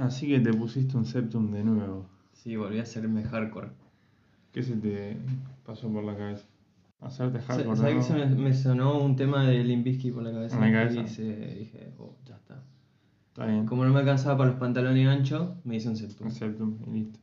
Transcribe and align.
Así 0.00 0.28
que 0.28 0.40
te 0.40 0.52
pusiste 0.52 0.96
un 0.96 1.04
septum 1.04 1.50
de 1.52 1.62
nuevo. 1.64 2.06
Sí, 2.32 2.56
volví 2.56 2.78
a 2.78 2.82
hacerme 2.82 3.22
hardcore. 3.24 3.68
¿Qué 4.52 4.62
se 4.62 4.76
te 4.76 5.16
pasó 5.64 5.88
por 5.92 6.02
la 6.04 6.16
cabeza? 6.16 6.44
Hacerte 7.00 7.40
hardcore, 7.40 7.76
¿Sabes 7.76 7.94
que 7.96 8.02
se 8.02 8.12
me, 8.14 8.26
me 8.26 8.52
sonó 8.54 8.98
un 9.00 9.16
tema 9.16 9.46
de 9.46 9.62
Limbisky 9.64 10.10
por 10.10 10.22
la 10.22 10.32
cabeza? 10.32 10.56
En 10.56 10.72
la 10.72 10.80
cabeza. 10.84 11.00
Y 11.02 11.08
se- 11.08 11.54
dije, 11.58 11.92
oh, 11.98 12.14
ya 12.26 12.36
está. 12.36 12.62
Está 13.28 13.46
bien. 13.46 13.64
Como 13.66 13.84
no 13.84 13.92
me 13.92 14.00
alcanzaba 14.00 14.38
para 14.38 14.50
los 14.50 14.58
pantalones 14.58 15.06
anchos, 15.06 15.50
me 15.64 15.76
hice 15.76 15.88
un 15.88 15.96
septum. 15.96 16.26
Un 16.26 16.32
septum 16.32 16.76
y 16.88 16.90
listo. 16.90 17.18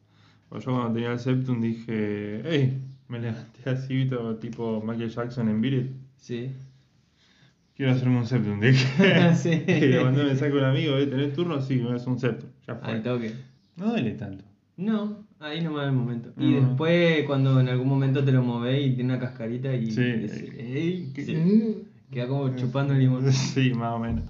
Pues 0.49 0.63
yo 0.63 0.71
cuando 0.71 0.93
tenía 0.93 1.11
el 1.11 1.19
septum 1.19 1.61
dije, 1.61 2.41
¡Ey! 2.49 2.81
Me 3.07 3.19
levanté 3.19 3.69
así, 3.69 4.09
tipo 4.41 4.81
Michael 4.81 5.09
Jackson 5.09 5.49
en 5.49 5.61
Beat 5.61 5.73
It. 5.73 5.91
Sí. 6.17 6.51
Quiero 7.75 7.91
hacerme 7.91 8.17
un 8.17 8.25
septum, 8.25 8.59
dije. 8.59 9.33
Sí. 9.35 9.49
Le 9.67 10.03
mandé 10.03 10.21
un 10.21 10.27
mensaje 10.27 10.51
a 10.51 10.55
un 10.55 10.63
amigo, 10.63 10.97
¿eh? 10.97 11.05
¿tenés 11.07 11.33
turno? 11.33 11.61
Sí, 11.61 11.75
me 11.75 11.91
haces 11.93 12.07
un 12.07 12.19
septum. 12.19 12.46
Ya 12.67 12.75
fue. 12.75 12.93
Al 12.93 13.03
toque. 13.03 13.33
No 13.77 13.89
duele 13.91 14.11
tanto. 14.11 14.43
No, 14.77 15.23
ahí 15.39 15.61
nomás 15.61 15.87
el 15.87 15.93
momento. 15.93 16.31
Y 16.37 16.53
después, 16.53 17.25
cuando 17.25 17.59
en 17.59 17.69
algún 17.69 17.87
momento 17.87 18.23
te 18.23 18.31
lo 18.31 18.43
movés 18.43 18.85
y 18.85 18.91
tiene 18.95 19.13
una 19.13 19.19
cascarita 19.19 19.73
y. 19.73 19.91
Sí. 19.91 20.01
y 20.01 20.17
decís, 20.27 20.53
"Ey", 20.57 21.11
¿Qué? 21.15 21.25
sí, 21.25 21.83
queda 22.11 22.27
como 22.27 22.55
chupando 22.55 22.93
el 22.93 22.99
limón. 22.99 23.25
Sí, 23.31 23.73
más 23.73 23.93
o 23.93 23.99
menos. 23.99 24.23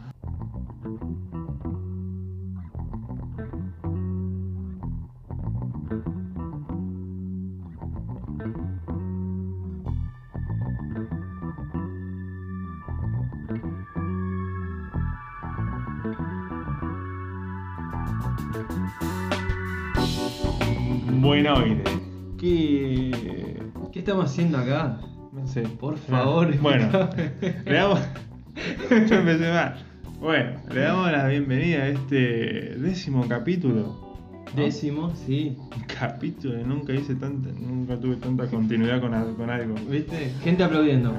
Estamos 24.27 24.31
haciendo 24.31 24.57
acá? 24.57 24.97
No 25.31 25.47
sé. 25.47 25.61
Por 25.61 25.97
favor. 25.97 26.55
Bueno, 26.59 27.09
le 27.65 27.73
damos. 27.73 27.99
Yo 28.89 29.15
empecé 29.15 29.51
mal. 29.51 29.75
Bueno, 30.20 30.59
le 30.71 30.81
damos 30.81 31.11
la 31.11 31.27
bienvenida 31.27 31.83
a 31.83 31.87
este 31.89 32.75
décimo 32.77 33.27
capítulo. 33.27 34.07
¿no? 34.55 34.63
Décimo, 34.63 35.13
sí. 35.15 35.57
Capítulo, 35.99 36.57
nunca 36.65 36.93
hice 36.93 37.15
tanta, 37.15 37.49
nunca 37.59 37.99
tuve 37.99 38.15
tanta 38.15 38.48
continuidad 38.48 39.01
con, 39.01 39.35
con 39.35 39.49
algo. 39.49 39.75
¿Viste? 39.89 40.31
Gente 40.43 40.63
aplaudiendo. 40.63 41.13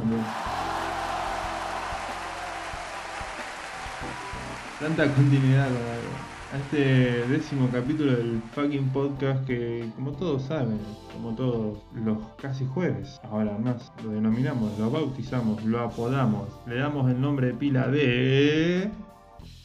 Tanta 4.81 5.07
continuidad 5.15 5.67
con 5.67 5.77
algo. 5.77 6.38
A 6.51 6.57
este 6.57 7.27
décimo 7.29 7.69
capítulo 7.71 8.13
del 8.13 8.41
fucking 8.55 8.89
podcast 8.89 9.45
que, 9.47 9.85
como 9.97 10.13
todos 10.13 10.45
saben, 10.45 10.79
como 11.13 11.35
todos 11.35 11.79
los 11.95 12.17
casi 12.41 12.65
jueves, 12.65 13.21
ahora 13.23 13.59
más, 13.59 13.93
lo 14.03 14.13
denominamos, 14.13 14.79
lo 14.79 14.91
bautizamos, 14.91 15.63
lo 15.67 15.81
apodamos, 15.81 16.49
le 16.67 16.77
damos 16.77 17.11
el 17.11 17.21
nombre 17.21 17.49
de 17.49 17.53
pila 17.53 17.89
de... 17.89 18.91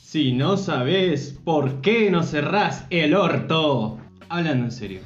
Si 0.02 0.34
no 0.34 0.58
sabes 0.58 1.40
por 1.46 1.80
qué 1.80 2.12
no 2.12 2.22
cerrás 2.22 2.86
el 2.90 3.16
orto. 3.16 3.98
Hablando 4.28 4.66
en 4.66 4.72
serio. 4.72 5.00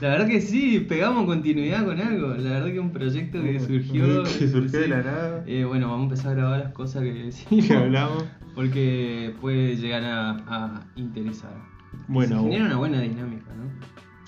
La 0.00 0.10
verdad 0.10 0.26
que 0.26 0.42
sí, 0.42 0.80
pegamos 0.80 1.24
continuidad 1.24 1.84
con 1.86 1.98
algo. 1.98 2.34
La 2.34 2.50
verdad 2.50 2.66
que 2.66 2.78
un 2.78 2.90
proyecto 2.90 3.42
que 3.42 3.58
surgió. 3.66 4.24
Que 4.24 4.48
surgió 4.48 4.80
de 4.80 4.88
la 4.88 5.02
nada. 5.02 5.44
Eh, 5.46 5.64
bueno, 5.64 5.88
vamos 5.88 6.00
a 6.00 6.04
empezar 6.04 6.32
a 6.32 6.34
grabar 6.34 6.60
las 6.60 6.72
cosas 6.72 7.02
que 7.02 7.12
decimos. 7.12 7.66
que 7.66 7.74
hablamos. 7.74 8.24
Porque 8.56 9.32
puede 9.40 9.76
llegar 9.76 10.02
a, 10.04 10.30
a 10.48 10.86
interesar. 10.96 11.52
Bueno, 12.08 12.38
Se 12.38 12.42
genera 12.42 12.64
una 12.64 12.76
buena 12.78 13.00
dinámica, 13.00 13.54
¿no? 13.54 13.66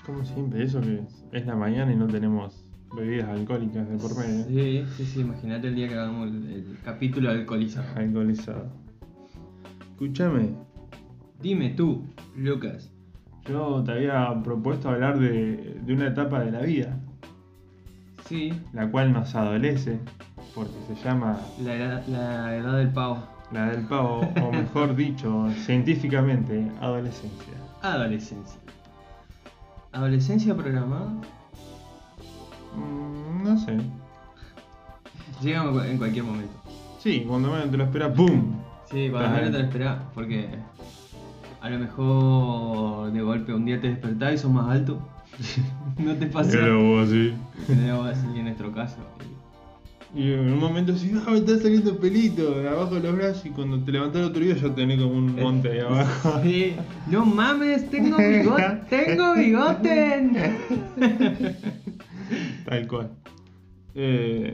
como 0.05 0.23
siempre, 0.25 0.63
eso 0.63 0.79
que 0.81 1.01
es 1.33 1.45
la 1.45 1.55
mañana 1.55 1.91
y 1.91 1.95
no 1.97 2.07
tenemos 2.07 2.65
bebidas 2.95 3.29
alcohólicas 3.29 3.87
de 3.89 3.97
por 3.97 4.17
medio. 4.17 4.45
Sí, 4.45 4.85
sí, 4.95 5.05
sí. 5.05 5.19
Imagínate 5.21 5.67
el 5.67 5.75
día 5.75 5.87
que 5.89 5.95
hagamos 5.95 6.29
el, 6.29 6.47
el 6.47 6.77
capítulo 6.83 7.29
alcoholizado. 7.29 7.85
Alcoholizado. 7.95 8.71
Escúchame, 9.91 10.53
Dime 11.41 11.69
tú, 11.71 12.03
Lucas. 12.35 12.91
yo 13.47 13.83
te 13.85 13.91
había 13.91 14.41
propuesto 14.43 14.89
hablar 14.89 15.19
de, 15.19 15.79
de 15.85 15.93
una 15.93 16.07
etapa 16.07 16.39
de 16.43 16.51
la 16.51 16.61
vida, 16.61 16.97
Sí, 18.25 18.53
la 18.73 18.89
cual 18.91 19.11
nos 19.13 19.33
adolece, 19.35 19.99
porque 20.53 20.73
se 20.87 20.95
llama 21.03 21.39
la 21.63 21.75
edad, 21.75 22.07
la 22.07 22.55
edad 22.57 22.77
del 22.77 22.89
pavo. 22.89 23.23
La 23.51 23.67
del 23.67 23.85
pavo, 23.87 24.19
o 24.41 24.51
mejor 24.51 24.95
dicho, 24.95 25.47
científicamente, 25.65 26.71
adolescencia. 26.81 27.53
Adolescencia. 27.81 28.59
¿Adolescencia 29.91 30.55
programada? 30.55 31.07
Mm, 32.75 33.43
no 33.43 33.57
sé. 33.57 33.77
Llega 35.41 35.63
en 35.63 35.71
cu- 35.71 35.79
en 35.79 35.97
cualquier 35.97 36.25
momento. 36.25 36.53
Sí, 36.99 37.23
cuando 37.27 37.49
menos 37.51 37.71
te 37.71 37.77
lo 37.77 37.83
esperas, 37.85 38.15
¡boom! 38.15 38.55
Sí, 38.91 39.07
cuando 39.09 39.29
menos 39.29 39.51
te 39.51 39.57
lo 39.59 39.63
esperás, 39.63 39.97
porque 40.13 40.49
a 41.61 41.69
lo 41.69 41.79
mejor 41.79 43.11
de 43.11 43.21
golpe 43.21 43.53
un 43.53 43.65
día 43.65 43.79
te 43.79 43.87
despertás 43.89 44.33
y 44.33 44.37
sos 44.37 44.51
más 44.51 44.69
alto. 44.69 44.99
no 45.97 46.13
te 46.15 46.25
pasa. 46.27 46.51
Era 46.57 46.75
vos 46.75 47.07
así. 47.07 47.33
Así 47.63 48.37
en 48.37 48.43
nuestro 48.43 48.71
caso. 48.73 48.97
Y 49.21 49.48
en 50.15 50.53
un 50.53 50.59
momento 50.59 50.93
así, 50.93 51.11
ah, 51.27 51.31
me 51.31 51.37
está 51.37 51.57
saliendo 51.59 51.97
pelito 51.97 52.59
de 52.59 52.67
abajo 52.67 52.95
de 52.95 53.01
los 53.01 53.15
brazos 53.15 53.45
y 53.45 53.49
cuando 53.49 53.83
te 53.83 53.91
levantás 53.91 54.21
el 54.21 54.27
otro 54.27 54.41
día 54.41 54.55
ya 54.55 54.73
tenés 54.73 54.99
como 54.99 55.13
un 55.13 55.35
monte 55.35 55.71
ahí 55.71 55.79
abajo. 55.79 56.39
Sí. 56.43 56.75
No 57.07 57.25
mames, 57.25 57.89
tengo 57.89 58.17
bigote. 58.17 58.81
Tengo 58.89 59.35
bigote. 59.35 60.55
Tal 62.65 62.87
cual. 62.87 63.11
Eh, 63.95 64.53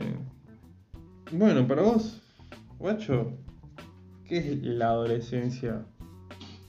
bueno, 1.32 1.66
para 1.66 1.82
vos, 1.82 2.22
guacho, 2.78 3.32
¿qué 4.26 4.38
es 4.38 4.62
la 4.62 4.88
adolescencia? 4.88 5.84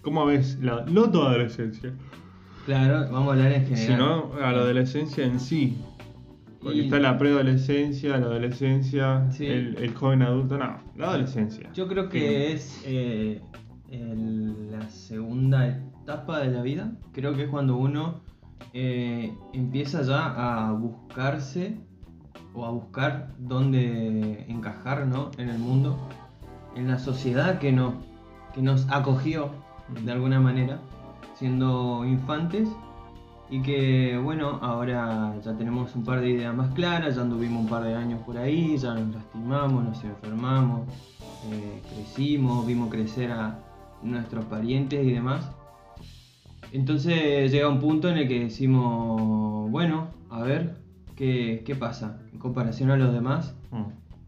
¿Cómo 0.02 0.26
ves 0.26 0.58
la, 0.62 0.86
no 0.86 1.10
tu 1.10 1.22
adolescencia, 1.22 1.94
Claro, 2.66 3.10
vamos 3.12 3.30
a 3.30 3.32
hablar 3.32 3.52
en 3.54 3.66
general. 3.66 3.88
sino 3.88 4.34
a 4.42 4.52
la 4.52 4.60
adolescencia 4.60 5.26
en 5.26 5.40
sí? 5.40 5.78
Porque 6.68 6.86
está 6.86 7.00
la 7.00 7.18
preadolescencia, 7.18 8.18
la 8.18 8.26
adolescencia, 8.28 9.30
Sí. 9.32 9.46
el, 9.46 9.78
el 9.78 9.94
joven 9.94 10.22
adulto, 10.22 10.58
no, 10.58 10.78
la 10.96 11.08
adolescencia. 11.10 11.70
Yo 11.74 11.88
creo 11.88 12.10
que 12.10 12.52
es 12.54 12.82
eh, 12.86 13.42
el- 13.90 14.72
la 14.72 14.90
segunda 14.90 15.68
etapa 15.68 16.40
de 16.40 16.52
la 16.52 16.62
vida. 16.62 16.92
Creo 17.14 17.34
que 17.36 17.44
es 17.44 17.50
cuando 17.50 17.78
uno 17.78 18.22
eh, 18.74 19.34
empieza 19.54 20.02
ya 20.02 20.68
a 20.68 20.72
buscarse 20.74 21.78
o 22.54 22.66
a 22.66 22.72
buscar 22.72 23.34
dónde 23.40 24.46
encajar 24.50 25.06
¿no? 25.08 25.32
en 25.38 25.50
el 25.50 25.60
mundo, 25.60 25.98
en 26.76 26.88
la 26.88 26.98
sociedad 27.00 27.60
que, 27.60 27.72
no, 27.72 27.96
que 28.54 28.62
nos 28.62 28.88
acogió 28.90 29.52
de 30.04 30.12
alguna 30.12 30.40
manera, 30.40 30.80
siendo 31.36 32.04
infantes. 32.06 32.68
Y 33.50 33.62
que 33.62 34.18
bueno, 34.22 34.60
ahora 34.62 35.34
ya 35.44 35.54
tenemos 35.56 35.96
un 35.96 36.04
par 36.04 36.20
de 36.20 36.30
ideas 36.32 36.54
más 36.54 36.74
claras, 36.74 37.16
ya 37.16 37.22
anduvimos 37.22 37.62
un 37.64 37.70
par 37.70 37.84
de 37.84 37.96
años 37.96 38.22
por 38.26 38.38
ahí, 38.38 38.78
ya 38.78 38.94
nos 38.94 39.16
lastimamos, 39.16 39.86
nos 39.86 40.04
enfermamos, 40.04 40.82
eh, 41.50 41.82
crecimos, 41.90 42.68
vimos 42.68 42.90
crecer 42.90 43.32
a 43.32 43.58
nuestros 44.04 44.44
parientes 44.46 45.06
y 45.06 45.12
demás. 45.12 45.50
Entonces 46.74 47.50
llega 47.52 47.70
un 47.70 47.80
punto 47.80 48.10
en 48.10 48.18
el 48.18 48.28
que 48.28 48.42
decimos, 48.42 49.72
bueno, 49.72 50.08
a 50.30 50.42
ver, 50.42 50.76
¿qué, 51.16 51.64
qué 51.66 51.76
pasa? 51.76 52.20
En 52.34 52.40
comparación 52.40 52.92
a 52.92 52.98
los 52.98 53.14
demás, 53.14 53.54
Mm. 53.72 53.84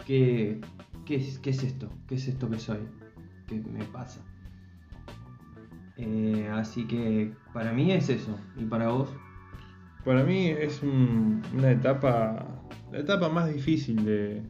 ¿qué, 0.05 0.59
qué, 1.05 1.15
es, 1.15 1.39
qué 1.39 1.49
es 1.51 1.63
esto? 1.63 1.89
¿Qué 2.07 2.15
es 2.15 2.27
esto 2.27 2.49
que 2.49 2.59
soy? 2.59 2.79
¿Qué 3.47 3.55
me 3.55 3.83
pasa? 3.85 4.19
Eh, 6.01 6.49
así 6.53 6.85
que 6.87 7.33
para 7.53 7.73
mí 7.73 7.91
es 7.91 8.07
eso. 8.09 8.37
¿Y 8.57 8.63
para 8.63 8.87
vos? 8.89 9.09
Para 10.05 10.23
mí 10.23 10.47
es 10.47 10.81
un- 10.81 11.41
una 11.53 11.71
etapa, 11.71 12.45
la 12.91 12.99
etapa 12.99 13.27
más 13.27 13.53
difícil 13.53 14.05
de, 14.05 14.41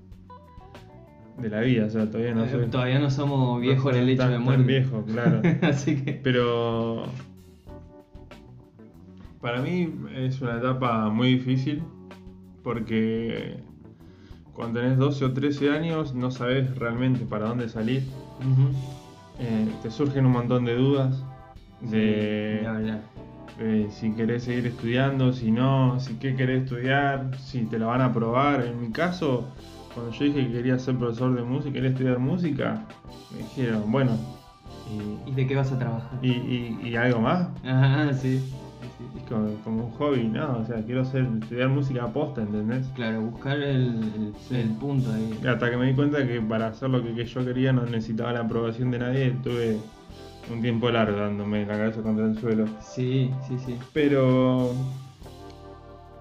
de 1.39 1.49
la 1.49 1.61
vida, 1.61 1.85
o 1.85 1.89
sea, 1.89 2.05
todavía 2.09 2.35
no 2.35 2.45
Eh, 2.45 2.49
soy... 2.51 2.67
Todavía 2.67 2.99
no 2.99 3.09
somos 3.09 3.59
viejos 3.59 3.93
en 3.95 4.01
el 4.03 4.09
hecho 4.09 4.21
tan- 4.21 4.29
de 4.29 4.35
tan 4.35 4.43
muerte. 4.43 4.63
viejo, 4.63 5.03
claro. 5.05 5.41
así 5.63 5.95
que... 6.03 6.13
Pero 6.23 7.05
para 9.41 9.61
mí 9.61 9.91
es 10.15 10.41
una 10.41 10.57
etapa 10.57 11.09
muy 11.09 11.35
difícil 11.35 11.81
porque 12.63 13.63
cuando 14.53 14.81
tenés 14.81 14.97
12 14.97 15.25
o 15.25 15.33
13 15.33 15.71
años 15.71 16.13
no 16.13 16.29
sabes 16.29 16.75
realmente 16.77 17.25
para 17.25 17.47
dónde 17.47 17.69
salir. 17.69 18.03
Eh, 19.39 19.67
te 19.81 19.89
surgen 19.89 20.25
un 20.25 20.33
montón 20.33 20.65
de 20.65 20.75
dudas 20.75 21.23
de, 21.81 22.59
Ni 22.61 22.67
hablar. 22.67 23.01
de 23.57 23.89
si 23.91 24.11
querés 24.13 24.43
seguir 24.43 24.67
estudiando, 24.67 25.33
si 25.33 25.51
no, 25.51 25.99
si 25.99 26.15
qué 26.15 26.35
querés 26.35 26.63
estudiar, 26.63 27.31
si 27.37 27.61
te 27.65 27.79
la 27.79 27.87
van 27.87 28.01
a 28.01 28.05
aprobar. 28.05 28.65
En 28.65 28.81
mi 28.81 28.91
caso, 28.91 29.45
cuando 29.93 30.11
yo 30.13 30.25
dije 30.25 30.47
que 30.47 30.51
quería 30.53 30.79
ser 30.79 30.95
profesor 30.95 31.35
de 31.35 31.43
música, 31.43 31.73
quería 31.73 31.89
estudiar 31.89 32.19
música, 32.19 32.85
me 33.31 33.39
dijeron, 33.39 33.91
bueno, 33.91 34.11
¿Y 35.27 35.31
de 35.33 35.45
qué 35.45 35.55
vas 35.55 35.71
a 35.71 35.77
trabajar? 35.77 36.17
y, 36.21 36.31
y, 36.31 36.79
y 36.83 36.95
algo 36.95 37.21
más. 37.21 37.47
Ajá, 37.63 38.11
sí. 38.13 38.39
sí, 38.39 39.21
como, 39.29 39.53
como 39.63 39.85
un 39.85 39.91
hobby, 39.91 40.23
¿no? 40.27 40.57
O 40.57 40.65
sea, 40.65 40.83
quiero 40.83 41.01
hacer, 41.01 41.27
estudiar 41.41 41.69
música 41.69 42.05
aposta, 42.05 42.41
¿entendés? 42.41 42.87
Claro, 42.95 43.21
buscar 43.21 43.59
el, 43.59 44.33
el, 44.49 44.69
punto 44.79 45.11
ahí. 45.11 45.39
Hasta 45.47 45.69
que 45.69 45.77
me 45.77 45.85
di 45.87 45.93
cuenta 45.93 46.25
que 46.25 46.41
para 46.41 46.67
hacer 46.67 46.89
lo 46.89 47.03
que, 47.03 47.13
que 47.13 47.25
yo 47.25 47.45
quería 47.45 47.71
no 47.71 47.83
necesitaba 47.85 48.33
la 48.33 48.39
aprobación 48.41 48.89
de 48.89 48.97
nadie, 48.99 49.31
tuve 49.43 49.77
un 50.49 50.61
tiempo 50.61 50.89
largo 50.89 51.17
dándome 51.17 51.65
la 51.65 51.77
cabeza 51.77 52.01
contra 52.01 52.25
el 52.25 52.37
suelo. 52.39 52.65
Sí, 52.81 53.31
sí, 53.47 53.57
sí. 53.65 53.77
Pero 53.93 54.71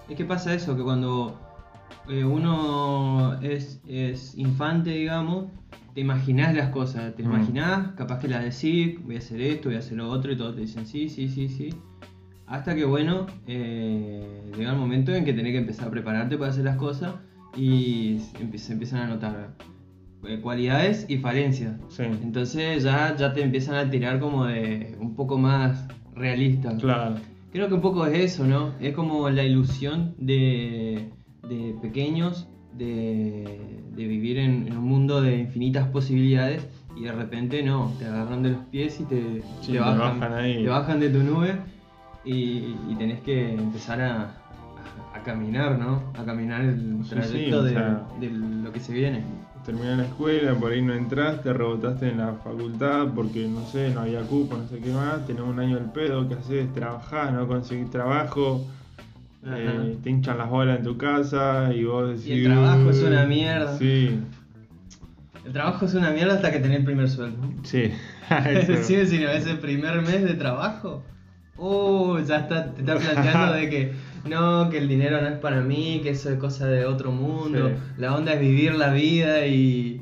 Es 0.09 0.15
que 0.15 0.25
pasa 0.25 0.53
eso, 0.53 0.75
que 0.75 0.81
cuando 0.83 1.37
eh, 2.09 2.23
uno 2.23 3.39
es, 3.41 3.79
es 3.87 4.35
infante, 4.37 4.89
digamos, 4.91 5.45
te 5.93 6.01
imaginás 6.01 6.55
las 6.55 6.69
cosas, 6.69 7.15
te 7.15 7.21
Mm. 7.23 7.25
imaginás, 7.27 7.91
capaz 7.95 8.19
que 8.19 8.27
las 8.27 8.43
decís, 8.43 8.97
voy 9.05 9.15
a 9.15 9.19
hacer 9.19 9.39
esto, 9.41 9.69
voy 9.69 9.75
a 9.75 9.79
hacer 9.79 9.97
lo 9.97 10.09
otro, 10.09 10.31
y 10.31 10.37
todos 10.37 10.55
te 10.55 10.61
dicen 10.61 10.85
sí, 10.87 11.09
sí, 11.09 11.27
sí, 11.27 11.47
sí. 11.49 11.69
Hasta 12.47 12.73
que, 12.73 12.85
bueno, 12.85 13.27
eh, 13.45 14.51
llega 14.57 14.71
el 14.71 14.77
momento 14.77 15.13
en 15.13 15.23
que 15.25 15.33
tenés 15.33 15.51
que 15.51 15.59
empezar 15.59 15.87
a 15.89 15.91
prepararte 15.91 16.37
para 16.37 16.49
hacer 16.49 16.65
las 16.65 16.77
cosas 16.77 17.13
y 17.55 18.17
se 18.19 18.39
empie- 18.43 18.57
se 18.57 18.73
empiezan 18.73 19.01
a 19.01 19.07
notar 19.07 19.53
cualidades 20.41 21.05
y 21.09 21.17
falencias. 21.17 21.75
sí, 21.89 22.03
Entonces 22.03 22.83
ya, 22.83 23.15
ya 23.15 23.33
te 23.33 23.41
empiezan 23.41 23.75
a 23.75 23.89
tirar 23.89 24.19
como 24.19 24.45
de 24.45 24.95
un 24.99 25.15
poco 25.15 25.37
más 25.37 25.87
realista. 26.15 26.75
claro. 26.77 27.15
Creo 27.51 27.67
que 27.67 27.73
un 27.73 27.81
poco 27.81 28.05
es 28.05 28.33
eso, 28.33 28.45
¿no? 28.45 28.73
Es 28.79 28.93
como 28.93 29.27
la 29.31 29.43
ilusión 29.43 30.13
de, 30.19 31.09
de 31.47 31.75
pequeños 31.81 32.47
de, 32.77 33.81
de 33.95 34.07
vivir 34.07 34.37
en, 34.37 34.67
en 34.67 34.77
un 34.77 34.85
mundo 34.85 35.19
de 35.21 35.37
infinitas 35.39 35.87
posibilidades 35.87 36.67
y 36.95 37.03
de 37.05 37.11
repente 37.11 37.63
no, 37.63 37.91
te 37.97 38.05
agarran 38.05 38.43
de 38.43 38.49
los 38.51 38.59
pies 38.65 38.99
y 38.99 39.03
te, 39.05 39.41
Sí, 39.61 39.67
te 39.67 39.71
te 39.73 39.79
bajan, 39.79 40.33
ahí. 40.33 40.63
te 40.63 40.69
bajan 40.69 40.99
de 40.99 41.09
tu 41.09 41.19
nube 41.23 41.55
y, 42.23 42.75
y 42.89 42.95
tenés 42.99 43.19
que 43.21 43.53
empezar 43.55 43.99
a, 44.01 44.21
a- 44.21 45.17
a 45.17 45.23
caminar, 45.23 45.79
¿no? 45.79 46.03
A 46.19 46.23
caminar 46.23 46.61
el 46.61 46.99
Sí, 47.03 47.09
sí, 47.09 47.09
trayecto 47.15 47.59
o 47.59 47.63
de, 47.63 47.71
sea- 47.71 48.07
de 48.19 48.29
lo 48.29 48.71
que 48.71 48.79
se 48.79 48.93
viene. 48.93 49.23
Terminé 49.69 49.97
la 49.97 50.03
escuela, 50.05 50.55
por 50.55 50.71
ahí 50.71 50.81
no 50.81 50.95
entraste, 50.95 51.53
rebotaste 51.53 52.09
en 52.09 52.17
la 52.17 52.33
facultad 52.43 53.05
porque 53.13 53.47
no 53.47 53.63
sé, 53.67 53.91
no 53.91 54.01
había 54.01 54.21
cupo, 54.21 54.57
no 54.57 54.67
sé 54.67 54.79
qué 54.79 54.91
más, 54.91 55.23
tenés 55.27 55.43
un 55.43 55.59
año 55.59 55.77
el 55.77 55.83
pedo, 55.91 56.27
¿qué 56.27 56.33
haces? 56.33 56.73
Trabajás, 56.73 57.31
no 57.33 57.47
conseguís 57.47 57.87
trabajo, 57.91 58.65
eh, 59.45 59.95
te 60.01 60.09
hinchan 60.09 60.39
las 60.39 60.49
bolas 60.49 60.79
en 60.79 60.83
tu 60.85 60.97
casa 60.97 61.71
y 61.71 61.83
vos 61.83 62.09
decís. 62.09 62.25
Y 62.25 62.31
el 62.45 62.51
trabajo 62.51 62.89
es 62.89 63.03
una 63.03 63.25
"Uh". 63.25 63.27
mierda. 63.27 63.77
Sí, 63.77 64.19
El 65.45 65.53
trabajo 65.53 65.85
es 65.85 65.93
una 65.93 66.09
mierda 66.09 66.33
hasta 66.33 66.51
que 66.51 66.57
tenés 66.61 66.79
el 66.79 66.85
primer 66.85 67.07
sueldo. 67.07 67.37
sí. 67.61 67.91
Decir, 68.67 69.05
si 69.05 69.19
no 69.19 69.29
es 69.29 69.45
el 69.45 69.59
primer 69.59 70.01
mes 70.01 70.23
de 70.23 70.33
trabajo, 70.33 71.03
uh, 71.57 72.17
ya 72.21 72.37
está, 72.37 72.73
te 72.73 72.79
está 72.81 72.95
planteando 72.97 73.53
de 73.53 73.69
que 73.69 73.93
no, 74.27 74.69
que 74.69 74.77
el 74.77 74.87
dinero 74.87 75.21
no 75.21 75.27
es 75.27 75.37
para 75.39 75.61
mí, 75.61 75.99
que 76.03 76.09
eso 76.11 76.29
es 76.31 76.39
cosa 76.39 76.67
de 76.67 76.85
otro 76.85 77.11
mundo, 77.11 77.69
Sí. 77.69 77.73
la 77.97 78.15
onda 78.15 78.33
es 78.33 78.39
vivir 78.41 78.75
la 78.75 78.91
vida 78.93 79.45
y, 79.45 80.01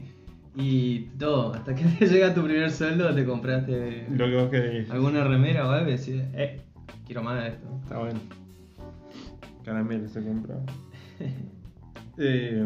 y 0.55 0.99
todo. 1.19 1.53
Hasta 1.53 1.75
que 1.75 1.83
te 1.99 2.05
llega 2.07 2.33
tu 2.33 2.43
primer 2.43 2.71
sueldo, 2.71 3.13
te 3.13 3.25
compraste 3.25 4.07
Lo 4.11 4.25
que 4.25 4.35
vos 4.35 4.49
querés. 4.49 4.89
alguna 4.89 5.23
remera 5.23 5.67
o 5.67 5.71
algo 5.71 5.89
y 5.89 5.93
decís, 5.97 6.21
eh, 6.33 6.61
quiero 7.05 7.23
más 7.23 7.41
de 7.43 7.49
esto. 7.49 7.67
Está 7.83 7.99
bueno. 7.99 8.19
Caramelo 9.63 10.07
se 10.07 10.23
compró. 10.23 10.55
eh, 12.17 12.65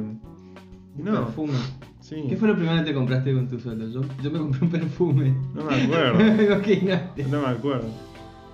no, 0.97 1.25
Perfume. 1.25 1.53
sí. 1.99 2.25
¿Qué 2.29 2.37
fue 2.37 2.47
lo 2.47 2.55
primero 2.55 2.77
que 2.79 2.83
te 2.85 2.93
compraste 2.93 3.33
con 3.33 3.47
tu 3.47 3.59
sueldo? 3.59 3.87
Yo, 3.89 4.01
yo 4.21 4.31
me 4.31 4.39
compré 4.39 4.59
un 4.65 4.69
perfume. 4.71 5.35
No 5.55 5.63
me 5.65 5.75
acuerdo. 5.83 6.19
No 7.29 7.41
me 7.41 7.47
acuerdo. 7.47 7.89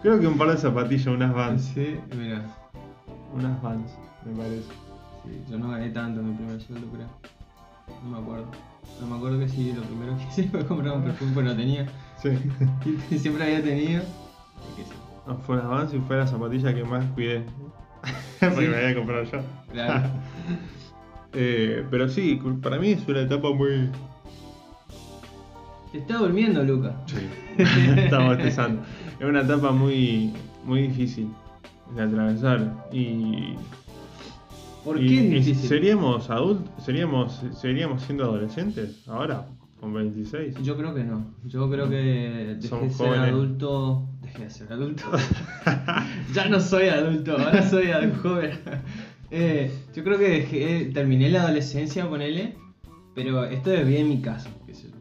Creo 0.02 0.20
que 0.20 0.28
un 0.28 0.38
par 0.38 0.52
de 0.52 0.58
zapatillas, 0.58 1.08
unas 1.08 1.34
vans. 1.34 1.64
Sí, 1.74 1.96
mira. 2.18 2.46
Unas 3.34 3.62
vans, 3.62 3.92
me 4.26 4.34
parece. 4.36 4.64
Sí, 5.24 5.42
yo 5.50 5.58
no 5.58 5.70
gané 5.70 5.90
tanto 5.90 6.22
en 6.22 6.30
mi 6.32 6.36
primer 6.36 6.62
sueldo, 6.62 6.88
creo. 6.88 7.08
No 8.04 8.10
me 8.12 8.18
acuerdo. 8.20 8.48
No 9.02 9.08
me 9.08 9.16
acuerdo 9.18 9.40
que 9.40 9.50
sí, 9.50 9.74
lo 9.74 9.82
primero 9.84 10.18
que 10.18 10.24
hice 10.30 10.44
fue 10.50 10.66
comprar 10.66 10.96
un 10.96 11.04
perfume, 11.04 11.32
pero 11.36 11.48
no 11.48 11.56
tenía. 11.56 11.86
Sí. 12.22 12.30
Y 13.12 13.20
siempre 13.20 13.44
había 13.44 13.64
tenido. 13.64 14.02
Y 14.04 14.76
que 14.78 14.84
sí. 14.84 14.94
No, 15.28 15.36
fue 15.40 15.56
unas 15.58 15.68
vans 15.70 15.94
y 15.94 16.00
fue 16.00 16.18
la 16.18 16.28
zapatilla 16.28 16.74
que 16.74 16.84
más 16.84 17.04
cuidé. 17.14 17.44
Porque 18.40 18.56
Sí. 18.56 18.68
me 18.72 18.78
había 18.78 18.96
comprado 18.96 19.24
yo. 19.24 19.40
Claro. 19.72 20.10
Eh, 21.34 21.86
pero 21.92 22.08
sí, 22.08 22.40
para 22.64 22.80
mí 22.80 22.92
es 22.92 23.08
una 23.08 23.22
etapa 23.22 23.52
muy. 23.54 23.90
Te 25.92 26.00
está 26.00 26.18
durmiendo, 26.18 26.64
Luca. 26.64 26.96
Sí. 27.08 27.28
Estamos 27.98 28.36
bostezando. 28.36 28.82
Es 29.20 29.26
una 29.26 29.42
etapa 29.42 29.72
muy, 29.72 30.34
muy 30.64 30.84
difícil 30.88 31.30
de 31.96 32.04
atravesar. 32.04 32.88
Y. 32.92 33.54
¿Por 34.84 35.02
y- 35.02 35.08
qué 35.08 35.16
es 35.20 35.24
y 35.26 35.30
difícil? 35.52 35.70
¿Seríamos 35.70 36.30
adultos? 36.30 36.84
¿Seríamos, 36.84 37.42
¿Seríamos 37.60 38.02
siendo 38.04 38.24
adolescentes 38.26 39.08
ahora? 39.08 39.48
Con 39.80 39.94
26. 39.94 40.56
Yo 40.64 40.76
creo 40.76 40.96
que 40.96 41.04
no. 41.04 41.26
Yo 41.46 41.70
creo 41.70 41.88
que 41.90 42.58
dejé 42.60 42.80
de 42.80 42.90
ser 42.90 43.14
adulto. 43.20 44.08
Dejé 44.22 44.44
de 44.46 44.50
ser 44.50 44.74
adulto. 44.74 45.04
ya 46.34 46.50
no 46.50 46.60
soy 46.60 46.88
adulto, 46.88 47.38
ahora 47.38 47.68
soy 47.70 47.88
joven. 48.22 48.52
Eh, 49.30 49.70
yo 49.94 50.06
creo 50.06 50.18
que 50.18 50.30
dejé, 50.30 50.86
terminé 50.94 51.30
la 51.30 51.42
adolescencia, 51.44 52.08
ponele. 52.08 52.56
Pero 53.14 53.44
esto 53.44 53.74
es 53.74 53.86
bien 53.86 54.08
mi 54.08 54.22
caso. 54.22 54.48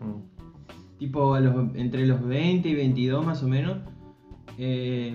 Mm. 0.00 0.98
tipo 0.98 1.34
a 1.34 1.40
los- 1.40 1.76
entre 1.76 2.04
los 2.06 2.26
20 2.26 2.68
y 2.68 2.74
22 2.74 3.24
más 3.24 3.44
o 3.44 3.46
menos, 3.48 3.78
eh, 4.58 5.14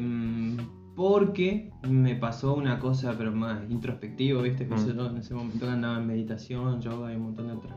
porque 0.95 1.71
me 1.87 2.15
pasó 2.15 2.53
una 2.55 2.79
cosa, 2.79 3.13
pero 3.17 3.31
más 3.31 3.59
introspectivo, 3.69 4.41
¿viste? 4.41 4.67
Que 4.67 4.75
Mm. 4.75 4.95
yo 4.97 5.05
en 5.07 5.17
ese 5.17 5.33
momento 5.33 5.69
andaba 5.69 5.97
en 5.97 6.07
meditación, 6.07 6.81
yoga 6.81 7.11
y 7.13 7.15
un 7.15 7.23
montón 7.23 7.47
de 7.47 7.53
otras 7.53 7.75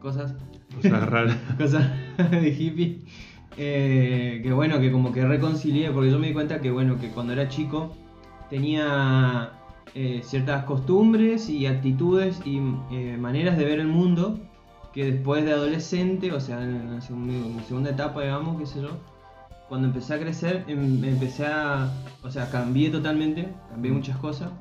cosas, 0.00 0.34
Cosas 0.74 1.08
raras. 1.08 1.36
cosas 1.58 1.86
de 2.30 2.48
hippie. 2.50 3.02
eh, 3.56 4.40
que 4.42 4.52
bueno, 4.52 4.80
que 4.80 4.90
como 4.90 5.12
que 5.12 5.24
reconcilié, 5.26 5.90
porque 5.90 6.10
yo 6.10 6.18
me 6.18 6.28
di 6.28 6.32
cuenta 6.32 6.60
que 6.60 6.70
bueno, 6.70 6.98
que 6.98 7.08
cuando 7.08 7.32
era 7.34 7.48
chico 7.48 7.92
tenía 8.48 9.52
eh, 9.94 10.20
ciertas 10.24 10.64
costumbres 10.64 11.48
y 11.50 11.66
actitudes 11.66 12.40
y 12.46 12.60
eh, 12.90 13.16
maneras 13.18 13.56
de 13.58 13.64
ver 13.64 13.80
el 13.80 13.88
mundo 13.88 14.38
que 14.92 15.10
después 15.10 15.44
de 15.44 15.52
adolescente, 15.52 16.32
o 16.32 16.40
sea, 16.40 16.62
en 16.62 16.90
la, 16.94 17.00
segun- 17.00 17.30
en 17.30 17.56
la 17.56 17.62
segunda 17.64 17.90
etapa, 17.90 18.22
digamos, 18.22 18.58
qué 18.58 18.66
sé 18.66 18.82
yo, 18.82 18.90
cuando 19.72 19.88
empecé 19.88 20.12
a 20.12 20.20
crecer, 20.20 20.64
em- 20.68 21.02
empecé 21.02 21.46
a, 21.46 21.90
o 22.22 22.30
sea, 22.30 22.50
cambié 22.50 22.90
totalmente, 22.90 23.48
cambié 23.70 23.90
muchas 23.90 24.18
cosas. 24.18 24.52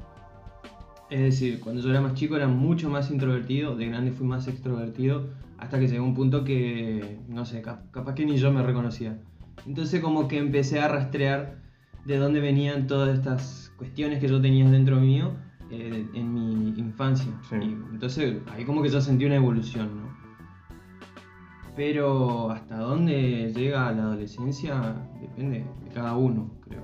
Es 1.10 1.20
decir, 1.20 1.60
cuando 1.60 1.82
yo 1.82 1.90
era 1.90 2.00
más 2.00 2.14
chico 2.14 2.38
era 2.38 2.48
mucho 2.48 2.90
más 2.90 3.12
introvertido, 3.12 3.76
de 3.76 3.88
grande 3.88 4.12
fui 4.14 4.26
más 4.26 4.48
extrovertido, 4.48 5.28
hasta 5.58 5.80
que 5.80 5.90
llegó 5.90 6.06
un 6.06 6.14
punto 6.14 6.46
que, 6.46 7.20
no 7.28 7.44
sé, 7.44 7.62
cap- 7.62 7.92
capaz 7.92 8.16
que 8.16 8.26
ni 8.26 8.38
yo 8.38 8.54
me 8.54 8.64
reconocía. 8.64 9.20
Entonces 9.68 10.00
como 10.00 10.30
que 10.30 10.38
empecé 10.38 10.80
a 10.80 10.88
rastrear 10.88 11.58
de 12.06 12.16
dónde 12.16 12.40
venían 12.40 12.88
todas 12.88 13.14
estas 13.14 13.74
cuestiones 13.78 14.20
que 14.20 14.30
yo 14.30 14.40
tenía 14.40 14.66
dentro 14.70 15.02
mío 15.02 15.34
eh, 15.72 16.08
en 16.14 16.34
mi 16.34 16.70
infancia. 16.80 17.34
Sí. 17.50 17.58
Y 17.60 17.64
entonces 17.92 18.38
ahí 18.54 18.64
como 18.64 18.82
que 18.82 18.88
yo 18.88 19.02
sentí 19.02 19.26
una 19.26 19.36
evolución, 19.36 19.90
¿no? 19.94 20.22
Pero 21.74 22.52
hasta 22.52 22.78
dónde 22.78 23.54
llega 23.56 23.92
la 23.94 24.04
adolescencia 24.04 25.08
depende 25.22 25.66
de 25.84 25.90
cada 25.94 26.16
uno, 26.16 26.50
creo. 26.62 26.84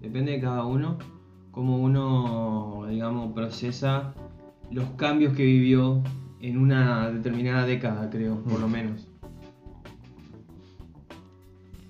Depende 0.00 0.32
de 0.32 0.40
cada 0.40 0.64
uno, 0.64 0.98
cómo 1.50 1.78
uno, 1.78 2.86
digamos, 2.88 3.32
procesa 3.32 4.14
los 4.70 4.90
cambios 4.92 5.34
que 5.34 5.44
vivió 5.44 6.02
en 6.40 6.58
una 6.58 7.10
determinada 7.10 7.66
década, 7.66 8.10
creo, 8.10 8.42
por 8.42 8.58
lo 8.58 8.68
menos. 8.68 9.08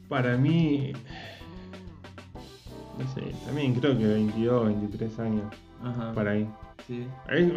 Para 0.08 0.36
mí. 0.36 0.92
No 2.98 3.06
sé, 3.14 3.32
también 3.46 3.74
creo 3.74 3.96
que 3.96 4.06
22, 4.06 4.66
23 4.66 5.18
años. 5.20 5.44
Ajá. 5.82 6.12
Para 6.12 6.32
ahí. 6.32 6.48
Sí. 6.86 7.06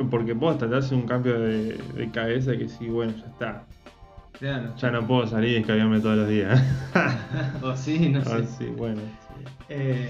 Porque 0.09 0.33
vos 0.33 0.57
te 0.57 0.73
hace 0.73 0.95
un 0.95 1.01
cambio 1.01 1.37
de, 1.39 1.77
de 1.77 2.11
cabeza 2.11 2.55
que 2.55 2.69
sí, 2.69 2.87
bueno, 2.87 3.13
ya 3.17 3.25
está. 3.25 3.67
Claro. 4.39 4.75
Ya 4.77 4.91
no 4.91 5.05
puedo 5.07 5.27
salir 5.27 5.51
y 5.51 5.55
escabiarme 5.57 5.99
todos 5.99 6.17
los 6.17 6.29
días. 6.29 6.61
o 7.61 7.75
sí, 7.75 8.09
no 8.09 8.23
sé. 8.23 8.31
Ah, 8.33 8.43
sí, 8.57 8.65
bueno. 8.77 9.01
sí. 9.01 9.43
Eh, 9.69 10.09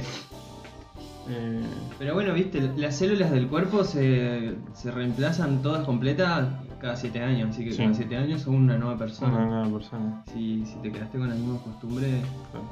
Eh, 1.27 1.63
pero 1.97 2.13
bueno, 2.13 2.35
viste, 2.35 2.61
las 2.77 2.97
células 2.97 3.31
del 3.31 3.47
cuerpo 3.47 3.83
se, 3.83 4.53
se 4.75 4.91
reemplazan 4.91 5.63
todas 5.63 5.83
completas 5.83 6.47
cada 6.79 6.95
7 6.95 7.19
años, 7.19 7.49
así 7.49 7.65
que 7.65 7.71
Sí. 7.71 7.77
cada 7.81 7.95
7 7.95 8.15
años 8.17 8.41
son 8.43 8.53
una 8.55 8.77
nueva 8.77 8.95
persona. 8.95 9.33
una 9.35 9.45
nueva 9.47 9.69
persona. 9.79 10.23
Si, 10.31 10.63
si 10.67 10.75
te 10.83 10.91
quedaste 10.91 11.17
con 11.17 11.27
la 11.29 11.33
misma 11.33 11.57
costumbre, 11.63 12.21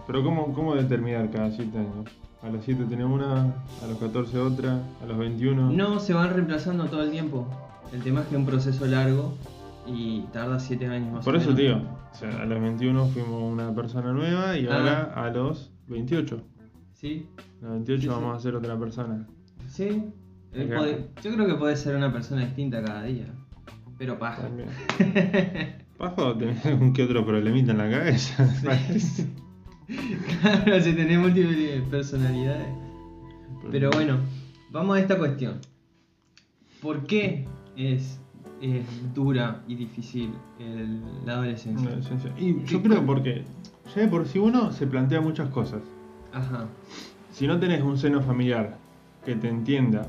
Pero 0.06 0.24
¿cómo, 0.24 0.54
cómo 0.54 0.76
determinar 0.76 1.32
cada 1.32 1.50
7 1.50 1.76
años? 1.80 2.06
A 2.44 2.50
los 2.50 2.64
7 2.64 2.84
tenemos 2.88 3.20
una, 3.20 3.42
a 3.42 3.88
los 3.90 3.98
14 3.98 4.38
otra, 4.38 4.78
a 5.02 5.06
los 5.08 5.18
21. 5.18 5.72
no 5.72 6.00
se 6.00 6.14
van 6.14 6.32
reemplazando 6.32 6.86
todo 6.86 7.02
el 7.02 7.10
tiempo. 7.10 7.48
El 7.92 8.04
tema 8.04 8.20
es 8.22 8.28
que 8.28 8.36
es 8.36 8.40
un 8.40 8.46
proceso 8.46 8.86
largo 8.86 9.34
y 9.86 10.22
tarda 10.32 10.60
7 10.60 10.88
años 10.88 11.14
más 11.14 11.26
Por 11.26 11.36
o 11.36 11.38
eso, 11.38 11.52
menos. 11.54 11.60
tío, 11.82 11.90
O 12.12 12.16
sea, 12.16 12.42
a 12.42 12.46
los 12.46 12.62
21 12.62 13.08
fuimos 13.08 13.52
una 13.52 13.74
persona 13.74 14.12
nueva 14.14 14.58
y 14.58 14.68
Ah. 14.68 14.76
ahora 14.78 15.04
a 15.16 15.30
los 15.30 15.72
28. 15.88 16.42
¿Sí? 16.94 17.28
A 17.62 17.66
los 17.66 17.72
28 17.74 18.02
Sí, 18.02 18.08
sí. 18.08 18.14
vamos 18.14 18.38
a 18.38 18.40
ser 18.40 18.56
otra 18.56 18.78
persona. 18.80 19.28
Sí. 19.68 20.04
Eh, 20.54 21.08
yo 21.24 21.34
creo 21.34 21.48
que 21.48 21.56
puede 21.56 21.76
ser 21.76 21.96
una 21.96 22.12
persona 22.14 22.46
distinta 22.46 22.84
cada 22.84 23.04
día. 23.04 23.26
Pero 23.98 24.18
paja. 24.20 24.44
También. 24.44 24.70
Pajo, 25.98 26.36
tenés 26.38 26.66
algún 26.66 26.92
que 26.94 27.04
otro 27.04 27.26
problemita 27.26 27.72
en 27.72 27.78
la 27.78 27.90
cabeza. 27.90 28.48
claro, 30.42 30.82
si 30.82 30.94
tenés 30.94 31.20
múltiples 31.20 31.82
personalidades. 31.90 32.68
Pero 33.72 33.90
bueno, 33.92 34.18
vamos 34.72 34.98
a 34.98 35.00
esta 35.00 35.18
cuestión. 35.18 35.60
¿Por 36.82 37.06
qué 37.06 37.48
es, 37.78 38.20
es 38.64 39.14
dura 39.14 39.62
y 39.68 39.76
difícil 39.76 40.32
el- 40.60 41.02
la 41.26 41.34
adolescencia? 41.34 41.90
Y 42.38 42.64
yo 42.64 42.82
creo 42.82 43.06
porque 43.06 43.44
ya 43.94 44.02
de 44.02 44.08
por 44.08 44.26
sí 44.26 44.40
uno 44.40 44.72
se 44.72 44.88
plantea 44.88 45.20
muchas 45.22 45.50
cosas. 45.50 45.82
Ajá. 46.34 46.66
Si 47.32 47.46
no 47.48 47.60
tenés 47.60 47.82
un 47.84 47.98
seno 47.98 48.22
familiar 48.22 48.78
que 49.26 49.36
te 49.36 49.50
entienda, 49.50 50.08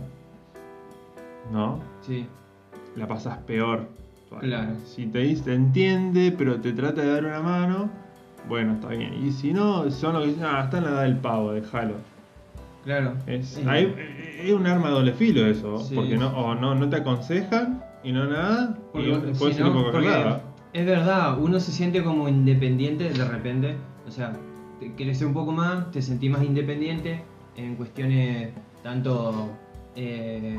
¿no? 1.52 1.80
Sí. 2.02 2.26
La 2.96 3.06
pasas 3.08 3.38
peor. 3.38 3.88
Claro. 4.40 4.72
Si 4.84 5.06
te 5.06 5.20
dice, 5.20 5.44
te 5.44 5.54
entiende, 5.54 6.34
pero 6.36 6.60
te 6.60 6.72
trata 6.72 7.02
de 7.02 7.08
dar 7.12 7.24
una 7.24 7.40
mano, 7.40 7.88
bueno, 8.48 8.74
está 8.74 8.88
bien. 8.88 9.14
Y 9.24 9.30
si 9.30 9.52
no, 9.52 9.88
son 9.92 10.14
lo 10.14 10.20
que 10.22 10.26
dicen, 10.28 10.44
ah, 10.44 10.62
está 10.64 10.78
en 10.78 10.84
la 10.84 10.90
edad 10.90 11.02
del 11.02 11.16
pavo, 11.18 11.52
déjalo. 11.52 11.94
Claro. 12.84 13.14
Es, 13.26 13.58
Eh, 13.58 13.64
hay- 13.68 13.94
es 14.42 14.52
un 14.52 14.66
arma 14.66 14.88
de 14.88 14.94
doble 14.94 15.12
filo 15.12 15.46
eso, 15.46 15.78
Sí. 15.78 15.94
porque 15.94 16.16
no, 16.16 16.28
o 16.36 16.54
no, 16.56 16.74
no 16.74 16.88
te 16.88 16.96
aconsejan 16.96 17.83
y 18.04 18.12
no 18.12 18.26
nada, 18.26 18.78
porque- 18.92 19.10
y 19.32 19.34
si 19.54 19.60
no. 19.72 19.72
Es 20.72 20.86
verdad, 20.86 21.38
uno 21.40 21.60
se 21.60 21.72
siente 21.72 22.02
como 22.02 22.28
independiente 22.28 23.10
de 23.10 23.24
repente. 23.24 23.76
O 24.06 24.10
sea, 24.10 24.32
te 24.80 24.92
creces 24.94 25.22
un 25.26 25.32
poco 25.34 25.52
más, 25.52 25.90
te 25.92 26.02
sentís 26.02 26.30
más 26.30 26.42
independiente 26.44 27.22
en 27.56 27.76
cuestiones 27.76 28.50
tanto. 28.82 29.50
eh, 29.96 30.58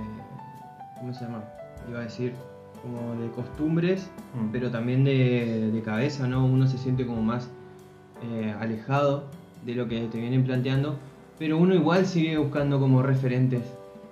¿Cómo 0.98 1.14
se 1.14 1.26
llama? 1.26 1.44
Iba 1.90 2.00
a 2.00 2.04
decir, 2.04 2.34
como 2.82 3.22
de 3.22 3.30
costumbres, 3.32 4.10
Mm. 4.34 4.48
pero 4.54 4.72
también 4.72 5.04
de, 5.04 5.70
de 5.74 5.82
cabeza, 5.82 6.26
¿no? 6.28 6.46
Uno 6.46 6.68
se 6.68 6.78
siente 6.78 7.06
como 7.06 7.22
más 7.22 7.50
eh, 8.24 8.56
alejado 8.62 9.26
de 9.66 9.76
lo 9.76 9.90
que 9.90 10.00
te 10.08 10.20
vienen 10.20 10.46
planteando, 10.46 10.98
pero 11.38 11.58
uno 11.58 11.76
igual 11.76 12.06
sigue 12.06 12.38
buscando 12.38 12.80
como 12.80 13.04
referentes. 13.04 13.62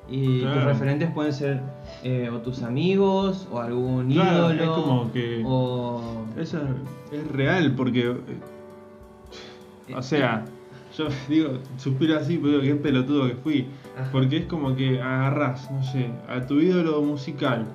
Y 0.10 0.42
tus 0.42 0.64
referentes 0.64 1.10
pueden 1.12 1.34
ser 1.34 1.62
eh, 2.04 2.30
o 2.32 2.40
tus 2.40 2.62
amigos, 2.64 3.48
o 3.52 3.60
algún 3.60 4.10
Claro, 4.12 4.54
ídolo, 4.54 4.64
es 4.64 4.70
como 4.70 5.12
que- 5.14 5.44
o... 5.46 6.26
Eso 6.38 6.60
es 7.12 7.28
real, 7.32 7.74
porque. 7.76 8.10
eh, 9.88 9.94
O 9.96 10.02
sea, 10.02 10.46
yo 10.98 11.08
digo, 11.30 11.60
suspiro 11.78 12.18
así, 12.18 12.38
pero 12.38 12.60
digo, 12.60 12.76
qué 12.76 12.82
pelotudo 12.82 13.28
que 13.28 13.36
fui. 13.36 13.68
Ajá. 13.98 14.10
Porque 14.12 14.38
es 14.38 14.46
como 14.46 14.76
que 14.76 15.02
agarras, 15.02 15.70
no 15.72 15.84
sé, 15.84 16.10
a 16.28 16.46
tu 16.46 16.60
ídolo 16.60 17.02
musical, 17.02 17.66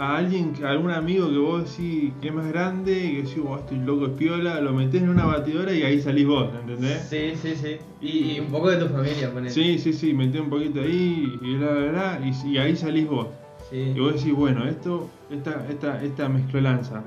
a 0.00 0.16
alguien, 0.16 0.54
que- 0.54 0.64
a 0.64 0.70
algún 0.70 0.90
amigo 0.90 1.28
que 1.28 1.36
vos 1.36 1.64
decís 1.76 2.14
que 2.22 2.28
es 2.28 2.34
más 2.34 2.48
grande 2.48 2.98
y 3.04 3.10
que 3.16 3.22
decís, 3.22 3.38
vos 3.42 3.60
estoy 3.60 3.78
loco, 3.80 4.06
es 4.06 4.12
piola, 4.12 4.58
lo 4.58 4.72
metés 4.72 5.02
en 5.02 5.10
una 5.10 5.26
batidora 5.26 5.74
y 5.74 5.82
ahí 5.82 6.00
salís 6.00 6.26
vos, 6.26 6.48
¿entendés? 6.58 7.02
Sí, 7.02 7.32
sí, 7.36 7.54
sí. 7.54 7.76
Y, 8.00 8.32
y 8.36 8.40
un 8.40 8.46
poco 8.46 8.70
de 8.70 8.78
tu 8.78 8.88
familia, 8.88 9.30
ponele. 9.30 9.50
Sí, 9.50 9.78
sí, 9.78 9.92
sí, 9.92 10.14
metés 10.14 10.40
un 10.40 10.48
poquito 10.48 10.80
ahí 10.80 11.38
y 11.42 11.54
bla, 11.56 11.72
bla, 11.72 12.20
y, 12.24 12.48
y 12.48 12.56
ahí 12.56 12.74
salís 12.76 13.06
vos. 13.06 13.26
Sí. 13.68 13.92
Y 13.94 14.00
vos 14.00 14.14
decís, 14.14 14.34
bueno, 14.34 14.64
esto, 14.64 15.10
esta, 15.30 15.66
esta, 15.68 16.02
esta 16.02 16.28
mezclolanza 16.30 17.04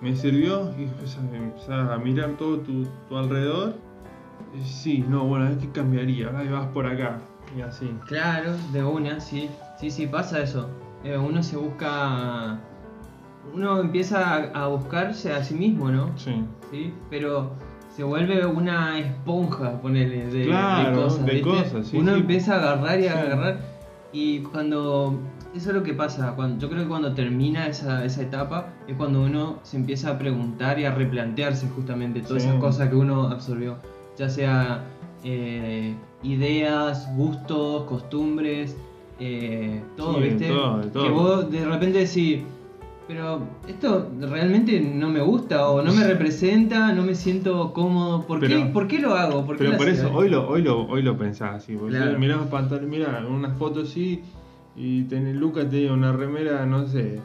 me 0.00 0.16
sirvió 0.16 0.72
y 0.78 0.84
empezás, 0.84 1.90
a 1.90 1.98
mirar 1.98 2.38
todo 2.38 2.56
tu, 2.60 2.86
tu 3.10 3.16
alrededor. 3.18 3.74
Y 4.58 4.64
sí, 4.64 5.04
no, 5.06 5.26
bueno, 5.26 5.44
ver 5.44 5.58
qué 5.58 5.68
cambiaría, 5.72 6.32
ahí 6.36 6.48
vas 6.48 6.66
por 6.68 6.86
acá 6.86 7.20
y 7.54 7.60
así. 7.60 7.94
Claro, 8.06 8.56
de 8.72 8.82
una, 8.82 9.20
sí. 9.20 9.50
Sí, 9.78 9.90
sí, 9.90 10.06
pasa 10.06 10.42
eso. 10.42 10.70
Eh, 11.04 11.16
uno 11.16 11.42
se 11.42 11.56
busca... 11.56 12.58
Uno 13.54 13.80
empieza 13.80 14.34
a, 14.34 14.64
a 14.64 14.66
buscarse 14.68 15.32
a 15.32 15.42
sí 15.42 15.54
mismo, 15.54 15.90
¿no? 15.90 16.10
Sí. 16.16 16.44
Sí, 16.70 16.92
pero 17.08 17.52
se 17.96 18.04
vuelve 18.04 18.44
una 18.46 18.98
esponja, 18.98 19.80
ponele, 19.80 20.26
de, 20.26 20.44
Claro, 20.46 20.90
de 20.90 21.02
cosas. 21.02 21.26
de 21.26 21.32
¿viste? 21.32 21.48
cosas, 21.48 21.86
sí, 21.88 21.96
Uno 21.96 22.14
sí. 22.14 22.20
empieza 22.20 22.54
a 22.54 22.58
agarrar 22.58 23.00
y 23.00 23.06
a 23.08 23.18
agarrar. 23.20 23.60
Y 24.12 24.40
cuando. 24.40 25.18
Eso 25.54 25.70
es 25.70 25.76
lo 25.76 25.82
que 25.82 25.94
pasa. 25.94 26.34
Cuando, 26.36 26.60
yo 26.60 26.68
creo 26.70 26.82
que 26.82 26.88
cuando 26.88 27.12
termina 27.14 27.66
esa, 27.66 28.04
esa 28.04 28.22
etapa 28.22 28.68
es 28.86 28.96
cuando 28.96 29.22
uno 29.22 29.58
se 29.62 29.78
empieza 29.78 30.10
a 30.10 30.18
preguntar 30.18 30.78
y 30.78 30.84
a 30.84 30.94
replantearse 30.94 31.68
justamente 31.74 32.20
todas 32.20 32.44
esas 32.44 32.56
cosas 32.60 32.88
que 32.88 32.94
uno 32.96 33.28
absorbió. 33.28 33.76
Ya 34.16 34.28
sea 34.28 34.84
eh, 35.24 35.96
ideas, 36.22 37.08
gustos, 37.16 37.84
costumbres, 37.84 38.76
eh, 39.20 39.82
todo, 39.96 40.14
Sí, 40.14 40.20
¿viste? 40.22 40.48
todo, 40.48 40.80
todo. 40.92 41.02
Que 41.04 41.10
vos 41.10 41.50
de 41.50 41.64
repente 41.64 41.98
decís, 41.98 42.40
pero 43.06 43.40
esto 43.68 44.08
realmente 44.20 44.80
no 44.80 45.08
me 45.08 45.20
gusta 45.20 45.68
o 45.68 45.82
no 45.82 45.92
me 45.92 46.04
representa, 46.04 46.92
no 46.92 47.02
me 47.02 47.14
siento 47.14 47.72
cómodo. 47.72 48.22
¿Por, 48.26 48.40
qué, 48.40 48.70
¿por 48.72 48.86
qué 48.88 48.98
lo 49.00 49.14
hago? 49.14 49.44
¿Por 49.44 49.56
qué 49.56 49.64
Pero 49.64 49.76
por 49.76 49.88
eso, 49.88 50.12
hoy 50.14 50.28
lo, 50.28 50.48
hoy 50.48 50.62
lo, 50.62 50.82
hoy 50.86 51.02
lo 51.02 51.16
pensás 51.18 51.56
así, 51.56 51.76
Claro. 51.76 52.18
mirás 52.18 52.38
los 52.38 52.46
pantalones, 52.48 52.88
mirá, 52.88 53.24
una 53.28 53.50
foto 53.54 53.80
así, 53.80 54.22
y 54.76 55.02
tenés, 55.04 55.34
Lucas 55.36 55.68
tenía 55.68 55.92
una 55.92 56.12
remera, 56.12 56.64
no 56.66 56.86
sé, 56.86 57.18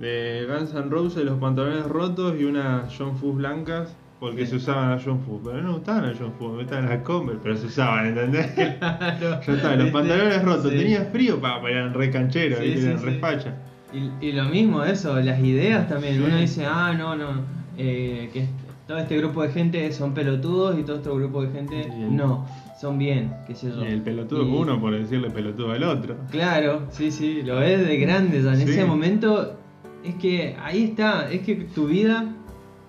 de 0.00 0.46
Guns 0.48 0.72
N' 0.74 0.88
Roses, 0.88 1.24
los 1.24 1.38
pantalones 1.38 1.84
rotos 1.84 2.34
y 2.40 2.44
unas 2.44 2.90
John 2.96 3.16
Fu 3.16 3.34
blancas, 3.34 3.94
porque 4.20 4.44
Sí. 4.44 4.50
se 4.50 4.56
usaban 4.56 4.90
las 4.90 5.04
John 5.04 5.20
Fu, 5.20 5.40
pero 5.42 5.56
no 5.62 5.68
me 5.68 5.74
gustaban 5.76 6.06
las 6.06 6.18
John 6.18 6.32
Fu, 6.38 6.48
me 6.50 6.62
las 6.64 7.02
Converse, 7.02 7.40
pero 7.42 7.56
se 7.56 7.66
usaban, 7.66 8.06
¿entendés? 8.08 8.46
Claro. 8.78 9.40
ya 9.46 9.52
está, 9.54 9.76
los 9.76 9.90
pantalones 9.90 10.42
rotos, 10.44 10.70
Sí. 10.70 10.78
tenías 10.78 11.08
frío, 11.10 11.40
para 11.40 11.68
eran 11.70 11.94
re 11.94 12.10
cancheros, 12.10 12.58
Sí, 12.60 12.74
eran 12.76 13.02
re 13.02 13.14
facha. 13.18 13.54
Y, 13.92 14.26
y 14.28 14.32
lo 14.32 14.44
mismo, 14.44 14.84
eso, 14.84 15.18
las 15.20 15.40
ideas 15.40 15.88
también. 15.88 16.22
Uno 16.22 16.36
dice, 16.36 16.64
ah, 16.66 16.94
no, 16.96 17.16
no, 17.16 17.28
eh, 17.76 18.30
que 18.32 18.46
todo 18.86 18.98
este 18.98 19.16
grupo 19.16 19.42
de 19.42 19.50
gente 19.50 19.90
son 19.92 20.14
pelotudos 20.14 20.78
y 20.78 20.82
todo 20.82 20.96
este 20.96 21.08
grupo 21.10 21.42
de 21.42 21.50
gente 21.52 21.74
Bien. 21.96 22.14
no, 22.16 22.46
son 22.80 22.98
bien, 22.98 23.32
qué 23.46 23.54
sé 23.54 23.68
yo. 23.70 23.84
Y 23.84 23.88
el 23.88 24.02
pelotudo 24.02 24.42
Y- 24.46 24.50
uno 24.52 24.80
por 24.80 24.96
decirle 24.96 25.30
pelotudo 25.30 25.72
al 25.72 25.82
otro. 25.84 26.16
Claro, 26.30 26.82
sí, 26.90 27.10
sí, 27.10 27.42
lo 27.42 27.56
ves 27.56 27.86
de 27.86 27.96
grande 27.98 28.42
ya. 28.42 28.52
En 28.54 28.60
ese 28.60 28.84
momento 28.84 29.56
es 30.04 30.14
que 30.16 30.56
ahí 30.62 30.84
está, 30.84 31.30
es 31.30 31.40
que 31.42 31.54
tu 31.56 31.86
vida, 31.88 32.26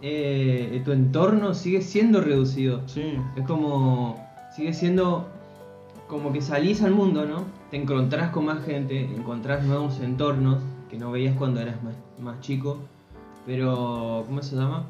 eh, 0.02 0.82
tu 0.84 0.92
entorno 0.92 1.54
sigue 1.54 1.82
siendo 1.82 2.22
reducido. 2.22 2.82
Sí, 2.88 3.14
Es 3.36 3.46
como, 3.46 4.18
sigue 4.56 4.74
siendo 4.74 5.28
como 6.08 6.34
que 6.34 6.42
salís 6.42 6.82
al 6.82 6.92
mundo, 6.92 7.26
¿no? 7.26 7.46
Te 7.70 7.78
encontrás 7.78 8.32
con 8.32 8.46
más 8.46 8.66
gente, 8.66 9.00
encontrás 9.00 9.64
nuevos 9.64 10.00
entornos 10.02 10.58
que 10.90 10.98
no 10.98 11.10
veías 11.10 11.38
cuando 11.38 11.62
eras 11.62 11.82
más, 11.84 11.96
más 12.20 12.42
chico, 12.42 12.80
pero, 13.46 14.24
¿cómo 14.28 14.42
se 14.42 14.56
llama? 14.56 14.86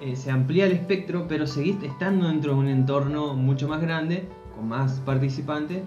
Eh, 0.00 0.16
se 0.16 0.32
amplía 0.32 0.66
el 0.66 0.72
espectro, 0.72 1.26
pero 1.28 1.46
seguís 1.46 1.80
estando 1.82 2.26
dentro 2.26 2.54
de 2.54 2.58
un 2.58 2.68
entorno 2.68 3.34
mucho 3.34 3.68
más 3.68 3.80
grande, 3.80 4.26
con 4.56 4.68
más 4.68 5.00
participantes, 5.06 5.82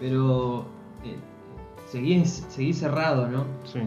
pero 0.00 0.64
eh, 1.04 1.14
seguís, 1.86 2.44
seguís 2.48 2.78
cerrado, 2.78 3.28
¿no? 3.28 3.44
sí. 3.64 3.78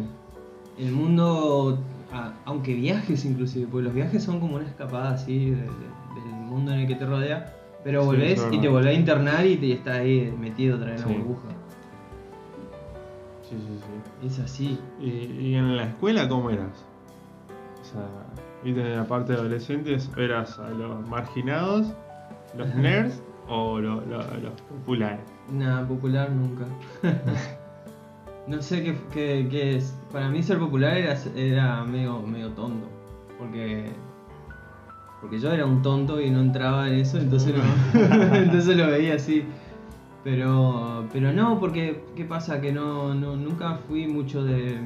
el 0.78 0.92
mundo, 0.94 1.78
a- 2.14 2.34
aunque 2.46 2.74
viajes 2.76 3.26
inclusive, 3.26 3.68
porque 3.70 3.86
los 3.86 3.94
viajes 3.94 4.24
son 4.24 4.40
como 4.40 4.56
una 4.56 4.66
escapada 4.66 5.12
así 5.16 5.50
de- 5.50 5.56
de- 5.58 5.66
del 5.66 6.34
mundo 6.48 6.72
en 6.74 6.82
el 6.82 6.88
que 6.88 6.96
te 6.96 7.06
rodea, 7.06 7.54
pero 7.84 8.06
volvés 8.06 8.40
y 8.52 8.60
te 8.62 8.68
volvés 8.70 8.96
a 8.96 9.00
internar 9.00 9.46
y 9.46 9.58
te 9.58 9.72
estás 9.74 9.98
ahí 9.98 10.34
metido 10.40 10.78
otra 10.78 10.92
vez 10.92 11.02
en 11.02 11.08
la 11.10 11.18
burbuja. 11.18 11.48
Sí, 13.50 13.56
sí, 13.58 13.80
sí. 13.80 14.28
Es 14.28 14.40
así. 14.40 14.80
¿Y, 15.00 15.10
y 15.50 15.56
en 15.56 15.76
la 15.76 15.84
escuela 15.86 16.28
cómo 16.30 16.50
eras? 16.50 16.86
O 17.82 17.86
sea, 17.86 18.08
¿viste 18.64 18.82
en 18.82 18.96
la 18.98 19.04
parte 19.06 19.34
de 19.34 19.40
adolescentes 19.40 20.10
eras 20.18 20.58
a 20.60 20.70
los 20.70 21.06
marginados, 21.08 21.94
los 22.58 22.74
nerds 22.76 23.22
o 23.50 23.80
lo- 23.80 24.02
lo- 24.06 24.18
los 24.38 24.62
populares? 24.70 25.20
Nada, 25.52 25.86
popular 25.88 26.32
nunca. 26.32 26.66
no 28.48 28.62
sé 28.62 28.84
qué, 28.84 28.96
qué- 29.14 29.48
qué 29.50 29.78
es. 29.78 29.98
Para 30.12 30.30
mí 30.30 30.44
ser 30.44 30.60
popular 30.60 30.98
era, 30.98 31.18
era 31.36 31.84
medio, 31.84 32.22
medio 32.22 32.50
tonto. 32.52 32.88
Porque. 33.40 33.92
Porque 35.22 35.40
yo 35.40 35.52
era 35.54 35.66
un 35.66 35.82
tonto 35.82 36.20
y 36.20 36.30
no 36.30 36.42
entraba 36.42 36.90
en 36.90 36.96
eso, 36.96 37.18
entonces, 37.18 37.54
no- 37.56 38.34
entonces 38.36 38.76
lo 38.76 38.88
veía 38.88 39.16
así. 39.16 39.46
Pero, 40.24 41.06
pero 41.14 41.32
no, 41.34 41.60
porque 41.60 42.04
¿qué 42.16 42.24
pasa? 42.26 42.60
Que 42.62 42.72
no, 42.72 43.14
no 43.14 43.36
nunca 43.36 43.76
fui 43.88 44.08
mucho 44.08 44.44
de, 44.44 44.78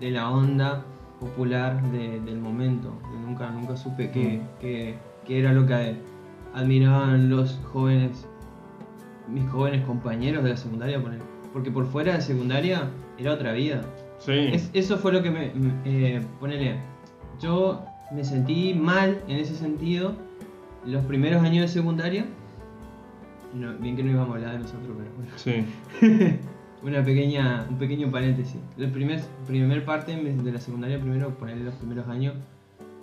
de 0.00 0.10
la 0.10 0.30
onda 0.30 0.82
popular 1.20 1.82
de- 1.90 2.20
del 2.20 2.38
momento. 2.38 2.92
Nunca, 3.26 3.50
nunca 3.50 3.76
supe 3.76 4.10
qué, 4.10 4.40
qué- 4.60 4.98
qué 5.26 5.38
era 5.40 5.52
lo 5.52 5.66
que 5.66 5.96
admiraban 6.54 7.28
los 7.30 7.58
jóvenes, 7.72 8.26
mis 9.28 9.48
jóvenes 9.50 9.84
compañeros 9.86 10.44
de 10.44 10.50
la 10.50 10.56
secundaria. 10.56 10.98
poner- 11.02 11.35
Porque 11.56 11.70
por 11.70 11.86
fuera 11.86 12.12
de 12.16 12.20
secundaria 12.20 12.90
era 13.16 13.32
otra 13.32 13.52
vida. 13.52 13.80
Sí. 14.18 14.32
Es- 14.52 14.68
eso 14.74 14.98
fue 14.98 15.10
lo 15.10 15.22
que 15.22 15.30
me. 15.30 15.52
me- 15.54 15.72
eh, 15.86 16.20
ponele. 16.38 16.76
Yo 17.40 17.82
me 18.12 18.22
sentí 18.24 18.74
mal 18.74 19.22
en 19.26 19.38
ese 19.38 19.54
sentido 19.54 20.12
los 20.84 21.02
primeros 21.06 21.42
años 21.42 21.62
de 21.62 21.68
secundaria. 21.68 22.26
No, 23.54 23.72
bien 23.78 23.96
que 23.96 24.02
no 24.02 24.10
íbamos 24.10 24.32
a 24.32 24.34
hablar 24.34 24.52
de 24.52 24.58
nosotros, 24.58 24.94
pero 24.98 25.10
bueno. 25.16 25.32
Sí. 25.36 26.38
Una 26.82 27.02
pequeña, 27.02 27.64
un 27.70 27.78
pequeño 27.78 28.10
paréntesis. 28.10 28.58
La 28.76 28.88
primer, 28.90 29.22
primer 29.46 29.82
parte 29.86 30.14
de 30.14 30.52
la 30.52 30.60
secundaria, 30.60 31.00
primero 31.00 31.30
ponerle 31.38 31.64
los 31.64 31.74
primeros 31.76 32.06
años, 32.06 32.34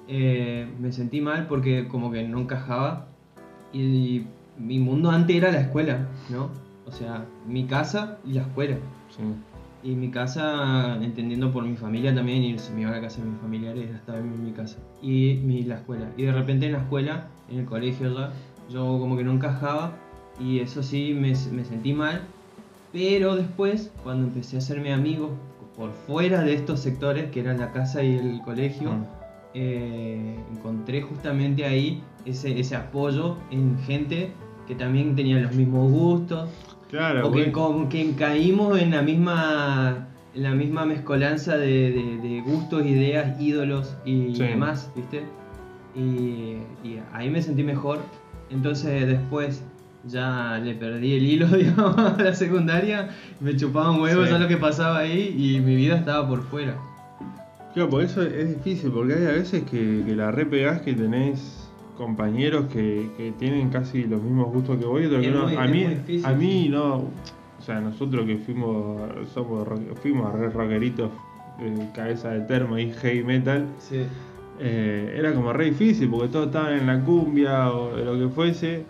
eh, 0.08 0.68
me 0.80 0.92
sentí 0.92 1.22
mal 1.22 1.48
porque 1.48 1.88
como 1.88 2.12
que 2.12 2.22
no 2.28 2.38
encajaba 2.42 3.08
y 3.74 4.26
mi 4.60 4.78
mundo 4.78 5.10
antes 5.10 5.36
era 5.36 5.52
la 5.52 5.62
escuela, 5.62 6.08
¿no? 6.30 6.52
O 6.86 6.92
sea, 6.92 7.26
mi 7.48 7.66
casa 7.66 8.18
y 8.26 8.34
la 8.34 8.42
escuela. 8.42 8.78
Sí. 9.10 9.24
Y 9.90 9.96
mi 9.96 10.12
casa, 10.12 10.96
entendiendo 11.02 11.52
por 11.52 11.64
mi 11.66 11.76
familia 11.76 12.16
también, 12.16 12.42
y 12.44 12.58
si 12.58 12.72
me 12.74 12.82
iba 12.82 12.92
a 12.92 12.96
la 12.96 13.02
casa 13.02 13.22
de 13.22 13.30
mis 13.30 13.40
familiares, 13.42 13.90
estaba 13.90 14.20
en 14.20 14.44
mi 14.44 14.52
casa. 14.52 14.78
Y 15.02 15.40
mi, 15.44 15.64
la 15.64 15.76
escuela. 15.76 16.10
Y 16.18 16.24
de 16.24 16.32
repente 16.32 16.68
en 16.68 16.72
la 16.74 16.80
escuela, 16.80 17.28
en 17.50 17.60
el 17.60 17.66
colegio 17.66 18.14
ya, 18.14 18.32
yo 18.70 18.98
como 19.00 19.18
que 19.18 19.24
no 19.26 19.32
encajaba 19.34 19.92
y 20.40 20.60
eso 20.60 20.82
sí 20.84 21.14
me, 21.14 21.34
me 21.52 21.66
sentí 21.66 21.94
mal. 21.94 22.22
Pero 22.94 23.36
después, 23.36 23.92
cuando 24.04 24.28
empecé 24.28 24.56
a 24.56 24.60
hacerme 24.60 24.94
amigo 24.94 25.32
por 25.76 25.92
fuera 25.92 26.44
de 26.44 26.54
estos 26.54 26.80
sectores, 26.80 27.30
que 27.32 27.40
eran 27.42 27.60
la 27.60 27.72
casa 27.72 28.04
y 28.04 28.16
el 28.18 28.42
colegio, 28.42 28.92
Mm. 28.92 29.04
eh, 29.56 30.36
encontré 30.52 31.02
justamente 31.02 31.66
ahí 31.66 32.02
ese, 32.26 32.60
ese 32.60 32.76
apoyo 32.76 33.38
en 33.52 33.78
gente 33.80 34.32
que 34.68 34.76
también 34.76 35.16
tenía 35.16 35.40
los 35.40 35.54
mismos 35.54 35.92
gustos, 35.92 36.50
Claro, 36.94 37.28
o 37.28 37.32
que, 37.32 37.40
güey. 37.40 37.52
con- 37.52 37.90
que 37.90 38.12
caímos 38.16 38.80
en 38.80 38.92
la 38.92 39.02
misma 39.02 40.08
en 40.36 40.44
la 40.44 40.52
misma 40.52 40.86
mezcolanza 40.86 41.58
de, 41.58 41.92
de- 41.92 42.18
de 42.28 42.42
gustos, 42.42 42.86
ideas, 42.86 43.40
ídolos 43.42 43.96
y 44.06 44.36
Sí. 44.36 44.44
demás, 44.44 44.92
¿viste? 44.96 45.24
Y, 45.96 46.58
y 46.88 47.00
ahí 47.14 47.30
me 47.32 47.42
sentí 47.42 47.64
mejor. 47.64 48.00
Entonces 48.52 49.08
después 49.08 49.64
ya 50.08 50.60
le 50.64 50.74
perdí 50.76 51.14
el 51.16 51.24
hilo, 51.26 51.48
digamos, 51.58 51.98
a 51.98 52.22
la 52.22 52.34
secundaria. 52.36 53.10
Me 53.40 53.56
chupaban 53.56 54.00
huevos 54.00 54.30
Sí. 54.30 54.36
a 54.36 54.38
lo 54.40 54.48
que 54.48 54.58
pasaba 54.58 55.00
ahí 55.00 55.36
y 55.38 55.60
mi 55.62 55.76
vida 55.76 55.98
estaba 55.98 56.28
por 56.28 56.44
fuera. 56.44 56.76
Claro, 57.74 57.90
por 57.90 58.04
eso 58.04 58.22
es 58.22 58.50
difícil, 58.56 58.92
porque 58.92 59.14
hay 59.16 59.26
a 59.26 59.32
veces 59.32 59.64
que, 59.64 60.04
que 60.06 60.16
la 60.16 60.30
repegás 60.32 60.82
que 60.82 60.94
tenés 60.94 61.63
compañeros 61.98 62.66
que, 62.72 63.10
que 63.18 63.32
tienen 63.38 63.70
casi 63.70 64.04
los 64.06 64.22
mismos 64.22 64.52
gustos 64.52 64.78
que 64.78 64.86
vos 64.86 65.02
y 65.02 65.06
otros 65.06 65.22
que 65.22 65.32
no. 65.32 65.44
muy- 65.48 65.56
a 65.56 65.66
mí, 65.68 65.84
difícil, 65.86 66.26
a 66.26 66.34
mí 66.34 66.70
no. 66.70 66.96
O 66.96 67.62
sea, 67.66 67.80
nosotros 67.80 68.26
que 68.26 68.38
fuimos, 68.38 69.00
somos 69.34 69.68
fuimos 70.02 70.34
re 70.34 70.50
rockeritos, 70.50 71.10
eh, 71.62 71.90
cabeza 71.96 72.32
de 72.32 72.42
termo 72.42 72.78
y 72.78 72.92
heavy 72.92 73.24
metal, 73.24 73.66
Sí. 73.80 74.04
eh, 74.60 75.16
era 75.18 75.34
como 75.34 75.54
re 75.54 75.66
difícil 75.66 76.10
porque 76.10 76.28
todos 76.28 76.48
estaban 76.48 76.74
en 76.80 76.88
la 76.88 77.00
cumbia 77.00 77.72
o 77.72 77.96
lo 77.96 78.18
que 78.20 78.34
fuese. 78.34 78.84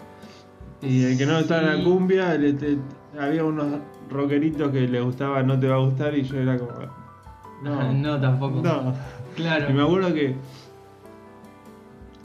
Y 0.82 1.04
el 1.04 1.18
que 1.18 1.26
no 1.26 1.38
estaba 1.40 1.62
en 1.74 1.78
la 1.80 1.84
cumbia, 1.84 2.34
le- 2.36 2.54
te- 2.54 2.78
había 3.20 3.44
unos 3.44 3.68
rockeritos 4.10 4.70
que 4.72 4.88
le 4.88 5.00
gustaba 5.02 5.44
No 5.44 5.58
te 5.60 5.68
va 5.68 5.76
a 5.76 5.80
gustar 5.80 6.18
y 6.18 6.24
yo 6.24 6.38
era 6.40 6.58
como. 6.58 6.72
No, 7.64 7.94
no 7.94 8.20
tampoco. 8.20 8.62
no. 8.62 8.94
Claro. 9.38 9.70
Y 9.70 9.74
me 9.74 9.84
acuerdo 9.84 10.14
que 10.14 10.36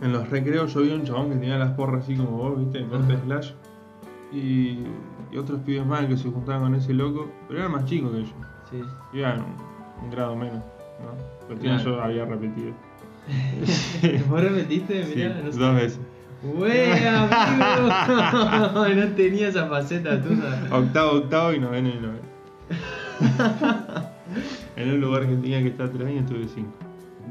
en 0.01 0.13
los 0.13 0.29
recreos 0.31 0.73
yo 0.75 0.83
vi 0.83 0.91
un 0.91 1.05
chabón 1.05 1.29
que 1.31 1.37
tenía 1.37 1.59
las 1.59 1.73
porras 1.73 2.05
así 2.05 2.15
como 2.17 2.31
vos, 2.31 2.59
viste, 2.59 2.79
en 2.81 2.89
corte 2.89 3.17
slash. 3.25 3.51
Y, 4.33 4.81
y 5.33 5.37
otros 5.39 5.61
pibes 5.61 5.87
más 5.87 6.05
que 6.07 6.17
se 6.17 6.31
juntaban 6.31 6.63
con 6.63 6.75
ese 6.75 6.93
loco, 6.95 7.31
pero 7.49 7.61
eran 7.61 7.73
más 7.73 7.85
chicos 7.87 8.13
que 8.13 8.23
yo. 8.23 8.33
Sí. 8.71 8.83
Iban 9.19 9.41
un, 9.41 10.05
un 10.05 10.11
grado 10.11 10.37
menos, 10.37 10.57
¿no? 10.57 11.13
Pero 11.49 11.61
Claro. 11.61 11.83
yo 11.85 12.03
había 12.03 12.25
repetido. 12.27 12.73
¿Vos 14.31 14.41
repetiste? 14.43 15.05
Sí, 15.07 15.13
Mirá, 15.17 15.41
no 15.45 15.53
sé. 15.53 15.59
dos 15.59 15.75
veces. 15.75 16.01
¡Güey, 16.43 16.93
amigo! 17.07 18.89
no 18.95 19.07
tenía 19.17 19.49
esa 19.49 19.67
faceta 19.67 20.23
tuya. 20.23 20.63
Octavo, 20.71 21.13
octavo 21.19 21.53
y 21.53 21.59
noveno 21.59 21.89
y 21.89 21.95
noveno. 21.95 22.29
en 24.77 24.91
un 24.93 25.01
lugar 25.01 25.23
que 25.27 25.35
tenía 25.37 25.61
que 25.63 25.69
estar 25.69 25.89
tres 25.89 26.07
años 26.07 26.27
tuve 26.27 26.47
cinco. 26.47 26.71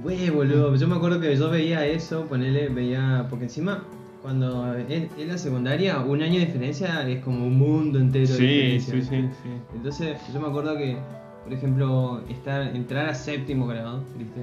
Güey, 0.03 0.29
boludo. 0.29 0.75
Yo 0.75 0.87
me 0.87 0.95
acuerdo 0.95 1.19
que 1.19 1.35
yo 1.35 1.49
veía 1.49 1.85
eso, 1.85 2.25
ponele, 2.25 2.69
veía. 2.69 3.25
Porque 3.29 3.45
encima, 3.45 3.83
cuando 4.21 4.75
es, 4.75 5.03
es 5.17 5.27
la 5.27 5.37
secundaria, 5.37 5.99
un 5.99 6.21
año 6.21 6.39
de 6.39 6.45
diferencia 6.45 7.07
es 7.07 7.23
como 7.23 7.45
un 7.45 7.57
mundo 7.57 7.99
entero 7.99 8.27
de 8.27 8.33
Sí, 8.33 8.45
diferencia. 8.47 8.93
sí, 8.93 9.01
sí, 9.01 9.29
sí. 9.43 9.49
Entonces, 9.75 10.17
yo 10.33 10.39
me 10.39 10.47
acuerdo 10.47 10.77
que, 10.77 10.97
por 11.43 11.53
ejemplo, 11.53 12.21
estar, 12.29 12.75
entrar 12.75 13.09
a 13.09 13.15
séptimo 13.15 13.67
grado, 13.67 14.03
¿viste? 14.17 14.41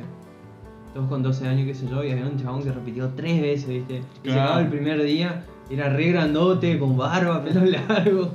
Todos 0.92 1.08
con 1.08 1.22
12 1.22 1.46
años, 1.46 1.66
qué 1.66 1.74
sé 1.74 1.86
yo, 1.88 2.04
y 2.04 2.10
había 2.10 2.26
un 2.26 2.40
chabón 2.40 2.62
que 2.62 2.70
repitió 2.72 3.08
tres 3.16 3.40
veces, 3.40 3.68
¿viste? 3.68 3.96
Y 4.22 4.28
Claro. 4.28 4.40
llegaba 4.40 4.60
el 4.60 4.68
primer 4.68 5.02
día, 5.02 5.44
era 5.70 5.88
re 5.88 6.08
grandote, 6.08 6.78
con 6.78 6.96
barba, 6.96 7.42
pelo 7.44 7.64
largo, 7.64 8.30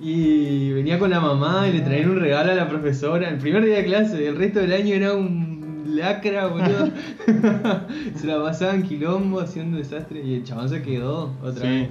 y 0.00 0.70
venía 0.72 0.98
con 0.98 1.10
la 1.10 1.20
mamá 1.20 1.66
y 1.68 1.72
le 1.72 1.80
traían 1.80 2.10
un 2.10 2.20
regalo 2.20 2.52
a 2.52 2.54
la 2.54 2.68
profesora. 2.68 3.28
El 3.28 3.38
primer 3.38 3.64
día 3.64 3.76
de 3.76 3.84
clase, 3.84 4.26
el 4.28 4.36
resto 4.36 4.58
del 4.60 4.72
año 4.72 4.94
era 4.94 5.14
un 5.14 5.43
lacra, 5.86 6.46
boludo. 6.48 6.90
se 8.16 8.26
la 8.26 8.42
pasaban 8.42 8.82
quilombo 8.82 9.40
haciendo 9.40 9.78
desastre, 9.78 10.22
y 10.22 10.34
el 10.34 10.44
chabón 10.44 10.68
se 10.68 10.82
quedó 10.82 11.32
otra 11.42 11.62
Sí. 11.62 11.68
vez. 11.68 11.88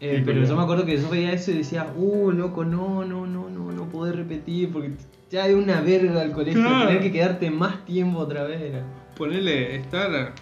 Eh, 0.00 0.16
Sí, 0.18 0.22
pero 0.26 0.44
yo 0.44 0.56
me 0.56 0.62
acuerdo 0.62 0.84
que 0.84 0.98
yo 0.98 1.08
veía 1.08 1.32
eso 1.32 1.50
y 1.50 1.58
decía, 1.58 1.86
uh, 1.96 2.30
loco, 2.32 2.64
no, 2.64 3.04
no, 3.04 3.26
no, 3.26 3.48
no, 3.48 3.72
no 3.72 3.84
podés 3.88 4.14
repetir 4.16 4.70
porque 4.70 4.92
ya 5.30 5.46
es 5.46 5.54
una 5.54 5.80
verga 5.80 6.20
al 6.20 6.32
colegio, 6.32 6.60
Claro. 6.62 6.86
tener 6.88 7.02
que 7.02 7.12
quedarte 7.12 7.50
más 7.50 7.84
tiempo 7.86 8.18
otra 8.18 8.44
vez 8.44 8.60
era. 8.60 8.82
Ponerle 9.16 9.76
estar 9.76 10.32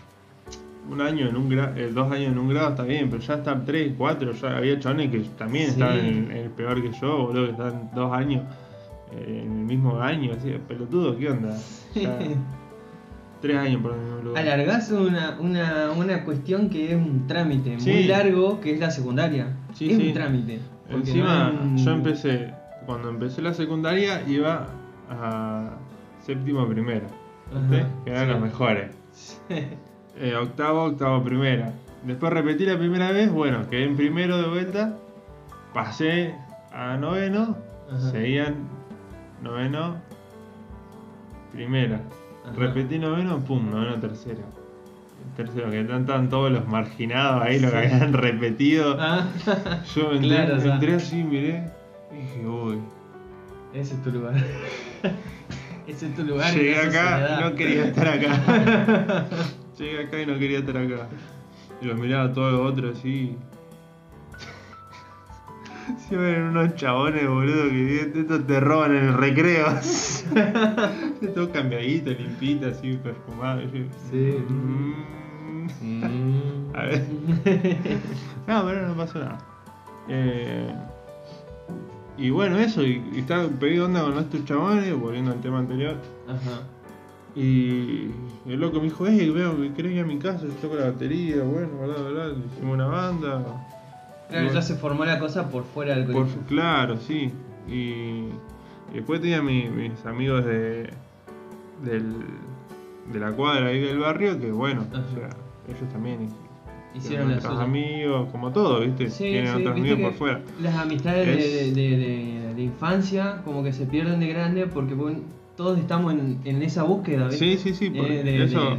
un 0.91 1.01
año 1.01 1.29
en 1.29 1.37
un 1.37 1.49
grado, 1.49 1.75
dos 1.93 2.11
años 2.11 2.33
en 2.33 2.39
un 2.39 2.49
grado 2.49 2.71
está 2.71 2.83
bien, 2.83 3.09
pero 3.09 3.23
ya 3.23 3.35
estar 3.35 3.65
tres, 3.65 3.93
cuatro, 3.97 4.33
ya 4.33 4.57
había 4.57 4.81
chavales 4.81 5.11
que 5.11 5.19
también 5.39 5.67
Sí. 5.67 5.73
estaban 5.75 5.99
en, 6.01 6.31
en 6.33 6.37
el 6.39 6.51
peor 6.51 6.83
que 6.83 6.91
yo, 7.01 7.27
boludo, 7.27 7.45
que 7.45 7.51
estaban 7.53 7.91
dos 7.95 8.13
años 8.13 8.43
eh, 9.13 9.43
en 9.47 9.53
el 9.61 9.65
mismo 9.67 10.01
año, 10.01 10.33
así, 10.37 10.53
pelotudo, 10.67 11.17
¿qué 11.17 11.31
onda? 11.31 11.57
Ya, 11.95 12.19
tres 13.43 13.57
años. 13.59 13.83
Alargás 14.35 14.91
una, 14.91 15.37
una, 15.39 15.91
una 15.91 16.25
cuestión 16.25 16.71
que 16.71 16.93
es 16.93 16.97
un 16.97 17.27
trámite 17.27 17.77
muy 17.77 18.05
largo, 18.05 18.61
que 18.61 18.73
es 18.73 18.81
la 18.81 18.91
secundaria. 18.91 19.49
Sí, 19.75 19.91
es 19.91 19.99
sí. 19.99 20.09
un 20.09 20.15
trámite. 20.15 20.61
Encima, 20.89 21.51
no 21.51 21.59
es 21.59 21.61
un- 21.67 21.77
yo 21.79 21.91
empecé, 21.93 22.55
cuando 22.87 23.11
empecé 23.11 23.43
la 23.43 23.53
secundaria, 23.53 24.23
iba 24.27 24.69
a 25.11 25.77
séptimo 26.25 26.67
primero, 26.67 27.07
que 28.05 28.11
eran 28.11 28.29
los 28.31 28.41
mejores. 28.41 28.91
Eh, 30.15 30.35
octavo, 30.37 30.83
octavo, 30.85 31.25
primera. 31.25 31.73
Después 32.05 32.31
repetí 32.35 32.67
la 32.67 32.77
primera 32.79 33.13
vez, 33.13 33.33
bueno, 33.33 33.67
quedé 33.71 33.85
en 33.85 33.97
primero 33.97 34.37
de 34.37 34.47
vuelta, 34.47 34.95
pasé 35.73 36.35
a 36.71 36.99
noveno, 36.99 37.57
Ajá. 37.91 38.11
seguían 38.11 38.57
noveno, 39.43 39.97
primera. 41.53 42.03
Ajá. 42.45 42.55
Repetí 42.57 42.99
noveno, 42.99 43.39
pum, 43.41 43.71
noveno, 43.71 43.97
tercero. 44.01 44.41
Tercero, 45.37 45.71
que 45.71 45.81
están, 45.81 46.29
todos 46.29 46.51
los 46.53 46.67
marginados 46.69 47.43
ahí, 47.43 47.59
lo 47.61 47.71
que 47.71 47.77
habían 47.79 48.13
repetido. 48.13 48.97
Ah, 49.01 49.27
Yo 49.95 50.13
entré, 50.13 50.29
Claro, 50.29 50.57
o 50.57 50.61
sea. 50.61 50.75
entré 50.75 50.95
así, 50.95 51.23
miré, 51.23 51.71
y 52.13 52.17
dije, 52.17 52.47
uy. 52.47 52.79
ese 53.73 53.95
es 53.95 54.03
tu 54.03 54.11
lugar. 54.11 54.35
ese 55.87 56.07
es 56.09 56.15
tu 56.17 56.25
lugar. 56.25 56.53
Llegué 56.53 56.77
acá 56.77 57.39
y 57.39 57.45
no 57.45 57.55
quería 57.55 57.85
estar 57.87 58.09
acá. 58.09 59.27
Llegué 59.79 60.05
acá 60.05 60.21
y 60.21 60.27
no 60.27 60.39
quería 60.39 60.59
estar 60.59 60.77
acá. 60.77 61.09
Y 61.81 61.87
los 61.87 61.99
miraba 61.99 62.25
a 62.25 62.33
todos 62.33 62.53
los 62.53 62.73
otros 62.73 62.99
así. 62.99 63.37
Si 66.09 66.15
ven 66.15 66.43
unos 66.43 66.77
chabones, 66.77 67.27
boludo, 67.29 67.69
que 67.69 68.13
estos 68.21 68.47
te 68.47 68.61
roban 68.61 68.95
en 68.95 69.05
el 69.09 69.15
recreo. 69.15 69.67
Todo 71.29 71.51
cambiadito, 71.53 72.11
limpito, 72.11 72.67
así, 72.69 72.97
perfumado. 73.03 73.61
Sí. 74.11 74.37
mm. 74.49 74.95
Mm. 75.81 76.75
A 76.75 76.83
ver. 76.85 77.05
No, 78.49 78.65
pero 78.67 78.89
no 78.89 78.95
pasó 78.97 79.19
nada. 79.21 79.39
Eh, 80.09 80.75
y 82.19 82.31
bueno, 82.31 82.59
eso, 82.59 82.83
y, 82.83 83.03
y 83.15 83.21
estaba 83.21 83.47
pegué 83.49 83.81
onda 83.81 84.03
con 84.03 84.19
estos 84.19 84.45
chabones, 84.45 84.95
volviendo 84.99 85.31
al 85.33 85.41
tema 85.41 85.61
anterior. 85.61 85.97
Ajá. 86.29 86.63
Y 87.35 88.11
el 88.47 88.61
loco 88.61 88.79
me 88.79 88.85
dijo, 88.85 89.07
eh, 89.07 89.31
veo 89.31 89.57
que 89.61 89.73
querés 89.73 89.93
ir 89.93 90.01
a 90.01 90.05
mi 90.05 90.19
casa, 90.19 90.43
yo 90.45 90.53
toco 90.61 90.75
la 90.75 90.87
batería, 90.91 91.37
bueno, 91.43 91.69
bla, 91.83 91.95
bla, 91.95 92.11
bla, 92.27 92.35
hicimos 92.53 92.75
una 92.75 92.87
banda. 92.87 93.43
Claro, 94.29 94.45
Bueno. 94.47 94.53
ya 94.53 94.63
se 94.63 94.75
formó 94.75 95.05
la 95.05 95.19
cosa 95.19 95.49
por 95.49 95.65
fuera 95.65 95.95
del 95.95 96.05
Por- 96.07 96.15
colegio. 96.25 96.41
claro, 96.49 96.97
sí. 96.99 97.33
Y, 97.69 97.73
y 97.73 98.95
después 98.95 99.21
tenía 99.21 99.41
mi- 99.41 99.69
mis 99.71 100.05
amigos 100.05 100.45
de, 100.45 100.91
del, 101.83 102.17
de 103.13 103.21
la 103.21 103.33
cuadra 103.33 103.67
ahí 103.69 103.81
del 103.81 103.99
barrio, 103.99 104.39
que 104.41 104.51
bueno, 104.53 104.87
Ajá. 104.93 105.05
o 105.11 105.15
sea, 105.15 105.29
ellos 105.69 105.93
también 105.93 106.29
Hicieron 106.95 107.33
otros 107.33 107.59
amigos, 107.59 108.29
como 108.31 108.53
todo, 108.53 108.81
¿viste? 108.81 109.09
Sí, 109.09 109.25
tienen 109.25 109.47
sí, 109.55 109.61
otros 109.63 109.77
amigos 109.79 109.99
por 110.01 110.13
fuera. 110.13 110.41
Las 110.61 110.75
amistades 110.77 111.27
de, 111.27 111.33
Es- 111.69 111.75
de, 111.75 111.81
de- 111.91 111.97
de- 111.97 112.55
de 112.55 112.63
infancia 112.63 113.41
como 113.47 113.65
que 113.65 113.73
se 113.73 113.87
pierden 113.87 114.21
de 114.21 114.27
grande 114.29 114.67
porque 114.67 114.95
todos 115.57 115.79
estamos 115.79 116.13
en, 116.13 116.39
en 116.45 116.63
esa 116.63 116.83
búsqueda, 116.83 117.29
¿viste? 117.29 117.57
Sí, 117.57 117.73
sí, 117.73 117.75
sí, 117.75 117.93
Eh, 117.95 118.23
de- 118.23 118.45
eso 118.45 118.77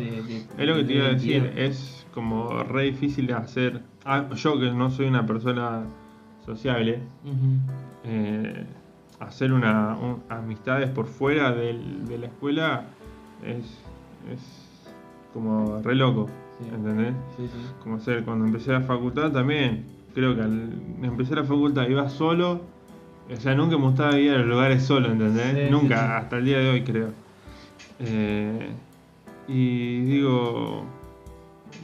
es 0.57 0.67
lo 0.67 0.75
que 0.75 0.83
te 0.83 0.93
iba 0.93 1.05
a 1.05 1.07
de 1.07 1.13
decir, 1.15 1.31
identidad. 1.31 1.57
es 1.57 2.05
como 2.13 2.61
re 2.63 2.83
difícil 2.83 3.25
de 3.25 3.33
hacer. 3.33 3.81
Ah, 4.05 4.29
yo 4.35 4.59
que 4.59 4.69
no 4.69 4.91
soy 4.91 5.07
una 5.07 5.25
persona 5.25 5.81
sociable, 6.45 6.99
eh, 8.03 8.65
hacer 9.19 9.54
una 9.54 9.95
un- 9.97 10.23
amistades 10.30 10.89
por 10.89 11.06
fuera 11.08 11.52
del- 11.52 12.06
de 12.08 12.17
la 12.17 12.26
escuela 12.28 12.86
es, 13.45 13.65
es 14.32 14.89
como 15.34 15.82
re 15.82 15.95
loco, 15.95 16.30
Sí. 16.60 16.69
¿entendés? 16.73 17.13
Sí, 17.38 17.47
sí. 17.47 17.60
Como 17.82 17.95
hacer 17.95 18.23
cuando 18.23 18.45
empecé 18.45 18.71
la 18.71 18.82
facultad 18.82 19.32
también, 19.32 19.86
creo 20.13 20.36
que 20.36 20.41
al 20.41 20.69
empezar 21.02 21.38
la 21.39 21.43
facultad 21.43 21.88
iba 21.88 22.08
solo, 22.10 22.62
o 23.34 23.39
sea, 23.39 23.56
nunca 23.56 23.78
me 23.78 23.84
gustaba 23.86 24.17
ir 24.19 24.32
a 24.34 24.38
los 24.38 24.47
lugares 24.47 24.84
solo, 24.84 25.08
¿entendés? 25.12 25.71
Nunca, 25.71 26.17
hasta 26.17 26.38
el 26.38 26.45
día 26.45 26.60
de 26.60 26.69
hoy 26.69 26.84
creo. 26.84 27.10
Eh, 27.99 28.71
y 29.47 30.02
digo, 30.02 30.84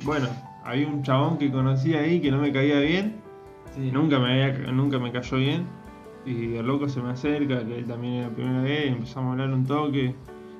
bueno, 0.03 0.27
había 0.63 0.87
un 0.87 1.01
chabón 1.03 1.37
que 1.37 1.51
conocí 1.51 1.93
ahí 1.93 2.19
que 2.21 2.29
no 2.31 2.37
me 2.39 2.51
caía 2.51 2.79
bien, 2.79 3.15
nunca 3.91 4.19
me, 4.19 4.43
había, 4.43 4.71
nunca 4.71 4.99
me 4.99 5.11
cayó 5.11 5.37
bien, 5.37 5.65
y 6.25 6.55
el 6.55 6.65
loco 6.67 6.87
se 6.89 7.01
me 7.01 7.09
acerca, 7.11 7.65
que 7.65 7.79
él 7.79 7.85
también 7.85 8.13
era 8.15 8.29
la 8.29 8.35
primera 8.35 8.61
vez, 8.61 8.85
y 8.85 8.89
empezamos 8.89 9.29
a 9.29 9.31
hablar 9.31 9.53
un 9.53 9.65
toque, 9.65 10.15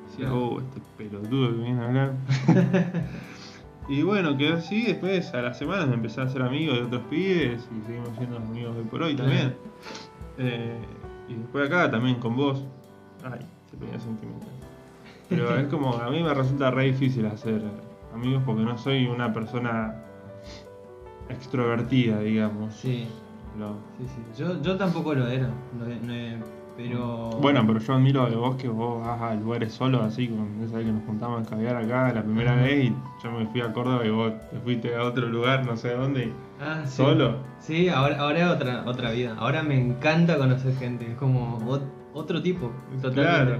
decía, 0.10 0.26
Claro. 0.26 0.46
oh, 0.48 0.60
este 0.62 0.82
pelotudo 0.98 1.50
que 1.52 1.62
viene 1.64 1.82
a 1.82 1.86
hablar. 1.88 2.14
Y 3.92 4.04
bueno, 4.04 4.38
quedó 4.38 4.58
así, 4.58 4.84
después 4.84 5.34
a 5.34 5.42
las 5.42 5.58
semanas 5.58 5.88
me 5.88 5.96
empecé 5.96 6.22
a 6.22 6.26
hacer 6.26 6.44
amigos 6.44 6.78
de 6.78 6.84
otros 6.84 7.02
pibes 7.10 7.68
y 7.76 7.88
seguimos 7.88 8.10
siendo 8.20 8.38
amigos 8.38 8.76
hoy 8.78 8.84
por 8.84 9.02
hoy 9.02 9.16
también. 9.16 9.56
Eh, 10.38 10.78
y 11.28 11.34
después 11.34 11.66
acá 11.66 11.90
también 11.90 12.18
con 12.20 12.36
vos. 12.38 12.64
Ay, 13.24 13.40
se 13.72 13.78
ponía 13.78 14.00
sentimental. 14.00 14.48
Pero 15.28 15.56
es 15.58 15.66
como, 15.70 15.96
a 15.96 16.08
mí 16.12 16.22
me 16.22 16.32
resulta 16.36 16.70
re 16.70 16.84
difícil 16.86 17.26
hacer 17.26 17.64
amigos 18.14 18.44
porque 18.46 18.62
no 18.62 18.78
soy 18.78 19.08
una 19.08 19.34
persona 19.34 19.96
extrovertida, 21.30 22.20
digamos. 22.20 22.76
Sí, 22.76 23.08
No. 23.58 23.76
sí, 23.98 24.06
sí. 24.08 24.42
Yo, 24.42 24.62
yo 24.62 24.78
tampoco 24.78 25.14
lo 25.14 25.28
era, 25.28 25.48
no, 25.78 25.86
no- 25.86 26.60
pero... 26.78 27.30
Bueno, 27.42 27.66
pero 27.68 27.80
yo 27.80 27.94
admiro 27.94 28.26
de 28.30 28.38
vos 28.38 28.56
que 28.56 28.70
vos 28.70 29.06
vas 29.06 29.22
a 29.22 29.36
lugares 29.36 29.74
solos, 29.74 30.02
así 30.02 30.30
como 30.30 30.48
esa 30.64 30.78
vez 30.78 30.86
que 30.86 30.92
nos 30.94 31.04
juntamos 31.04 31.46
a 31.46 31.50
caviar 31.50 31.76
acá 31.76 32.14
la 32.14 32.24
primera 32.24 32.56
vez 32.56 32.86
y 32.86 32.96
yo 33.22 33.32
me 33.32 33.46
fui 33.48 33.60
a 33.60 33.74
Córdoba 33.74 34.06
y 34.06 34.10
vos 34.12 34.32
te 34.50 34.60
fuiste 34.60 34.96
a 34.96 35.04
otro 35.04 35.28
lugar, 35.28 35.66
no 35.66 35.76
sé 35.76 35.90
dónde. 35.94 36.26
y- 36.28 36.34
Ah, 36.62 36.84
sí. 36.86 36.98
¿Solo? 36.98 37.36
Sí, 37.60 37.90
ahora, 37.90 38.20
ahora 38.20 38.40
es 38.40 38.46
otra, 38.48 38.84
otra 38.86 39.12
vida. 39.12 39.36
Ahora 39.38 39.62
me 39.62 39.78
encanta 39.78 40.38
conocer 40.38 40.74
gente, 40.78 41.12
es 41.12 41.18
como 41.18 41.60
ot- 41.70 41.82
otro 42.14 42.42
tipo, 42.42 42.72
totalmente. 43.02 43.22
Claro. 43.22 43.58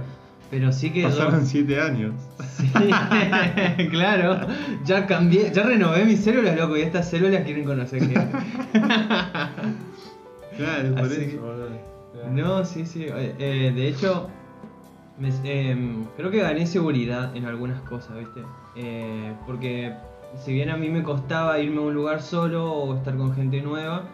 Pero 0.50 0.72
sí 0.72 0.90
que. 0.90 1.04
Pasaron 1.04 1.46
siete 1.46 1.80
años. 1.80 2.14
Sí, 2.56 2.68
claro. 3.90 4.46
Ya 4.84 5.06
cambié, 5.06 5.52
ya 5.52 5.62
renové 5.62 6.04
mis 6.06 6.20
células, 6.24 6.56
loco, 6.58 6.76
y 6.76 6.80
estas 6.80 7.08
células 7.08 7.44
quieren 7.44 7.64
conocer 7.64 8.00
gente. 8.00 8.20
Claro, 10.64 10.88
es 10.88 10.92
por 10.92 11.00
Así 11.04 11.20
eso, 11.22 11.30
que- 11.30 11.36
boludo. 11.38 11.70
No, 12.32 12.64
sí, 12.64 12.84
sí. 12.86 13.06
eh, 13.08 13.72
de 13.74 13.88
hecho, 13.88 14.28
me- 15.18 15.30
em, 15.44 16.04
creo 16.16 16.30
que 16.30 16.38
gané 16.42 16.66
seguridad 16.66 17.34
en 17.36 17.44
algunas 17.46 17.80
cosas, 17.82 18.18
¿viste? 18.18 18.42
Eh, 18.76 19.32
porque 19.46 19.94
si 20.44 20.52
bien 20.52 20.70
a 20.70 20.76
mí 20.76 20.88
me 20.88 21.02
costaba 21.02 21.58
irme 21.58 21.78
a 21.78 21.80
un 21.82 21.94
lugar 21.94 22.20
solo 22.22 22.72
o 22.72 22.96
estar 22.96 23.16
con 23.16 23.34
gente 23.34 23.62
nueva, 23.62 24.04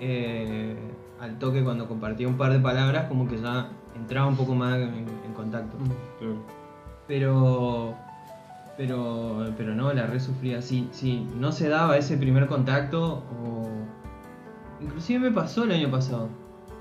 eh, 0.00 0.76
al 1.20 1.38
toque 1.38 1.62
cuando 1.62 1.86
compartía 1.88 2.26
un 2.26 2.36
par 2.36 2.52
de 2.52 2.58
palabras, 2.58 3.06
como 3.08 3.28
que 3.28 3.40
ya 3.40 3.68
entraba 3.96 4.26
un 4.26 4.36
poco 4.36 4.54
más 4.54 4.76
en, 4.78 5.06
en 5.24 5.32
contacto. 5.34 5.76
Claro. 6.18 6.34
Pero. 7.06 7.94
Pero. 8.76 9.52
Pero 9.56 9.74
no, 9.74 9.92
la 9.92 10.06
re 10.06 10.18
sufría. 10.18 10.62
Si, 10.62 10.88
si 10.92 11.26
no 11.38 11.52
se 11.52 11.68
daba 11.68 11.96
ese 11.96 12.16
primer 12.16 12.46
contacto, 12.48 13.22
o. 13.44 13.68
Inclusive 14.82 15.18
me 15.18 15.30
pasó 15.30 15.64
el 15.64 15.72
año 15.72 15.90
pasado. 15.90 16.28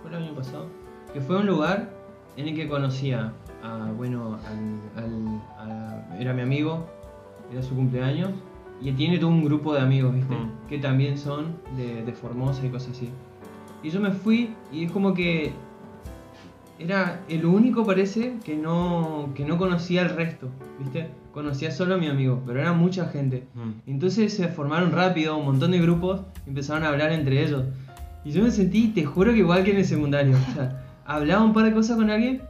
Fue 0.02 0.12
el 0.12 0.24
año 0.24 0.34
pasado. 0.34 0.66
Que 1.14 1.22
fue 1.22 1.38
un 1.38 1.46
lugar 1.48 1.90
en 2.38 2.48
el 2.48 2.56
que 2.56 2.68
conocía 2.68 3.34
a. 3.64 3.92
Bueno, 3.96 4.38
al. 4.48 5.04
al- 5.04 5.42
a- 5.72 6.18
era 6.20 6.34
mi 6.34 6.42
amigo. 6.42 6.86
Era 7.52 7.62
su 7.62 7.76
cumpleaños. 7.76 8.32
Y 8.82 8.92
tiene 8.94 9.20
todo 9.20 9.30
un 9.30 9.44
grupo 9.44 9.74
de 9.76 9.82
amigos, 9.82 10.14
¿viste? 10.16 10.34
Mm. 10.34 10.68
Que 10.68 10.80
también 10.80 11.18
son 11.18 11.58
de, 11.78 12.04
de 12.04 12.14
Formosa 12.14 12.66
y 12.66 12.70
cosas 12.70 12.92
así. 12.92 13.10
Y 13.84 13.90
yo 13.92 14.00
me 14.00 14.12
fui 14.12 14.56
y 14.72 14.86
es 14.86 14.92
como 14.92 15.14
que 15.14 15.54
era 16.80 17.22
el 17.30 17.46
único 17.46 17.86
parece 17.86 18.38
que 18.44 18.56
no 18.56 19.30
que 19.36 19.46
no 19.46 19.58
conocía 19.60 20.02
al 20.02 20.10
resto, 20.16 20.48
¿viste? 20.80 21.10
Conocía 21.32 21.70
solo 21.72 21.94
a 21.96 21.98
mi 21.98 22.08
amigo, 22.08 22.42
pero 22.46 22.60
era 22.60 22.74
mucha 22.74 23.06
gente. 23.08 23.44
Mm. 23.54 23.90
Entonces 23.92 24.34
se 24.36 24.48
formaron 24.48 24.92
rápido 24.92 25.38
un 25.38 25.46
montón 25.46 25.72
de 25.72 25.80
grupos 25.80 26.22
y 26.46 26.50
empezaron 26.50 26.84
a 26.84 26.88
hablar 26.90 27.12
entre 27.12 27.44
ellos. 27.44 27.66
Y 28.24 28.32
yo 28.32 28.44
me 28.44 28.52
sentí, 28.52 28.90
te 28.90 29.04
juro 29.06 29.32
que 29.34 29.40
igual 29.40 29.64
que 29.64 29.72
en 29.72 29.78
el 29.78 29.86
secundario. 29.86 30.36
O 30.38 30.54
sea, 30.54 30.84
hablaba 31.06 31.44
un 31.44 31.54
par 31.54 31.66
de 31.66 31.74
cosas 31.74 31.98
con 31.98 32.10
alguien, 32.10 32.42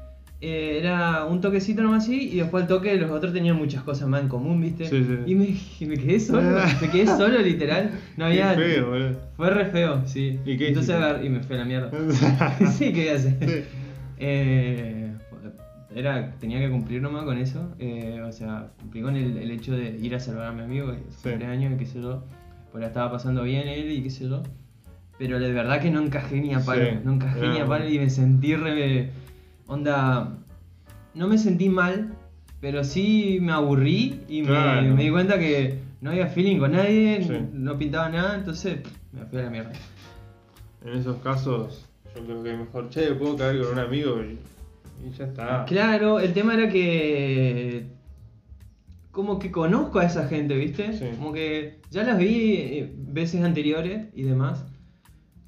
eh, 0.42 0.80
era 0.82 1.26
un 1.26 1.40
toquecito 1.40 1.82
nomás 1.84 2.04
así, 2.04 2.30
y 2.30 2.38
después 2.38 2.64
al 2.64 2.68
toque 2.68 2.96
los 2.98 3.10
otros 3.12 3.32
tenían 3.32 3.56
muchas 3.58 3.84
cosas 3.84 4.08
más 4.10 4.22
en 4.22 4.28
común, 4.28 4.60
¿viste? 4.60 4.86
Sí, 4.86 5.04
sí. 5.04 5.18
Y 5.28 5.36
me, 5.36 5.56
y 5.80 5.86
me 5.86 5.96
quedé 5.98 6.20
solo, 6.20 6.42
me 6.82 6.90
quedé 6.90 7.08
solo 7.08 7.38
literal. 7.40 7.92
No 8.18 8.26
había. 8.26 8.56
Qué 8.56 8.62
feo, 8.64 8.90
boludo. 8.90 9.16
Fue 9.38 9.50
re 9.50 9.66
feo, 9.68 10.02
sí. 10.06 10.40
¿Y 10.46 10.58
qué 10.58 10.70
Entonces 10.70 10.94
agarré 10.96 11.26
y 11.26 11.30
me 11.30 11.42
fui 11.42 11.56
a 11.56 11.60
la 11.60 11.66
mierda. 11.66 11.92
sí, 12.72 12.92
¿qué 12.92 13.02
voy 13.02 13.08
a 13.10 13.16
hacer? 13.16 13.38
Sí. 13.40 13.78
Eh, 14.18 15.12
era, 15.96 16.32
tenía 16.40 16.60
que 16.60 16.70
cumplir 16.70 17.02
nomás 17.02 17.24
con 17.26 17.38
eso. 17.38 17.70
eh, 17.80 18.22
o 18.26 18.32
sea, 18.32 18.68
cumplí 18.80 19.02
con 19.02 19.16
el, 19.16 19.38
el 19.38 19.52
hecho 19.52 19.74
de 19.74 19.98
ir 20.02 20.16
a 20.16 20.20
salvar 20.20 20.48
a 20.48 20.52
mi 20.52 20.62
amigo, 20.62 20.92
que 20.92 20.98
Sí. 21.12 21.30
cumpleaños 21.30 21.74
y 21.74 21.78
qué 21.78 21.86
sé 21.86 22.02
yo. 22.02 22.24
Pues 22.72 22.82
la 22.82 22.88
estaba 22.88 23.12
pasando 23.12 23.44
bien 23.44 23.68
él 23.68 23.92
y 23.92 24.02
qué 24.02 24.10
sé 24.10 24.28
yo. 24.28 24.44
Pero 25.18 25.40
de 25.40 25.52
verdad 25.52 25.80
que 25.82 25.92
no 25.92 26.02
encajé 26.02 26.42
ni 26.42 26.54
a 26.54 26.60
palo. 26.66 26.84
Sí. 26.86 26.98
No 27.04 27.14
encajé 27.14 27.48
ni 27.48 27.60
a 27.60 27.66
palo 27.66 27.88
y 27.90 28.00
me 28.00 28.10
sentí 28.10 28.56
re. 28.56 29.10
Onda. 29.68 30.38
No 31.14 31.28
me 31.28 31.38
sentí 31.38 31.70
mal, 31.70 32.14
pero 32.62 32.84
sí 32.84 33.38
me 33.42 33.52
aburrí 33.52 34.22
y 34.30 34.42
me- 34.42 34.48
Claro. 34.48 34.96
me, 34.96 35.04
di 35.04 35.10
cuenta 35.12 35.38
que 35.38 35.80
no 36.00 36.12
había 36.12 36.28
feeling 36.28 36.58
con 36.58 36.72
nadie, 36.72 37.24
Sí. 37.24 37.34
no 37.54 37.78
pintaba 37.78 38.10
nada, 38.10 38.36
entonces 38.36 38.80
me 39.12 39.26
fui 39.26 39.40
a 39.40 39.44
la 39.44 39.50
mierda. 39.50 39.72
En 40.86 40.94
esos 40.98 41.18
casos, 41.18 41.86
yo 42.16 42.24
creo 42.26 42.44
que 42.44 42.54
mejor, 42.58 42.90
che, 42.90 43.12
puedo 43.14 43.36
caer 43.36 43.62
con 43.62 43.74
un 43.74 43.80
amigo 43.80 44.22
y, 44.24 44.40
y 45.08 45.12
ya 45.12 45.26
está. 45.26 45.66
Claro, 45.66 46.20
el 46.20 46.34
tema 46.34 46.54
era 46.56 46.70
que. 46.70 47.86
Como 49.12 49.40
que 49.40 49.52
conozco 49.52 50.00
a 50.00 50.06
esa 50.06 50.28
gente, 50.30 50.56
¿viste? 50.56 50.94
Sí. 50.94 51.06
Como 51.18 51.34
que 51.34 51.80
ya 51.92 52.04
las 52.04 52.18
vi 52.18 52.54
eh, 52.56 52.94
veces 52.98 53.44
anteriores 53.44 54.06
y 54.16 54.24
demás. 54.24 54.66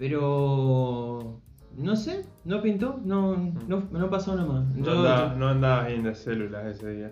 Pero. 0.03 1.39
No 1.77 1.95
sé, 1.95 2.23
no 2.45 2.61
pintó, 2.61 2.99
no, 3.03 3.35
no, 3.67 3.83
no 3.91 4.09
pasó 4.09 4.35
nada 4.35 4.47
más. 4.47 4.75
No, 4.75 4.91
andaba, 4.91 5.33
no 5.35 5.47
andabas 5.47 5.87
bien 5.87 6.03
de 6.03 6.13
células 6.13 6.65
ese 6.75 6.93
día. 6.93 7.11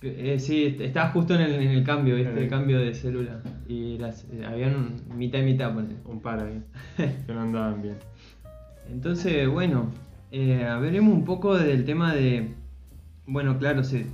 eh, 0.00 0.38
sí, 0.38 0.64
est- 0.64 0.80
estaba 0.80 1.10
justo 1.10 1.34
en 1.34 1.42
el, 1.42 1.52
en 1.54 1.70
el 1.72 1.84
cambio, 1.84 2.14
¿viste? 2.14 2.30
En 2.30 2.38
El 2.38 2.44
el- 2.44 2.48
cambio 2.48 2.78
de 2.78 2.94
célula. 2.94 3.42
Y 3.68 3.98
las, 3.98 4.24
eh, 4.32 4.46
habían 4.46 4.94
mitad 5.14 5.40
y 5.40 5.42
mitad, 5.42 5.74
ponele. 5.74 5.96
Un 6.06 6.20
par 6.20 6.40
ahí. 6.42 6.62
que 7.26 7.34
no 7.34 7.40
andaban 7.42 7.82
bien. 7.82 7.96
Entonces, 8.90 9.46
bueno, 9.48 9.90
eh, 10.30 10.64
veremos 10.80 11.12
un 11.12 11.24
poco 11.26 11.58
del 11.58 11.84
tema 11.84 12.14
de. 12.14 12.54
Bueno, 13.26 13.58
claro, 13.58 13.82
se, 13.84 14.06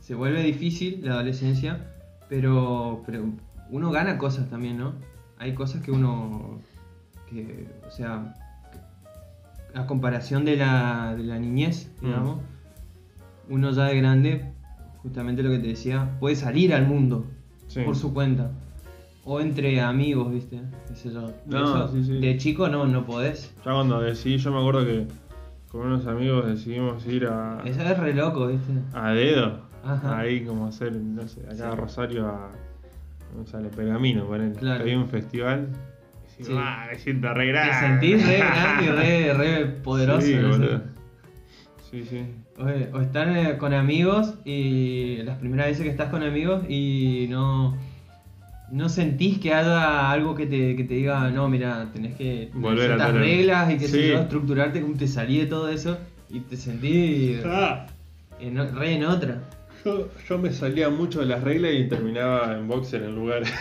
se 0.00 0.14
vuelve 0.14 0.42
difícil 0.44 1.00
la 1.04 1.14
adolescencia, 1.14 1.90
pero, 2.30 3.02
pero 3.04 3.24
uno 3.70 3.90
gana 3.90 4.16
cosas 4.16 4.48
también, 4.48 4.78
¿no? 4.78 4.94
Hay 5.36 5.52
cosas 5.54 5.82
que 5.82 5.90
uno. 5.90 6.60
Que, 7.32 7.68
o 7.86 7.90
sea, 7.90 8.34
a 9.74 9.86
comparación 9.86 10.44
de 10.44 10.56
la, 10.56 11.14
de 11.16 11.24
la 11.24 11.38
niñez, 11.38 11.90
Mm. 12.00 12.04
digamos, 12.06 12.38
uno 13.48 13.70
ya 13.72 13.84
de 13.86 13.96
grande, 13.98 14.52
justamente 15.02 15.42
lo 15.42 15.50
que 15.50 15.58
te 15.58 15.68
decía, 15.68 16.10
puede 16.20 16.36
salir 16.36 16.74
al 16.74 16.86
mundo 16.86 17.26
Sí. 17.68 17.80
por 17.82 17.96
su 17.96 18.12
cuenta. 18.12 18.50
O 19.24 19.40
entre 19.40 19.80
amigos, 19.80 20.32
¿viste? 20.32 20.60
Yo. 21.04 21.30
No, 21.46 21.62
Eso, 21.84 21.92
sí, 21.92 22.04
sí. 22.04 22.18
De 22.18 22.36
chico 22.38 22.68
no, 22.68 22.86
no 22.86 23.06
podés. 23.06 23.54
Ya 23.64 23.72
cuando 23.72 24.00
decidí, 24.00 24.36
yo 24.38 24.50
me 24.50 24.58
acuerdo 24.58 24.84
que 24.84 25.06
con 25.70 25.86
unos 25.86 26.06
amigos 26.06 26.44
decidimos 26.46 27.06
ir 27.06 27.26
a, 27.26 27.62
Eso 27.64 27.80
es 27.82 27.98
re 27.98 28.14
loco, 28.14 28.48
¿viste? 28.48 28.72
a 28.92 29.10
dedo. 29.12 29.60
Ajá. 29.84 30.18
Ahí 30.18 30.44
como 30.44 30.66
hacer, 30.66 30.92
no 30.94 31.26
sé, 31.28 31.40
acá 31.48 31.72
a. 31.72 31.76
Rosario 31.76 32.26
a. 32.26 32.50
No 33.36 33.46
sale, 33.46 33.68
Pergamino, 33.68 34.26
ponele. 34.26 34.54
Claro. 34.56 34.82
Había 34.82 34.98
un 34.98 35.08
festival. 35.08 35.68
Sí. 36.40 36.52
ah, 36.56 36.86
me 36.90 36.98
siento 36.98 37.32
re 37.34 37.46
Te 37.46 37.52
grande. 37.52 37.74
sentís 37.80 38.26
re 38.26 38.36
grande 38.38 38.84
y 38.84 38.88
re, 38.88 39.34
re 39.34 39.66
poderoso. 39.66 40.26
Sí, 40.26 40.34
no 40.34 40.52
sé. 40.52 40.58
boludo. 40.58 40.82
Sí, 41.90 42.04
sí. 42.08 42.24
O, 42.58 42.96
o 42.96 43.00
estar 43.00 43.28
eh, 43.36 43.56
con 43.58 43.74
amigos 43.74 44.34
y 44.44 45.18
las 45.24 45.38
primeras 45.38 45.66
veces 45.68 45.82
que 45.84 45.90
estás 45.90 46.08
con 46.10 46.22
amigos 46.22 46.64
y 46.68 47.26
no, 47.30 47.76
no 48.70 48.88
sentís 48.88 49.38
que 49.38 49.52
haya 49.52 50.10
algo 50.10 50.34
que 50.34 50.46
te, 50.46 50.74
que 50.76 50.84
te 50.84 50.94
diga, 50.94 51.30
no, 51.30 51.48
mira, 51.48 51.88
tenés 51.92 52.14
que 52.14 52.48
Volver 52.54 52.84
a 52.84 52.86
ciertas 52.96 53.06
tener- 53.08 53.22
reglas 53.22 53.72
y 53.72 53.78
que 53.78 53.88
Sí. 53.88 54.08
yo, 54.08 54.18
estructurarte, 54.20 54.80
como 54.80 54.94
te 54.94 55.06
salí 55.08 55.38
de 55.38 55.46
todo 55.46 55.68
eso 55.68 55.98
y 56.30 56.40
te 56.40 56.56
sentís 56.56 57.40
Ah. 57.44 57.86
en, 58.40 58.58
o- 58.58 58.70
re 58.70 58.94
en 58.94 59.04
otra. 59.04 59.42
Yo, 59.84 60.08
yo 60.28 60.38
me 60.38 60.52
salía 60.52 60.90
mucho 60.90 61.18
de 61.20 61.26
las 61.26 61.42
reglas 61.42 61.72
y 61.74 61.88
terminaba 61.88 62.56
en 62.56 62.68
boxer 62.68 63.02
en 63.02 63.16
lugares. 63.16 63.52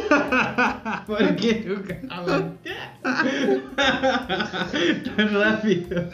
¿Por 1.06 1.36
qué, 1.36 1.64
Lucas? 1.66 1.98
tan 5.16 5.34
rápido. 5.34 6.08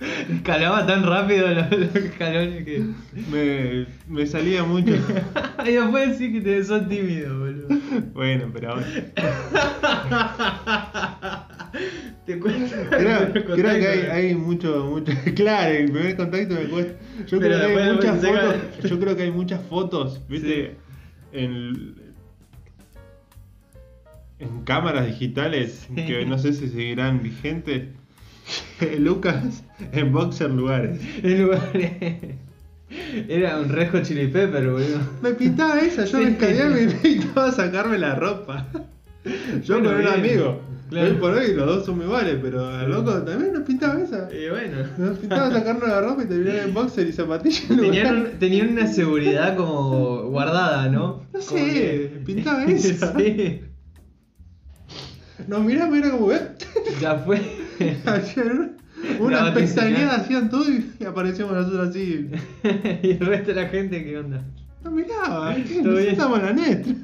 Escalaba 0.00 0.84
tan 0.86 1.04
rápido 1.06 1.46
los, 1.48 1.70
los 1.70 1.94
escalones 1.94 2.64
que. 2.64 2.82
Me, 3.30 3.86
me 4.08 4.26
salía 4.26 4.64
mucho. 4.64 4.92
Y 5.64 5.72
después 5.74 6.08
decir 6.10 6.32
que 6.32 6.40
te 6.40 6.64
sos 6.64 6.88
tímido, 6.88 7.38
boludo. 7.38 7.68
Bueno, 8.14 8.50
pero 8.52 8.70
ahora. 8.72 8.86
Te 12.26 12.38
cuesta. 12.38 12.88
Creo, 12.90 13.32
creo 13.32 13.56
que 13.56 13.86
hay, 13.88 14.00
hay 14.10 14.34
mucho, 14.34 14.86
mucho. 14.86 15.12
Claro, 15.36 15.72
el 15.74 15.90
primer 15.90 16.16
contacto 16.16 16.54
me 16.54 16.64
cuesta. 16.64 16.94
Yo 17.26 17.38
Pero 17.38 17.56
creo 17.56 17.68
que 17.68 17.82
hay 17.82 17.92
muchas 17.94 18.20
fotos. 18.20 18.56
Yo 18.90 19.00
creo 19.00 19.16
que 19.16 19.22
hay 19.22 19.30
muchas 19.30 19.62
fotos, 19.66 20.20
¿viste? 20.28 20.76
En, 21.32 21.94
en 24.38 24.62
cámaras 24.64 25.06
digitales 25.06 25.86
Sí. 25.94 26.06
que 26.06 26.26
no 26.26 26.38
sé 26.38 26.52
si 26.52 26.68
seguirán 26.68 27.22
vigentes. 27.22 27.88
Lucas 28.98 29.62
en 29.92 30.12
boxer 30.12 30.50
lugares. 30.50 31.00
En 31.22 31.42
lugar 31.42 31.72
de- 31.72 32.36
Era 33.28 33.58
un 33.58 33.68
rejo 33.68 34.00
chili 34.02 34.26
pepper, 34.28 34.68
boludo. 34.70 34.98
Me 35.22 35.32
pintaba 35.32 35.80
esa, 35.80 36.04
yo 36.04 36.18
Sí. 36.18 36.24
me 36.24 36.30
escaneaba 36.32 36.80
y 36.80 36.86
necesitaba 36.86 37.52
sacarme 37.52 37.98
la 37.98 38.14
ropa. 38.16 38.68
Yo 39.64 39.74
Bueno, 39.80 39.90
con 39.92 40.00
un 40.00 40.06
amigo. 40.08 40.60
Claro. 40.90 41.08
Hoy 41.08 41.14
por 41.14 41.32
hoy 41.32 41.54
los 41.54 41.64
dos 41.66 41.86
son 41.86 42.02
iguales, 42.02 42.36
pero 42.42 42.66
al 42.68 42.90
loco 42.90 43.12
también 43.22 43.54
nos 43.54 43.62
pintaba 43.62 43.98
esa. 44.02 44.28
Y 44.30 44.50
bueno. 44.50 44.76
Nos 44.98 45.16
pintaba 45.18 45.50
sacarnos 45.52 45.88
la 45.88 46.00
ropa 46.02 46.24
y 46.24 46.26
terminar 46.26 46.56
en 46.56 46.74
boxer 46.74 47.06
y 47.06 47.12
zapatillas. 47.12 47.70
en 47.70 47.80
Tenían, 47.80 48.16
un- 48.16 48.30
tenían 48.38 48.68
una 48.72 48.86
seguridad 48.88 49.56
como 49.56 50.24
guardada, 50.24 50.88
¿no? 50.88 51.24
No 51.32 51.40
sé, 51.40 51.54
que- 51.54 52.22
pintaba 52.26 52.64
esa. 52.66 53.16
sí. 53.16 53.60
Nos 55.48 55.64
miramos 55.64 55.96
y 55.96 56.00
era 56.00 56.10
como, 56.10 56.30
¿eh? 56.30 56.42
Ya 57.00 57.14
fue. 57.16 57.40
La 58.04 58.20
unas 59.18 59.40
batiseñal. 59.42 59.54
pestañeadas, 59.54 60.20
hacían 60.22 60.48
todo 60.50 60.64
y 60.70 61.04
aparecíamos 61.04 61.54
nosotros 61.54 61.88
así. 61.88 62.30
y 63.02 63.10
el 63.10 63.18
resto 63.20 63.52
de 63.54 63.62
la 63.62 63.68
gente, 63.68 64.04
¿qué 64.04 64.18
onda? 64.18 64.44
No 64.84 64.90
miraba, 64.90 65.54
estamos 65.98 66.42
la 66.42 66.52
net. 66.52 66.86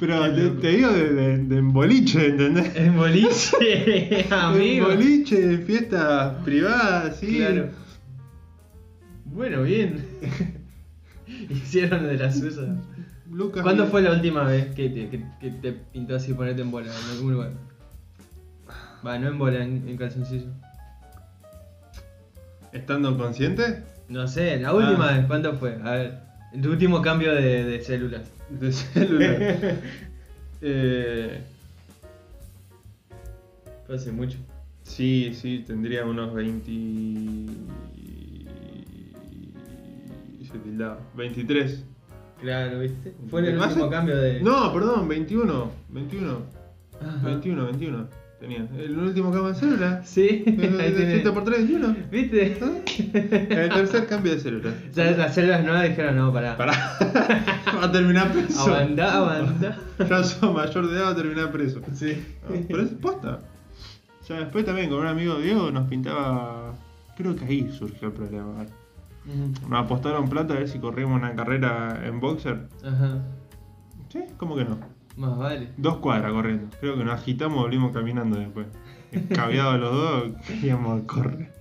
Pero 0.00 0.32
te, 0.60 0.68
digo 0.68 0.90
de, 0.92 1.12
de, 1.12 1.38
de 1.38 1.56
en 1.58 1.72
boliche, 1.72 2.26
¿entendés? 2.28 2.70
En 2.76 2.96
boliche, 2.96 4.20
En 4.26 4.32
amigo. 4.32 4.86
boliche, 4.86 5.42
en 5.54 5.62
fiestas 5.64 6.34
privadas, 6.44 7.16
sí. 7.18 7.38
Claro. 7.38 7.70
Bueno, 9.24 9.62
bien. 9.64 10.04
Hicieron 11.50 12.06
de 12.06 12.16
las 12.16 12.38
suyas. 12.38 12.60
Lucas 13.30 13.62
¿Cuándo 13.62 13.86
fue 13.88 14.00
la 14.02 14.12
última 14.12 14.44
vez 14.44 14.66
que 14.74 14.88
te, 14.88 15.08
que, 15.10 15.24
que 15.40 15.50
te 15.50 15.72
pintó 15.72 16.14
así 16.16 16.32
ponerte 16.32 16.62
en 16.62 16.70
bola 16.70 16.86
en 16.86 17.16
algún 17.16 17.32
lugar? 17.32 17.52
Va, 19.06 19.18
no 19.18 19.28
en 19.28 19.38
bola, 19.38 19.62
en, 19.62 19.88
en 19.88 19.96
calzoncillo. 19.96 20.48
¿Estando 22.72 23.16
consciente? 23.16 23.82
No 24.08 24.26
sé, 24.28 24.58
la 24.58 24.74
última 24.74 25.08
Ah. 25.10 25.16
vez, 25.16 25.26
¿cuándo 25.26 25.54
fue? 25.54 25.78
A 25.84 25.90
ver, 25.92 26.18
tu 26.62 26.70
último 26.70 27.00
cambio 27.02 27.34
de, 27.34 27.64
de 27.64 27.80
células. 27.80 28.22
De 28.50 28.72
celular. 28.72 29.36
eh, 30.62 31.40
Fue 33.86 33.96
hace 33.96 34.10
mucho. 34.10 34.38
sí, 34.82 35.32
sí, 35.34 35.64
tendría 35.66 36.04
unos 36.06 36.32
20. 36.34 36.70
Se 40.50 40.58
tildaba. 40.60 40.98
23. 41.14 41.84
Claro, 42.40 42.78
¿viste? 42.80 43.14
Fue 43.28 43.46
el 43.46 43.58
último 43.58 43.90
cambio 43.90 44.16
de. 44.16 44.40
No, 44.40 44.72
perdón, 44.72 45.08
21. 45.08 45.70
21. 45.90 46.38
Ajá. 47.00 47.26
21, 47.26 47.64
21. 47.66 48.08
Tenía. 48.40 48.68
El 48.78 48.96
último 48.96 49.32
cambio 49.32 49.52
de 49.52 49.54
célula. 49.54 50.02
Sí, 50.04 50.42
tiene. 50.44 50.92
7 50.92 51.32
por 51.32 51.42
3, 51.44 51.68
21. 51.68 51.96
¿Viste? 52.10 52.58
El 53.62 53.68
tercer 53.68 54.06
cambio 54.06 54.32
de 54.32 54.40
célula. 54.40 54.74
Ya 54.94 55.10
las 55.10 55.34
células 55.34 55.64
nuevas 55.64 55.88
dijeron, 55.88 56.16
no, 56.16 56.32
pará. 56.32 56.56
Pará. 56.56 56.72
Va 57.76 57.84
a 57.84 57.92
terminar 57.92 58.30
preso. 58.32 58.60
Aguantá, 58.60 59.16
aguantá. 59.16 59.78
Ya 60.08 60.22
sos 60.22 60.54
mayor 60.54 60.88
de 60.88 60.96
edad, 60.96 61.06
va 61.06 61.10
a 61.10 61.16
terminar 61.16 61.50
preso. 61.50 61.80
Sí. 61.92 62.24
No, 62.48 62.56
pero 62.68 62.82
es 62.82 62.90
posta. 62.90 63.40
Ya 64.28 64.36
después 64.36 64.64
también 64.64 64.88
con 64.90 65.00
un 65.00 65.06
amigo 65.06 65.36
Diego 65.36 65.70
nos 65.70 65.88
pintaba. 65.88 66.74
Creo 67.16 67.34
que 67.34 67.44
ahí 67.44 67.70
surgió 67.72 68.08
el 68.08 68.14
problema. 68.14 68.66
Nos 69.68 69.84
apostaron 69.84 70.28
plata 70.28 70.54
a 70.54 70.58
ver 70.58 70.68
si 70.68 70.78
corríamos 70.78 71.16
una 71.16 71.34
carrera 71.34 72.00
en 72.04 72.20
boxer. 72.20 72.68
Ajá. 72.84 73.22
Sí, 74.08 74.20
¿cómo 74.36 74.56
que 74.56 74.64
no? 74.64 74.78
Más 75.18 75.36
vale. 75.36 75.68
Dos 75.76 75.96
cuadras 75.96 76.32
corriendo. 76.32 76.68
Creo 76.78 76.96
que 76.96 77.02
nos 77.02 77.14
agitamos 77.14 77.58
y 77.58 77.60
volvimos 77.62 77.92
caminando 77.92 78.38
después. 78.38 78.68
Escabeados 79.10 79.80
los 79.80 79.92
dos, 79.92 80.46
queríamos 80.46 81.02
correr. 81.02 81.52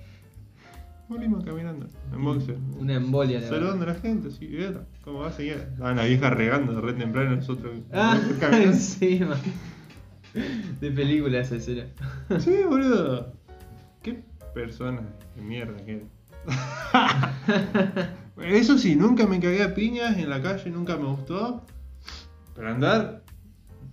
Volvimos 1.09 1.43
caminando 1.43 1.87
en 2.13 2.23
boxer. 2.23 2.57
Una 2.77 2.93
embolia, 2.93 3.39
la 3.39 3.47
Saludando 3.47 3.85
a 3.85 3.87
la 3.87 3.95
gente, 3.95 4.29
sí. 4.29 4.55
¿Cómo 5.03 5.21
va 5.21 5.29
a 5.29 5.31
seguir? 5.31 5.53
Estaban 5.71 5.95
la 5.95 6.05
vieja 6.05 6.29
regando 6.29 6.73
de 6.73 6.81
re 6.81 6.93
temprano 6.93 7.35
nosotros. 7.35 7.79
Ah, 7.91 8.19
encima. 8.51 9.37
De 10.79 10.91
película 10.91 11.39
esa 11.39 11.55
escena. 11.55 11.85
Sí, 12.37 12.61
boludo. 12.63 13.33
Qué 14.03 14.21
persona 14.53 15.01
de 15.35 15.41
mierda 15.41 15.83
que. 15.83 16.05
Eso 18.55 18.77
sí, 18.77 18.95
nunca 18.95 19.25
me 19.25 19.39
cagué 19.39 19.63
a 19.63 19.73
piñas 19.73 20.15
en 20.17 20.29
la 20.29 20.43
calle, 20.43 20.69
nunca 20.69 20.95
me 20.95 21.05
gustó. 21.05 21.65
Pero 22.53 22.69
andar 22.69 23.23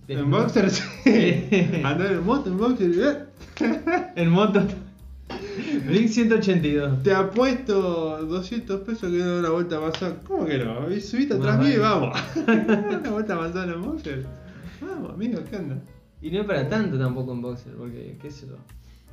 en 0.07 0.31
boxer, 0.31 0.69
sí. 0.69 0.83
andar 1.83 2.11
en 2.11 2.25
moto, 2.25 2.49
en 2.49 2.57
boxer. 2.57 3.27
En 4.15 4.29
moto. 4.31 4.63
Blink 5.87 6.09
182. 6.09 7.03
Te 7.03 7.13
apuesto 7.13 8.25
200 8.25 8.81
pesos 8.81 9.11
que 9.11 9.17
da 9.17 9.39
una 9.39 9.49
vuelta 9.49 9.79
más 9.79 10.01
a... 10.03 10.15
¿Cómo 10.23 10.45
que 10.45 10.59
no? 10.59 10.91
Y 10.91 11.01
Subite 11.01 11.33
atrás 11.33 11.59
mío 11.59 11.73
y 11.73 11.77
vamos. 11.77 12.17
una 12.47 13.09
vuelta 13.09 13.35
más 13.35 13.55
en 13.55 13.81
boxer. 13.81 14.25
Vamos, 14.81 15.13
amigo, 15.13 15.39
¿qué 15.49 15.55
anda? 15.55 15.77
Y 16.21 16.31
no 16.31 16.41
es 16.41 16.47
para 16.47 16.67
tanto 16.69 16.97
tampoco 16.97 17.33
en 17.33 17.41
boxer, 17.41 17.73
porque, 17.73 18.17
qué 18.21 18.31
sé 18.31 18.47
yo. 18.47 18.57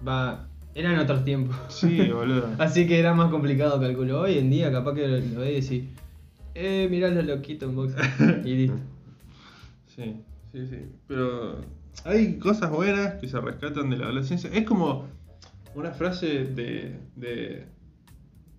Va. 0.07 0.49
Eran 0.75 0.99
otros 0.99 1.25
tiempos. 1.25 1.55
Sí, 1.69 2.09
boludo. 2.11 2.49
Así 2.59 2.87
que 2.87 2.99
era 2.99 3.13
más 3.13 3.31
complicado, 3.31 3.79
calculo. 3.79 4.21
Hoy 4.21 4.39
en 4.39 4.49
día, 4.51 4.73
capaz 4.73 4.95
que 4.95 5.07
lo, 5.07 5.19
lo 5.19 5.41
ves 5.41 5.71
y 5.71 5.79
decís, 5.79 5.91
eh, 6.55 6.89
mirá 6.91 7.11
los 7.11 7.27
loquitos 7.27 7.69
en 7.69 7.77
boxer. 7.77 8.43
Y 8.45 8.55
listo. 8.55 8.79
Sí, 9.95 10.17
sí, 10.53 10.67
sí. 10.67 10.89
Pero 11.09 11.61
hay 12.05 12.39
cosas 12.39 12.71
buenas 12.71 13.15
que 13.15 13.29
se 13.29 13.41
rescatan 13.41 13.91
de 13.91 13.97
la 13.97 14.05
adolescencia. 14.07 14.51
Es 14.53 14.67
como 14.67 15.07
una 15.75 15.91
frase 15.93 16.45
de, 16.45 16.99
de, 17.17 17.67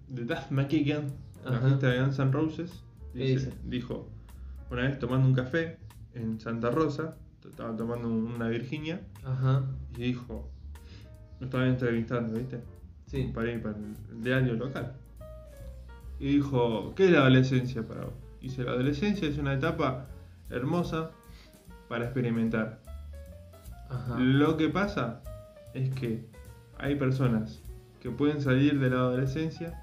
de 0.08 0.26
Duff 0.26 0.52
McKagan, 0.52 1.08
Ajá. 1.46 1.60
bajista 1.60 1.90
de 1.90 2.02
Guns 2.02 2.20
N' 2.20 2.32
Roses. 2.32 2.84
¿Qué 3.14 3.20
Dice, 3.20 3.46
dice? 3.46 3.58
Dijo, 3.66 4.10
una 4.72 4.84
vez 4.84 5.00
tomando 5.00 5.28
un 5.28 5.34
café 5.36 5.78
en 6.14 6.40
Santa 6.40 6.72
Rosa, 6.72 7.16
estaba 7.48 7.76
tomando 7.76 8.08
una 8.10 8.48
Virginia, 8.48 9.02
Ajá. 9.24 9.64
y 9.96 10.04
dijo, 10.04 10.50
lo 11.40 11.46
estaban 11.46 11.68
entrevistando, 11.68 12.38
¿viste? 12.40 12.62
Sí. 13.08 13.30
Para 13.34 13.52
ir 13.52 13.62
para 13.62 13.76
el 13.78 14.24
diario 14.24 14.54
local. 14.54 14.94
Y 16.20 16.36
dijo, 16.36 16.94
¿qué 16.96 17.06
es 17.06 17.12
la 17.12 17.20
adolescencia 17.20 17.84
para 17.84 18.06
vos? 18.06 18.14
Dice, 18.42 18.64
la 18.64 18.72
adolescencia 18.72 19.28
es 19.28 19.38
una 19.38 19.54
etapa 19.54 20.08
hermosa 20.50 21.12
para 21.94 22.06
experimentar. 22.06 22.80
Ajá. 23.88 24.18
Lo 24.18 24.58
que 24.58 24.68
pasa 24.68 25.22
es 25.76 25.92
que 25.92 26.26
hay 26.80 26.96
personas 26.96 27.62
que 28.02 28.10
pueden 28.10 28.42
salir 28.42 28.80
de 28.80 28.90
la 28.90 28.96
adolescencia 28.96 29.80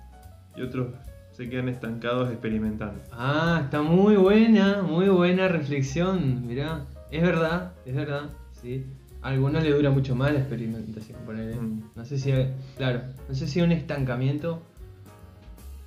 y 0.57 0.63
otros 0.63 0.89
se 1.31 1.49
quedan 1.49 1.69
estancados 1.69 2.29
experimentando. 2.33 3.01
Ah, 3.13 3.61
está 3.63 3.81
muy 3.83 4.17
buena, 4.17 4.83
muy 4.83 5.09
buena 5.09 5.47
reflexión. 5.47 6.49
Mirá, 6.49 6.85
es 7.13 7.23
verdad, 7.23 7.75
es 7.87 7.95
verdad, 7.95 8.31
sí. 8.61 8.85
A 9.23 9.29
algunos 9.29 9.63
le 9.63 9.71
dura 9.71 9.91
mucho 9.91 10.17
más 10.17 10.33
la 10.33 10.41
experimentación, 10.41 11.17
ponele. 11.25 11.55
Mm. 11.55 11.91
No 11.95 12.05
sé 12.05 12.19
si, 12.19 12.33
claro, 12.77 13.03
no 13.29 13.35
sé 13.37 13.47
si 13.47 13.61
un 13.61 13.71
estancamiento 13.71 14.61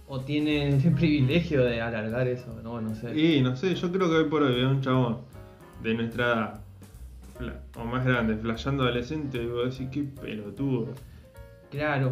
o 0.07 0.21
tienen 0.21 0.79
el 0.81 0.93
privilegio 0.93 1.65
de 1.65 1.81
alargar 1.81 2.29
eso, 2.29 2.61
no, 2.63 2.79
no 2.79 2.95
sé. 2.95 3.13
Y 3.13 3.41
no 3.41 3.57
sé, 3.57 3.75
yo 3.75 3.91
creo 3.91 4.07
que 4.09 4.15
hoy 4.15 4.29
por 4.29 4.41
hoy 4.43 4.55
veo 4.55 4.69
un 4.69 4.79
chabón 4.79 5.32
de 5.83 5.93
nuestra 5.93 6.61
edad 7.39 7.59
o 7.75 7.83
más 7.85 8.05
grande, 8.05 8.35
flasheando 8.37 8.83
adolescente, 8.83 9.41
y 9.43 9.47
vos 9.47 9.71
decís, 9.77 9.89
qué 9.91 10.03
pelotudo. 10.21 10.89
Claro, 11.71 12.11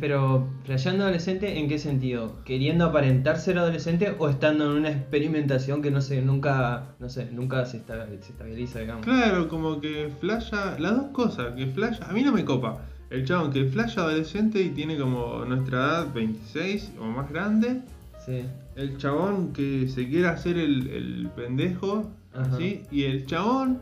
pero 0.00 0.48
flasheando 0.64 1.04
adolescente, 1.04 1.58
¿en 1.58 1.68
qué 1.68 1.78
sentido? 1.78 2.36
¿Queriendo 2.46 2.86
aparentar 2.86 3.38
ser 3.38 3.58
adolescente 3.58 4.14
o 4.18 4.30
estando 4.30 4.64
en 4.64 4.78
una 4.78 4.90
experimentación 4.90 5.82
que 5.82 5.90
no 5.90 6.00
sé, 6.00 6.22
nunca, 6.22 6.94
no 7.00 7.08
sé, 7.10 7.28
nunca 7.30 7.66
se, 7.66 7.76
esta- 7.78 8.06
se 8.06 8.14
estabiliza, 8.32 8.78
digamos? 8.80 9.04
Claro, 9.04 9.48
como 9.48 9.80
que 9.80 10.10
flasha, 10.20 10.78
las 10.78 10.96
dos 10.96 11.06
cosas, 11.12 11.54
que 11.54 11.66
flasha, 11.66 12.06
a 12.08 12.12
mí 12.14 12.22
no 12.22 12.32
me 12.32 12.44
copa 12.44 12.80
El 13.10 13.26
chabón 13.26 13.52
que 13.52 13.66
flash 13.66 13.98
adolescente 13.98 14.60
y 14.62 14.70
tiene 14.70 14.96
como 14.98 15.44
nuestra 15.44 15.78
edad, 15.78 16.14
26 16.14 16.92
o 16.98 17.04
más 17.04 17.30
grande. 17.30 17.82
Sí. 18.24 18.42
El 18.76 18.96
chabón 18.96 19.52
que 19.52 19.86
se 19.88 20.08
quiere 20.08 20.26
hacer 20.28 20.56
el, 20.56 20.88
el 20.88 21.28
pendejo, 21.36 22.10
Ajá. 22.34 22.58
Y 22.60 23.04
el 23.04 23.26
chabón, 23.26 23.80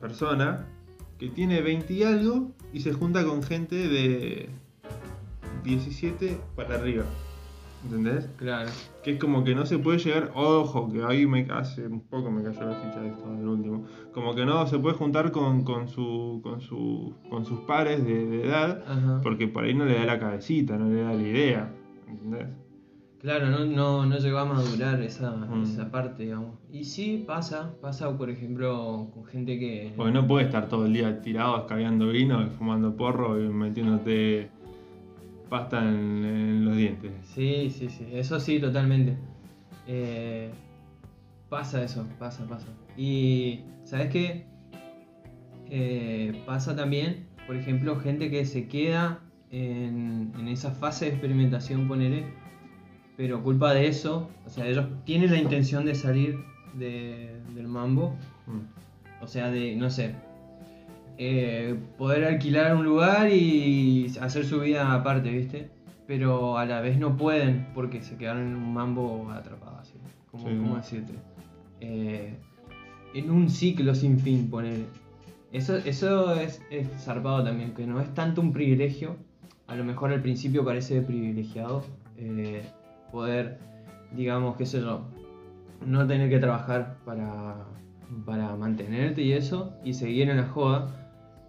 persona, 0.00 0.66
que 1.18 1.28
tiene 1.28 1.60
20 1.60 1.92
y 1.92 2.02
algo 2.04 2.52
y 2.72 2.80
se 2.80 2.92
junta 2.92 3.24
con 3.24 3.42
gente 3.42 3.76
de 3.76 4.50
17 5.64 6.40
para 6.54 6.76
arriba. 6.76 7.04
¿Entendés? 7.84 8.28
Claro. 8.36 8.70
Que 9.04 9.12
es 9.12 9.20
como 9.20 9.44
que 9.44 9.54
no 9.54 9.64
se 9.64 9.78
puede 9.78 9.98
llegar, 9.98 10.32
ojo, 10.34 10.90
que 10.92 11.04
ahí 11.04 11.26
me 11.26 11.46
hace 11.50 11.86
un 11.86 12.00
poco 12.00 12.28
me 12.30 12.42
cayó 12.42 12.62
la 12.62 12.74
ficha 12.74 13.00
de 13.00 13.08
esto 13.10 13.30
del 13.30 13.46
último. 13.46 13.84
Como 14.12 14.34
que 14.34 14.44
no 14.44 14.66
se 14.66 14.78
puede 14.78 14.96
juntar 14.96 15.30
con, 15.30 15.62
con 15.62 15.86
su, 15.88 16.40
con 16.42 16.60
su, 16.60 17.14
con 17.30 17.44
sus 17.44 17.60
pares 17.60 18.04
de, 18.04 18.26
de 18.26 18.46
edad, 18.46 18.82
Ajá. 18.86 19.20
porque 19.22 19.46
por 19.46 19.64
ahí 19.64 19.74
no 19.74 19.84
le 19.84 19.94
da 19.94 20.06
la 20.06 20.18
cabecita, 20.18 20.76
no 20.76 20.88
le 20.88 21.02
da 21.02 21.12
la 21.12 21.22
idea. 21.22 21.72
¿Entendés? 22.08 22.48
Claro, 23.20 23.46
no, 23.50 23.64
no, 23.64 24.06
no 24.06 24.18
llegó 24.18 24.38
a 24.38 24.44
madurar 24.44 25.02
esa, 25.02 25.32
Mm. 25.34 25.62
esa 25.64 25.90
parte, 25.90 26.22
digamos. 26.22 26.56
Y 26.70 26.84
sí, 26.84 27.24
pasa, 27.26 27.74
pasa 27.82 28.16
por 28.16 28.30
ejemplo 28.30 29.10
con 29.12 29.24
gente 29.24 29.58
que... 29.58 29.92
Porque 29.96 30.12
no 30.12 30.24
puede 30.26 30.46
estar 30.46 30.68
todo 30.68 30.86
el 30.86 30.92
día 30.92 31.20
tirado, 31.20 31.58
escabeando 31.58 32.08
vino 32.10 32.46
fumando 32.50 32.94
porro 32.96 33.42
y 33.42 33.48
metiéndote 33.48 34.50
pasta 35.48 35.80
en, 35.82 36.24
en 36.24 36.64
los 36.64 36.76
dientes. 36.76 37.10
Sí, 37.34 37.70
sí, 37.70 37.88
sí, 37.88 38.06
eso 38.12 38.38
sí, 38.38 38.60
totalmente. 38.60 39.16
Eh, 39.88 40.50
pasa 41.48 41.82
eso, 41.82 42.06
pasa, 42.20 42.46
pasa. 42.48 42.68
Y, 42.96 43.64
¿sabes 43.84 44.10
qué? 44.10 44.46
Eh, 45.70 46.42
pasa 46.46 46.76
también, 46.76 47.26
por 47.46 47.56
ejemplo, 47.56 47.96
gente 47.96 48.30
que 48.30 48.44
se 48.46 48.68
queda 48.68 49.20
en, 49.50 50.32
en 50.38 50.48
esa 50.48 50.70
fase 50.70 51.06
de 51.06 51.10
experimentación, 51.12 51.88
ponele, 51.88 52.26
pero 53.18 53.42
culpa 53.42 53.74
de 53.74 53.88
eso, 53.88 54.30
o 54.46 54.48
sea, 54.48 54.66
ellos 54.66 54.86
tienen 55.04 55.30
la 55.32 55.38
intención 55.38 55.84
de 55.84 55.94
salir 55.94 56.38
de- 56.74 57.36
del 57.54 57.66
mambo, 57.68 58.14
Mm. 58.46 59.22
o 59.24 59.26
sea, 59.26 59.50
de, 59.50 59.74
no 59.76 59.90
sé, 59.90 60.14
eh, 61.18 61.74
poder 61.98 62.24
alquilar 62.24 62.76
un 62.76 62.84
lugar 62.84 63.28
y 63.32 64.06
hacer 64.20 64.44
su 64.46 64.60
vida 64.60 64.94
aparte, 64.94 65.30
¿viste? 65.30 65.68
Pero 66.06 66.56
a 66.56 66.64
la 66.64 66.80
vez 66.80 66.96
no 66.98 67.16
pueden 67.16 67.66
porque 67.74 68.00
se 68.02 68.16
quedaron 68.16 68.46
en 68.46 68.54
un 68.56 68.72
mambo 68.72 69.28
atrapado, 69.32 69.78
así. 69.80 69.94
¿Cómo, 70.30 70.48
Sí. 70.48 70.54
cómo 70.56 70.76
decirte? 70.76 71.14
Eh, 71.80 72.34
en 73.14 73.30
un 73.30 73.50
ciclo 73.50 73.94
sin 73.94 74.18
fin, 74.20 74.48
poner. 74.48 74.84
Eso, 75.52 75.76
eso 75.76 76.34
es, 76.36 76.62
es 76.70 76.86
zarpado 77.02 77.42
también, 77.42 77.72
que 77.74 77.86
no 77.86 78.00
es 78.00 78.12
tanto 78.14 78.40
un 78.40 78.52
privilegio. 78.52 79.16
A 79.66 79.74
lo 79.74 79.84
mejor 79.84 80.12
al 80.12 80.22
principio 80.22 80.64
parece 80.64 81.00
privilegiado 81.02 81.82
eh, 82.16 82.62
poder, 83.10 83.58
digamos, 84.12 84.56
qué 84.56 84.66
sé 84.66 84.80
yo, 84.80 85.02
no 85.86 86.06
tener 86.06 86.28
que 86.30 86.38
trabajar 86.38 86.96
para, 87.04 87.56
para 88.26 88.56
mantenerte 88.56 89.22
y 89.22 89.32
eso, 89.32 89.72
y 89.84 89.92
seguir 89.94 90.28
en 90.30 90.38
la 90.38 90.46
joda. 90.46 90.94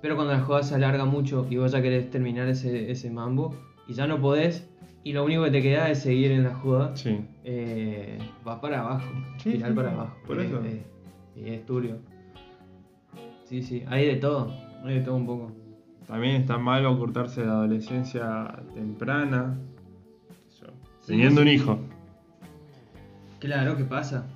Pero 0.02 0.16
cuando 0.16 0.34
la 0.34 0.40
joda 0.42 0.64
se 0.64 0.76
alarga 0.76 1.06
mucho 1.06 1.46
y 1.50 1.58
vos 1.58 1.72
ya 1.74 1.82
querés 1.82 2.10
terminar 2.10 2.48
ese, 2.48 2.90
ese 2.92 3.10
mambo 3.12 3.56
y 3.88 3.94
ya 3.94 4.08
no 4.08 4.20
podés, 4.22 4.70
y 5.04 5.14
lo 5.14 5.24
único 5.26 5.44
que 5.46 5.52
te 5.52 5.62
queda 5.62 5.90
es 5.90 6.00
seguir 6.00 6.32
en 6.32 6.44
la 6.44 6.54
joda, 6.54 6.96
Sí. 6.96 7.20
eh, 7.44 8.18
vas 8.46 8.60
para 8.60 8.80
abajo, 8.82 9.10
Sí, 9.38 9.54
tirar 9.54 9.70
sí, 9.72 9.76
para 9.76 9.92
abajo. 9.92 10.16
por 10.28 10.38
y, 10.38 10.46
eso. 10.46 10.64
es- 10.64 10.86
y 11.36 11.50
es 11.50 11.66
turbio. 11.66 11.98
Sí, 13.46 13.62
sí, 13.64 13.84
hay 13.88 14.06
de 14.06 14.16
todo, 14.18 14.54
hay 14.86 14.96
de 14.96 15.02
todo 15.02 15.16
un 15.16 15.26
poco. 15.26 15.52
También 16.08 16.36
está 16.42 16.58
mal 16.58 16.86
ocultarse 16.86 17.42
de 17.42 17.48
la 17.48 17.54
adolescencia 17.54 18.62
temprana. 18.74 19.58
Teniendo 21.10 21.42
un 21.42 21.48
hijo. 21.48 21.80
Claro, 23.40 23.76
¿qué 23.76 23.84
pasa? 23.84 24.28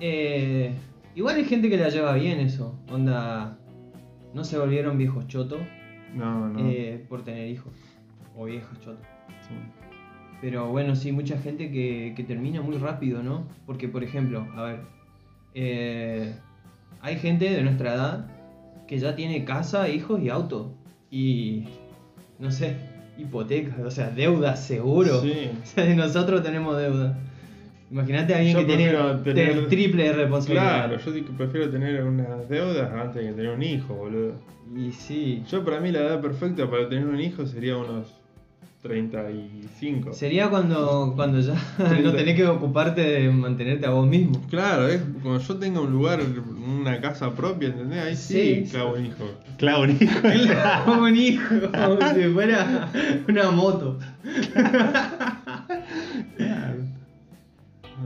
Eh, 0.00 0.72
igual 1.14 1.36
hay 1.36 1.44
gente 1.44 1.68
que 1.68 1.76
la 1.76 1.90
lleva 1.90 2.14
bien 2.14 2.40
eso, 2.40 2.78
onda, 2.90 3.58
no 4.32 4.44
se 4.44 4.58
volvieron 4.58 4.96
viejos 4.96 5.28
chotos 5.28 5.60
No, 6.14 6.48
no. 6.48 6.58
eh, 6.60 7.04
por 7.06 7.22
tener 7.22 7.48
hijos, 7.50 7.74
o 8.34 8.46
viejas 8.46 8.80
chotos. 8.80 9.04
sí. 9.46 9.54
Pero 10.40 10.70
bueno, 10.70 10.96
sí, 10.96 11.12
mucha 11.12 11.36
gente 11.36 11.70
que, 11.70 12.14
que 12.16 12.24
termina 12.24 12.62
muy 12.62 12.78
rápido, 12.78 13.22
¿no? 13.22 13.46
Porque, 13.66 13.88
por 13.88 14.02
ejemplo, 14.02 14.48
a 14.56 14.62
ver, 14.62 14.80
eh, 15.52 16.34
hay 17.02 17.16
gente 17.16 17.50
de 17.50 17.62
nuestra 17.62 17.92
edad 17.94 18.26
que 18.88 18.98
ya 18.98 19.14
tiene 19.14 19.44
casa, 19.44 19.90
hijos 19.90 20.18
y 20.22 20.30
auto. 20.30 20.74
Y, 21.10 21.64
no 22.38 22.50
sé, 22.50 22.74
hipotecas, 23.20 23.78
o 23.80 23.90
sea, 23.90 24.10
deuda 24.10 24.56
seguro. 24.56 25.20
Sí. 25.22 25.50
O 25.62 25.66
sea, 25.66 25.94
nosotros 25.94 26.42
tenemos 26.42 26.76
deuda. 26.76 27.18
Imagínate 27.90 28.34
a 28.34 28.38
alguien 28.38 28.54
Yo 28.54 28.60
que 28.60 28.76
tiene 28.76 28.92
tener- 29.24 29.68
triple 29.68 30.04
de 30.04 30.12
responsabilidad. 30.12 30.86
Claro, 30.86 30.98
yo 31.04 31.12
sí 31.12 31.22
que 31.22 31.32
prefiero 31.32 31.70
tener 31.70 32.04
unas 32.04 32.48
deudas 32.48 32.90
antes 32.92 33.22
que 33.22 33.32
tener 33.32 33.50
un 33.50 33.62
hijo, 33.62 33.94
boludo. 33.94 34.34
Y 34.76 34.92
sí. 34.92 35.42
Yo 35.50 35.64
para 35.64 35.80
mí 35.80 35.90
la 35.90 36.00
edad 36.00 36.20
perfecta 36.20 36.70
para 36.70 36.88
tener 36.88 37.06
un 37.06 37.20
hijo 37.20 37.44
sería 37.46 37.76
unos 37.76 38.14
35. 38.82 40.12
Sería 40.12 40.48
cuando, 40.48 41.12
cuando 41.16 41.40
ya 41.40 41.54
no 42.02 42.12
tenés 42.12 42.36
que 42.36 42.46
ocuparte 42.46 43.00
de 43.00 43.30
mantenerte 43.30 43.86
a 43.86 43.90
vos 43.90 44.06
mismo. 44.06 44.40
Claro, 44.48 44.88
es 44.88 45.02
cuando 45.22 45.40
yo 45.40 45.56
tenga 45.56 45.80
un 45.80 45.90
lugar, 45.90 46.20
una 46.80 47.00
casa 47.00 47.34
propia, 47.34 47.68
¿entendés? 47.68 48.02
Ahí 48.04 48.16
sí, 48.16 48.64
Sí. 48.64 48.70
clavo 48.70 48.94
un 48.94 49.06
hijo. 49.06 49.24
Clavo 49.58 49.82
un 49.84 49.90
hijo. 49.90 50.20
Como 50.84 51.02
un 51.04 51.16
hijo, 51.16 51.54
como 51.72 52.14
si 52.14 52.22
fuera 52.32 52.88
una 53.28 53.50
moto. 53.50 53.98
claro. 56.36 56.76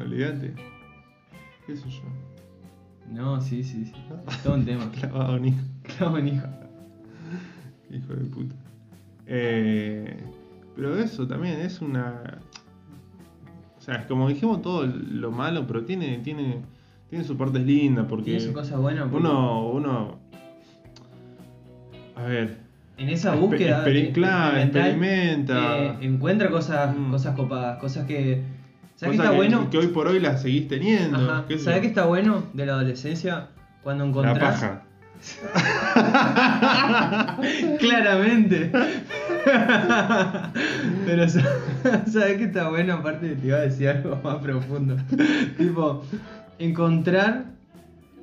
Olvídate. 0.00 0.54
¿Qué 1.66 1.76
sé 1.76 1.88
yo? 1.88 2.02
No, 3.10 3.40
sí, 3.40 3.62
sí, 3.62 3.84
sí. 3.86 3.92
Es 4.28 4.42
todo 4.42 4.54
un 4.54 4.64
tema. 4.64 4.90
Clavado 5.00 5.36
un 5.36 5.44
hijo. 5.46 5.60
Claro, 5.82 6.14
un 6.14 6.28
hijo. 6.28 6.46
Hijo 7.90 8.14
de 8.14 8.24
puta. 8.24 8.54
Eh, 9.26 10.22
pero 10.76 10.98
eso 10.98 11.26
también 11.26 11.60
es 11.60 11.80
una. 11.80 12.40
O 13.78 13.80
sea, 13.80 13.96
es 13.96 14.06
como 14.06 14.28
dijimos 14.28 14.62
todo 14.62 14.86
lo 14.86 15.30
malo, 15.30 15.66
pero 15.66 15.84
tiene, 15.84 16.18
tiene, 16.18 16.62
tiene 17.14 17.24
su 17.28 17.36
parte 17.36 17.60
linda 17.60 18.08
porque 18.08 18.24
Tiene 18.24 18.40
su 18.40 18.52
cosa 18.52 18.76
buena. 18.76 19.02
porque 19.02 19.18
uno, 19.18 19.68
uno. 19.70 20.18
A 22.16 22.22
ver. 22.24 22.56
en 22.96 23.08
esa 23.08 23.34
búsqueda. 23.36 23.82
de- 23.84 24.10
claro, 24.12 24.56
experimenta. 24.58 25.78
eh, 25.78 25.96
encuentra 26.00 26.50
cosas, 26.50 26.96
Mm. 26.96 27.10
cosas 27.12 27.36
copadas, 27.36 27.78
cosas 27.78 28.06
que. 28.06 28.42
¿Sabes 28.96 29.16
qué 29.16 29.22
está 29.24 29.34
bueno? 29.36 29.70
Que 29.70 29.78
hoy 29.78 29.86
por 29.88 30.06
hoy 30.08 30.18
las 30.20 30.42
seguís 30.42 30.66
teniendo. 30.68 31.18
¿Sabes 31.58 31.80
qué 31.80 31.86
está 31.86 32.04
bueno 32.06 32.42
de 32.52 32.66
la 32.66 32.72
adolescencia? 32.74 33.48
Cuando 33.84 34.04
La 34.04 34.10
encontrás. 34.10 34.60
paja. 34.60 34.82
Claramente. 37.78 38.70
Pero 41.06 41.28
sa- 41.28 41.42
¿sabes 42.06 42.36
qué 42.38 42.44
está 42.44 42.68
bueno? 42.70 42.94
Aparte 42.94 43.34
te 43.36 43.46
iba 43.46 43.58
a 43.58 43.62
decir 43.62 43.88
algo 43.88 44.18
más 44.22 44.36
profundo. 44.36 44.96
tipo, 45.58 46.04
encontrar 46.58 47.52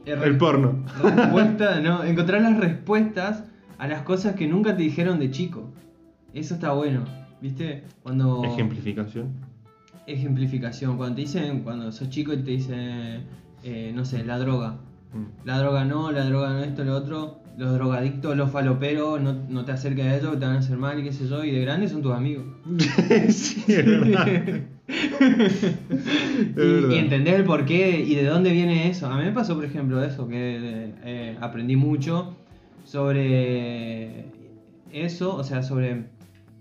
El 0.05 0.37
porno. 0.37 0.83
respuesta, 1.03 1.79
no, 1.81 2.03
encontrar 2.03 2.41
las 2.41 2.57
respuestas 2.57 3.43
a 3.77 3.87
las 3.87 4.01
cosas 4.03 4.35
que 4.35 4.47
nunca 4.47 4.75
te 4.75 4.83
dijeron 4.83 5.19
de 5.19 5.31
chico. 5.31 5.69
Eso 6.33 6.55
está 6.55 6.71
bueno. 6.73 7.03
¿Viste? 7.41 7.83
Cuando 8.03 8.43
Ejemplificación. 8.43 9.29
ejemplificación, 10.05 10.97
cuando 10.97 11.15
te 11.15 11.21
dicen, 11.21 11.61
cuando 11.63 11.91
sos 11.91 12.09
chico 12.09 12.33
y 12.33 12.37
te 12.37 12.51
dicen 12.51 13.25
eh, 13.63 13.91
no 13.93 14.05
sé, 14.05 14.23
la 14.23 14.39
droga. 14.39 14.77
Mm. 15.13 15.45
La 15.45 15.59
droga 15.59 15.85
no, 15.85 16.11
la 16.11 16.25
droga 16.25 16.49
no, 16.51 16.59
esto, 16.59 16.83
lo 16.83 16.95
otro. 16.95 17.40
Los 17.57 17.73
drogadictos, 17.73 18.35
los 18.37 18.49
faloperos, 18.51 19.21
no, 19.21 19.33
no 19.49 19.65
te 19.65 19.71
acerques 19.73 20.05
a 20.05 20.17
ellos, 20.17 20.39
te 20.39 20.45
van 20.45 20.55
a 20.55 20.59
hacer 20.59 20.77
mal 20.77 20.99
y 20.99 21.03
qué 21.03 21.11
sé 21.11 21.27
yo. 21.27 21.43
Y 21.43 21.51
de 21.51 21.61
grandes 21.61 21.91
son 21.91 22.01
tus 22.01 22.13
amigos. 22.13 22.45
sí, 23.29 23.63
es 23.67 23.85
verdad. 23.85 24.27
y, 26.57 26.93
y 26.93 26.97
entendés 26.97 27.35
el 27.35 27.43
porqué 27.43 27.99
y 27.99 28.15
de 28.15 28.25
dónde 28.25 28.51
viene 28.51 28.89
eso. 28.89 29.07
A 29.07 29.17
mí 29.17 29.23
me 29.25 29.31
pasó, 29.31 29.55
por 29.55 29.65
ejemplo, 29.65 30.03
eso, 30.03 30.27
que 30.27 30.93
eh, 31.03 31.37
aprendí 31.41 31.75
mucho 31.75 32.35
sobre 32.83 34.25
eso, 34.91 35.35
o 35.35 35.43
sea, 35.43 35.63
sobre 35.63 36.05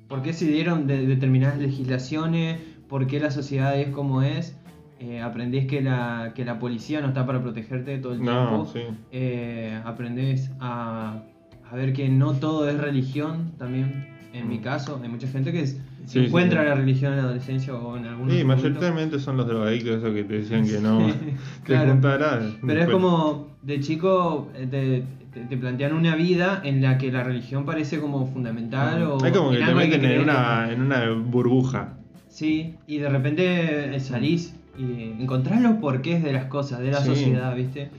por 0.08 0.22
qué 0.22 0.32
se 0.32 0.46
dieron 0.46 0.86
de- 0.86 1.06
determinadas 1.06 1.58
legislaciones, 1.58 2.58
por 2.88 3.06
qué 3.06 3.20
la 3.20 3.30
sociedad 3.30 3.78
es 3.78 3.88
como 3.88 4.22
es. 4.22 4.56
Eh, 5.02 5.20
aprendés 5.22 5.66
que 5.66 5.80
la, 5.80 6.32
que 6.34 6.44
la 6.44 6.58
policía 6.58 7.00
no 7.00 7.08
está 7.08 7.24
para 7.24 7.40
protegerte 7.42 7.96
todo 7.98 8.12
el 8.12 8.22
No, 8.22 8.48
tiempo. 8.48 8.70
sí. 8.70 8.80
Eh, 9.10 9.80
aprendés 9.84 10.50
a, 10.60 11.22
a 11.70 11.74
ver 11.76 11.94
que 11.94 12.10
no 12.10 12.34
todo 12.34 12.68
es 12.68 12.76
religión 12.78 13.52
también. 13.58 14.06
En 14.34 14.46
mi 14.46 14.58
Mm. 14.58 14.62
caso, 14.62 15.00
hay 15.02 15.08
mucha 15.08 15.26
gente 15.26 15.52
que 15.52 15.62
es- 15.62 15.80
Sí, 16.04 16.18
encuentra 16.26 16.60
sí. 16.62 16.68
la 16.68 16.74
religión 16.74 17.12
en 17.12 17.18
la 17.18 17.24
adolescencia 17.24 17.74
o 17.74 17.96
en 17.96 18.04
algún 18.04 18.28
Sí, 18.30 18.42
momento. 18.44 18.62
mayoritariamente 18.62 19.18
son 19.18 19.38
los 19.38 19.46
drogadictos 19.46 19.96
esos 19.98 20.14
que 20.14 20.24
te 20.24 20.34
decían 20.34 20.66
que 20.66 20.78
no 20.80 20.98
te 21.08 21.34
claro. 21.64 21.92
juntarás. 21.92 22.42
Pero 22.66 22.80
es 22.82 22.88
como 22.90 23.48
de 23.62 23.80
chico 23.80 24.50
eh, 24.54 24.66
te, 24.70 25.04
te, 25.32 25.46
te 25.46 25.56
plantean 25.56 25.94
una 25.94 26.14
vida 26.14 26.60
en 26.62 26.82
la 26.82 26.98
que 26.98 27.10
la 27.10 27.22
religión 27.24 27.64
parece 27.64 28.00
como 28.00 28.26
fundamental 28.26 29.02
o 29.04 29.24
es 29.24 29.32
como 29.32 29.50
que 29.50 29.60
en 29.60 29.66
te 29.66 29.74
meten 29.74 29.92
en 29.94 30.00
creer. 30.00 30.20
una, 30.20 30.70
en 30.72 30.82
una 30.82 31.10
burbuja. 31.10 31.94
Sí, 32.28 32.74
y 32.86 32.98
de 32.98 33.08
repente 33.08 33.94
eh, 33.96 34.00
salís 34.00 34.56
y 34.78 35.12
encontrás 35.22 35.60
los 35.60 35.74
porqués 35.76 36.22
de 36.22 36.32
las 36.32 36.46
cosas, 36.46 36.80
de 36.80 36.90
la 36.90 37.00
Sí. 37.00 37.08
sociedad, 37.08 37.54
¿viste? 37.54 37.90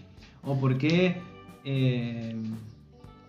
O 0.43 0.59
por 0.59 0.77
qué, 0.77 1.17
eh, 1.65 2.35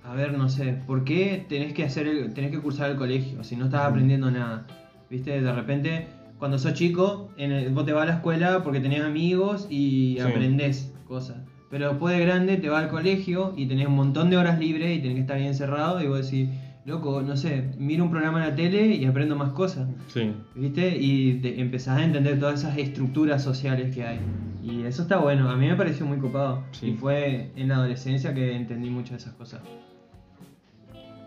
a 0.05 0.15
ver, 0.15 0.37
no 0.37 0.49
sé, 0.49 0.75
por 0.87 1.05
qué 1.05 1.45
tenés 1.49 1.73
que 1.75 1.85
hacer 1.85 2.07
el- 2.07 2.33
tenés 2.35 2.51
que 2.51 2.59
cursar 2.59 2.91
el 2.91 2.97
colegio 2.97 3.45
si 3.45 3.57
no 3.57 3.67
estás 3.67 3.83
aprendiendo 3.83 4.31
nada, 4.31 4.67
¿viste? 5.11 5.41
De 5.41 5.53
repente, 5.53 6.07
cuando 6.39 6.59
sos 6.59 6.75
chico, 6.75 7.31
en 7.37 7.53
el- 7.53 7.71
vos 7.73 7.85
te 7.87 7.93
vas 7.93 8.03
a 8.05 8.07
la 8.07 8.15
escuela 8.15 8.63
porque 8.63 8.81
tenés 8.81 9.03
amigos 9.03 9.67
y 9.71 10.15
Sí. 10.17 10.21
aprendés 10.21 10.91
cosas. 11.07 11.37
Pero 11.71 11.89
después 11.91 12.17
de 12.17 12.25
grande 12.25 12.57
te 12.59 12.69
vas 12.69 12.85
al 12.85 12.91
colegio 12.91 13.55
y 13.57 13.67
tenés 13.67 13.87
un 13.87 13.95
montón 13.95 14.29
de 14.29 14.37
horas 14.37 14.59
libres 14.59 14.97
y 14.97 15.01
tenés 15.01 15.15
que 15.17 15.21
estar 15.23 15.37
ahí 15.37 15.47
encerrado 15.47 16.03
y 16.03 16.07
vos 16.07 16.25
decís, 16.31 16.49
loco, 16.85 17.23
no 17.23 17.37
sé, 17.37 17.71
miro 17.79 18.05
un 18.05 18.11
programa 18.11 18.43
en 18.45 18.51
la 18.51 18.57
tele 18.57 18.87
y 18.87 19.05
aprendo 19.05 19.37
más 19.37 19.53
cosas. 19.53 19.89
Sí. 20.09 20.33
¿Viste? 20.55 20.97
Y 20.99 21.35
te- 21.35 21.61
empezás 21.61 21.99
a 22.01 22.05
entender 22.05 22.39
todas 22.41 22.61
esas 22.61 22.77
estructuras 22.79 23.43
sociales 23.43 23.95
que 23.95 24.05
hay. 24.05 24.21
Y 24.63 24.83
eso 24.85 25.03
está 25.03 25.17
bueno, 25.19 25.49
a 25.51 25.57
mí 25.57 25.67
me 25.67 25.75
pareció 25.77 26.07
muy 26.07 26.19
copado. 26.19 26.63
Sí. 26.73 26.91
Y 26.91 26.93
fue 26.95 27.51
en 27.57 27.69
la 27.69 27.77
adolescencia 27.77 28.33
que 28.35 28.55
entendí 28.57 28.91
muchas 28.91 29.11
de 29.13 29.17
esas 29.19 29.35
cosas. 29.35 29.61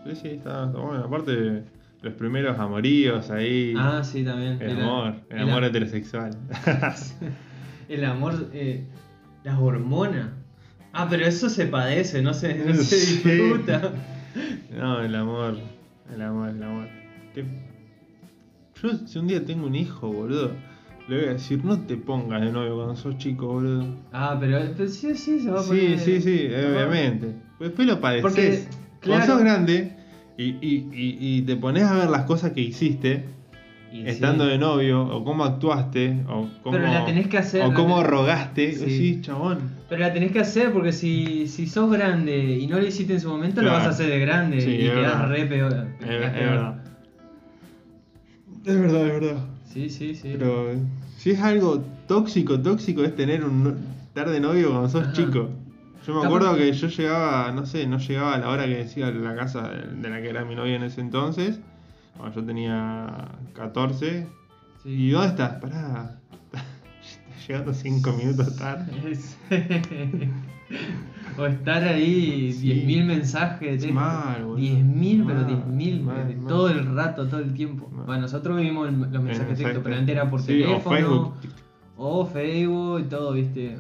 Sí, 0.06 0.16
sí, 0.16 0.28
está, 0.30 0.66
está 0.66 0.80
bueno. 0.80 1.04
Aparte, 1.06 1.64
los 2.02 2.14
primeros 2.14 2.60
amoríos 2.60 3.30
ahí. 3.32 3.74
Ah, 3.78 4.02
sí, 4.04 4.24
también. 4.24 4.62
el 4.62 4.70
El- 4.72 4.82
amor, 4.82 5.16
el, 5.30 5.38
el 5.38 5.50
amor 5.50 5.64
heterosexual. 5.64 6.32
El 7.90 8.04
amor, 8.04 8.50
eh, 8.54 8.84
las 9.44 9.60
hormonas. 9.60 10.30
Ah, 10.92 11.06
pero 11.10 11.26
eso 11.26 11.50
se 11.50 11.68
padece, 11.68 12.22
no 12.24 12.34
se, 12.34 12.56
no 12.66 12.74
se 12.74 12.96
disfruta. 12.96 13.92
No, 14.76 15.02
el 15.02 15.16
amor, 15.16 15.58
el 16.14 16.22
amor, 16.22 16.50
el 16.50 16.64
amor. 16.64 16.88
Que- 17.34 17.46
Yo, 18.82 18.90
si 19.08 19.20
un 19.20 19.28
día 19.28 19.44
tengo 19.46 19.66
un 19.68 19.76
hijo, 19.76 20.12
boludo, 20.12 20.52
le 21.08 21.18
voy 21.18 21.26
a 21.26 21.34
decir, 21.34 21.64
no 21.64 21.80
te 21.82 21.98
pongas 21.98 22.42
de 22.42 22.52
novio 22.52 22.76
cuando 22.76 22.96
sos 22.96 23.18
chico, 23.18 23.48
boludo. 23.48 23.86
Ah, 24.12 24.38
pero, 24.40 24.60
pero 24.76 24.90
sí, 24.90 25.16
sí, 25.16 25.40
se 25.40 25.50
va 25.52 25.60
a 25.60 25.64
Sí, 25.64 25.70
poner. 25.70 26.00
sí, 26.00 26.22
sí, 26.22 26.38
se 26.50 26.62
va- 26.64 26.76
obviamente. 26.78 27.28
Pues 27.58 27.70
después 27.70 27.88
lo 27.88 28.02
padeces. 28.02 28.22
Porque, 28.24 28.64
Cuando 29.06 29.26
claro. 29.26 29.26
sos 29.34 29.40
grande 29.42 29.96
y, 30.38 30.44
y, 30.44 30.90
y, 30.94 31.18
y 31.38 31.42
te 31.44 31.56
pones 31.56 31.84
a 31.84 31.94
ver 31.96 32.10
las 32.10 32.24
cosas 32.26 32.52
que 32.52 32.62
hiciste 32.62 33.24
Y 33.96 34.04
sí. 34.04 34.10
estando 34.10 34.46
de 34.46 34.58
novio, 34.58 35.04
o 35.04 35.24
cómo 35.24 35.46
actuaste, 35.46 36.18
o 36.28 36.50
cómo, 36.64 36.76
Pero 36.78 36.88
la 36.92 37.06
tenés 37.06 37.28
que 37.28 37.38
hacer, 37.38 37.62
o 37.64 37.74
cómo 37.74 37.98
tenés- 38.00 38.08
rogaste, 38.10 38.74
Sí. 38.74 38.90
sí, 38.90 39.22
chabón. 39.22 39.60
Pero 39.88 40.02
la 40.02 40.12
tenés 40.12 40.32
que 40.34 40.40
hacer 40.40 40.74
porque 40.74 40.92
si, 40.92 41.48
si 41.48 41.66
sos 41.68 41.90
grande 41.90 42.38
y 42.60 42.68
no 42.68 42.78
lo 42.78 42.86
hiciste 42.86 43.14
en 43.14 43.22
su 43.22 43.30
momento, 43.30 43.62
lo 43.62 43.72
vas 43.72 43.86
a 43.86 43.90
hacer 43.90 44.10
de 44.10 44.20
grande 44.20 44.60
Sí, 44.60 44.72
y 44.72 44.90
quedás 44.90 45.30
re 45.30 45.46
peor. 45.46 45.88
Es, 46.02 46.08
verdad. 46.08 46.76
Es 48.66 48.80
verdad, 48.80 49.08
es 49.08 49.14
verdad. 49.22 49.38
Sí, 49.72 49.90
sí, 49.90 50.16
sí. 50.16 50.30
Pero 50.38 50.72
si 51.18 51.32
es 51.32 51.42
algo 51.42 51.84
tóxico, 52.08 52.60
tóxico 52.60 53.04
es 53.04 53.16
tener 53.16 53.44
un 53.46 53.76
estar 54.08 54.30
de 54.30 54.40
novio 54.40 54.70
cuando 54.72 54.90
sos 54.90 55.04
Ajá. 55.04 55.14
chico. 55.14 55.50
Yo 56.06 56.14
me 56.20 56.26
acuerdo 56.26 56.56
que 56.56 56.72
yo 56.72 56.88
llegaba, 56.88 57.52
no 57.52 57.66
sé, 57.66 57.88
no 57.88 57.98
llegaba 57.98 58.36
a 58.36 58.38
la 58.40 58.50
hora 58.50 58.66
que 58.66 58.76
decía 58.76 59.10
la 59.12 59.36
casa 59.36 59.70
de 59.70 60.02
de 60.02 60.10
la 60.10 60.22
que 60.22 60.30
era 60.30 60.46
mi 60.46 60.56
novia 60.56 60.76
en 60.76 60.84
ese 60.84 61.02
entonces. 61.02 61.60
Cuando 62.18 62.36
yo 62.36 62.46
tenía 62.46 63.30
14. 63.54 64.28
Sí. 64.84 64.90
¿Y 64.90 65.10
dónde 65.12 65.28
estás? 65.30 65.54
Pará. 65.62 66.20
Estás 66.52 67.48
llegando 67.48 67.74
5 67.74 68.12
minutos 68.14 68.56
tarde. 68.56 68.92
O 71.38 71.46
estar 71.46 71.84
ahí 71.84 72.52
Sí. 72.54 72.72
10.000 72.88 73.06
mensajes. 73.06 73.82
de- 73.84 73.92
Mal, 73.92 74.44
boludo. 74.46 74.58
10.000, 74.58 75.24
pero 75.28 75.40
Mal, 75.42 75.48
10.000 75.48 76.02
mal, 76.04 76.32
eh, 76.32 76.36
mal. 76.38 76.48
todo 76.48 76.70
el 76.70 76.96
rato, 76.96 77.28
todo 77.28 77.40
el 77.42 77.54
tiempo. 77.54 77.90
Mal. 77.90 78.06
Bueno, 78.06 78.22
nosotros 78.24 78.58
vivimos 78.58 78.92
los 78.92 79.22
mensajes 79.22 79.58
de 79.58 79.64
texto, 79.66 79.82
pero 79.84 79.96
antes 79.98 80.16
era 80.16 80.30
por 80.30 80.42
Sí, 80.42 80.48
teléfono. 80.48 80.78
O 80.78 80.90
Facebook. 80.96 81.34
O 81.98 82.26
Facebook 82.26 83.00
y 83.02 83.04
todo, 83.04 83.34
viste. 83.34 83.78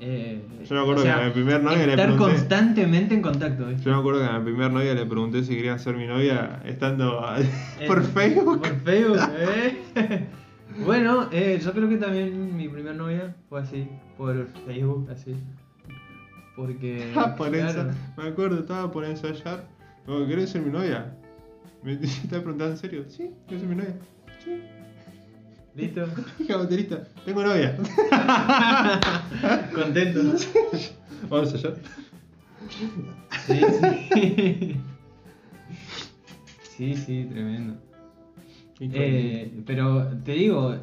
Eh, 0.00 0.40
Yo 0.64 0.74
me 0.76 0.80
acuerdo 0.82 1.02
que 1.02 1.10
a 1.10 1.24
mi 1.24 1.30
primer 1.32 1.60
novia 1.62 1.86
le 1.86 1.92
Estar 1.94 2.06
pregunté- 2.10 2.32
constantemente 2.36 3.14
en 3.14 3.22
contacto, 3.22 3.66
¿viste? 3.66 3.82
Yo 3.84 3.90
me 3.92 3.98
acuerdo 3.98 4.20
que 4.20 4.26
a 4.26 4.38
mi 4.38 4.44
primer 4.44 4.70
novia 4.70 4.94
le 4.94 5.04
pregunté 5.06 5.42
si 5.42 5.56
quería 5.56 5.76
ser 5.78 5.96
mi 5.96 6.06
novia 6.06 6.60
estando 6.64 7.20
Eh, 7.80 7.86
por 7.86 8.04
Facebook. 8.04 8.60
Por 8.60 8.80
Facebook, 8.82 9.18
¿eh? 9.38 9.76
bueno, 10.86 11.28
eh, 11.32 11.58
yo 11.62 11.72
creo 11.72 11.88
que 11.88 11.96
también 11.96 12.56
mi 12.56 12.68
primer 12.68 12.94
novia 12.94 13.34
fue 13.48 13.60
así, 13.60 13.88
por 14.16 14.46
Facebook, 14.66 15.08
así. 15.10 15.34
Porque. 16.56 17.12
Ah, 17.16 17.34
por 17.36 17.50
claro, 17.50 17.68
eso, 17.70 17.90
me 18.16 18.28
acuerdo, 18.28 18.60
estaba 18.60 18.90
por 18.92 19.04
ensayar. 19.04 19.64
Digo, 20.06 20.26
¿Querés 20.28 20.50
ser 20.50 20.62
mi 20.62 20.70
novia? 20.70 21.12
Me 21.82 21.92
estaba 21.94 22.42
preguntando 22.42 22.72
en 22.72 22.78
serio. 22.78 23.04
Sí, 23.08 23.30
quiero 23.46 23.60
ser 23.60 23.68
mi 23.68 23.76
novia. 23.76 23.94
Sí. 24.44 24.60
¿Listo? 25.78 26.04
Hija 26.40 26.56
baterista, 26.56 27.04
tengo 27.24 27.42
novia. 27.44 27.76
Contento. 29.74 30.20
Vamos 31.30 31.52
a 31.52 31.56
ensayar. 31.56 31.76
Sí, 33.46 33.60
sí. 34.12 34.76
Sí, 36.76 36.94
sí, 36.96 37.26
tremendo. 37.30 37.74
Eh, 38.80 39.52
pero 39.66 40.08
te 40.24 40.32
digo, 40.32 40.76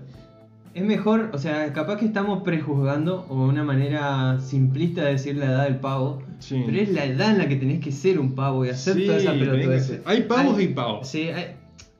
es 0.73 0.83
mejor, 0.83 1.31
o 1.33 1.37
sea, 1.37 1.71
capaz 1.73 1.97
que 1.97 2.05
estamos 2.05 2.43
prejuzgando 2.43 3.25
o 3.29 3.45
una 3.45 3.63
manera 3.63 4.39
simplista 4.39 5.03
de 5.03 5.11
decir 5.11 5.35
la 5.35 5.45
edad 5.45 5.63
del 5.65 5.77
pavo, 5.77 6.21
Sí. 6.39 6.63
pero 6.65 6.77
es 6.79 6.89
la 6.89 7.05
edad 7.05 7.31
en 7.31 7.37
la 7.37 7.47
que 7.49 7.55
tenés 7.57 7.81
que 7.81 7.91
ser 7.91 8.19
un 8.19 8.33
pavo 8.35 8.65
y 8.65 8.69
hacer 8.69 8.95
Sí, 8.95 9.05
toda 9.05 9.17
esa 9.17 9.31
pelotudez. 9.31 10.01
Hay 10.05 10.23
pavos 10.23 10.61
y 10.61 10.67
pavos. 10.69 11.07
Sí, 11.07 11.29
hay... 11.29 11.55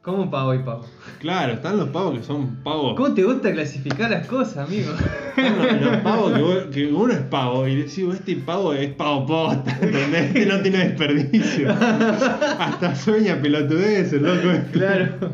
¿cómo 0.06 0.30
pavo 0.32 0.54
y 0.54 0.60
pavo? 0.60 0.86
Claro, 1.20 1.54
están 1.54 1.78
los 1.78 1.90
pavos 1.90 2.18
que 2.20 2.24
son 2.24 2.58
pavos. 2.64 2.96
¿Cómo 2.96 3.14
te 3.14 3.24
gusta 3.24 3.52
clasificar 3.52 4.12
las 4.12 4.28
cosas, 4.28 4.68
amigo? 4.68 4.92
Los, 5.36 5.82
los 5.82 5.98
pavos 5.98 6.32
que, 6.34 6.42
vos- 6.42 6.64
que 6.72 6.86
uno 6.94 7.12
es 7.12 7.20
pavo 7.20 7.68
y 7.68 7.76
decís, 7.76 8.06
este 8.14 8.38
pavo 8.38 8.72
es 8.74 8.94
pavo 8.94 9.26
posta, 9.26 9.72
¿entendés? 9.82 10.28
Este 10.28 10.46
no 10.46 10.62
tiene 10.62 10.78
desperdicio. 10.90 11.70
Hasta 11.72 12.96
sueña 12.96 13.42
pelotudeces, 13.42 14.22
loco. 14.22 14.48
claro. 14.72 15.32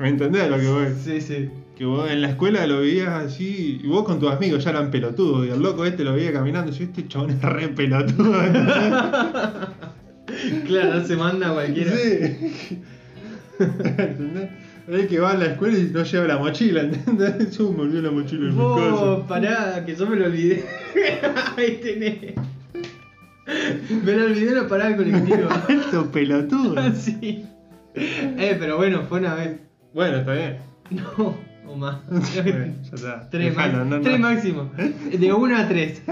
¿Me 0.00 0.08
entendés 0.08 0.48
lo 0.48 0.58
que 0.58 0.68
voy? 0.68 0.86
Sí, 1.04 1.20
sí. 1.20 1.50
Que 1.76 1.84
vos 1.84 2.10
en 2.10 2.22
la 2.22 2.30
escuela 2.30 2.66
lo 2.66 2.80
veías 2.80 3.08
así, 3.08 3.80
y 3.82 3.86
vos 3.88 4.04
con 4.04 4.18
tus 4.20 4.30
amigos 4.30 4.62
ya 4.64 4.70
eran 4.70 4.90
pelotudos, 4.90 5.46
y 5.46 5.50
el 5.50 5.60
loco 5.60 5.84
este 5.84 6.04
lo 6.04 6.14
veía 6.14 6.32
caminando, 6.32 6.70
y 6.72 6.74
yo, 6.74 6.84
este 6.84 7.06
chabón 7.08 7.30
es 7.30 7.42
re 7.42 7.68
pelotudo, 7.68 8.42
¿entendés? 8.42 8.76
Claro, 10.66 11.04
se 11.04 11.16
manda 11.16 11.50
a 11.50 11.52
cualquiera. 11.52 11.92
Sí. 11.94 12.80
¿Entendés? 13.62 14.50
Es 14.88 15.06
que 15.06 15.20
va 15.20 15.30
a 15.32 15.36
la 15.36 15.46
escuela 15.46 15.78
y 15.78 15.90
no 15.92 16.02
lleva 16.02 16.26
la 16.26 16.38
mochila, 16.38 16.80
¿entendés? 16.82 17.56
Yo 17.56 17.70
me 17.72 17.82
olvidé 17.82 18.02
la 18.02 18.10
mochila 18.10 18.48
en 18.50 18.56
mi 18.56 18.64
casa. 18.90 19.26
pará, 19.28 19.84
que 19.86 19.94
yo 19.94 20.06
me 20.08 20.16
lo 20.16 20.26
olvidé. 20.26 20.64
Ahí 21.56 21.80
tenés. 21.82 22.34
Me 24.04 24.12
lo 24.12 24.24
olvidé 24.26 24.54
la 24.54 24.68
parada 24.68 24.90
del 24.90 24.98
colectivo. 24.98 25.48
Alto 25.68 26.10
pelotudo. 26.12 26.92
sí. 26.94 27.44
Eh, 27.94 28.56
pero 28.58 28.76
bueno, 28.76 29.02
fue 29.08 29.20
una 29.20 29.34
vez. 29.34 29.60
Bueno, 29.94 30.16
está 30.18 30.32
bien. 30.32 30.56
No, 30.90 31.36
o 31.66 31.76
más. 31.76 31.98
Ya 32.34 32.42
está. 32.42 33.28
Tres, 33.30 33.54
Dejalo, 33.54 33.78
ma- 33.78 33.84
no, 33.84 33.96
no. 33.98 34.00
tres 34.02 34.18
máximo. 34.18 34.70
De 35.16 35.32
1 35.32 35.56
a 35.56 35.68
3. 35.68 36.02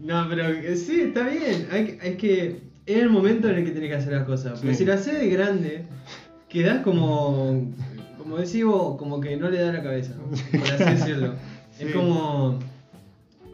no, 0.00 0.26
pero 0.28 0.46
eh, 0.48 0.76
sí, 0.76 1.00
está 1.00 1.26
bien. 1.28 1.68
Hay, 1.72 1.98
hay 2.02 2.16
que. 2.16 2.67
Es 2.88 2.96
el 3.02 3.10
momento 3.10 3.48
en 3.48 3.56
el 3.56 3.64
que 3.64 3.70
tenés 3.72 3.90
que 3.90 3.96
hacer 3.96 4.12
las 4.14 4.24
cosas. 4.24 4.52
Porque 4.58 4.72
Sí. 4.72 4.78
si 4.78 4.84
lo 4.84 4.94
haces 4.94 5.18
de 5.20 5.28
grande, 5.28 5.84
quedás 6.48 6.82
como. 6.82 7.72
Como 8.18 8.36
decís 8.38 8.64
vos, 8.64 8.96
como 8.98 9.20
que 9.20 9.36
no 9.36 9.48
le 9.50 9.58
da 9.60 9.72
la 9.72 9.82
cabeza. 9.82 10.14
Por 10.52 10.62
así 10.62 10.84
decirlo. 10.84 11.34
Es 11.78 11.94
como. 11.94 12.58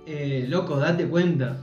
eh, 0.07 0.47
loco, 0.49 0.76
date 0.78 1.07
cuenta. 1.07 1.59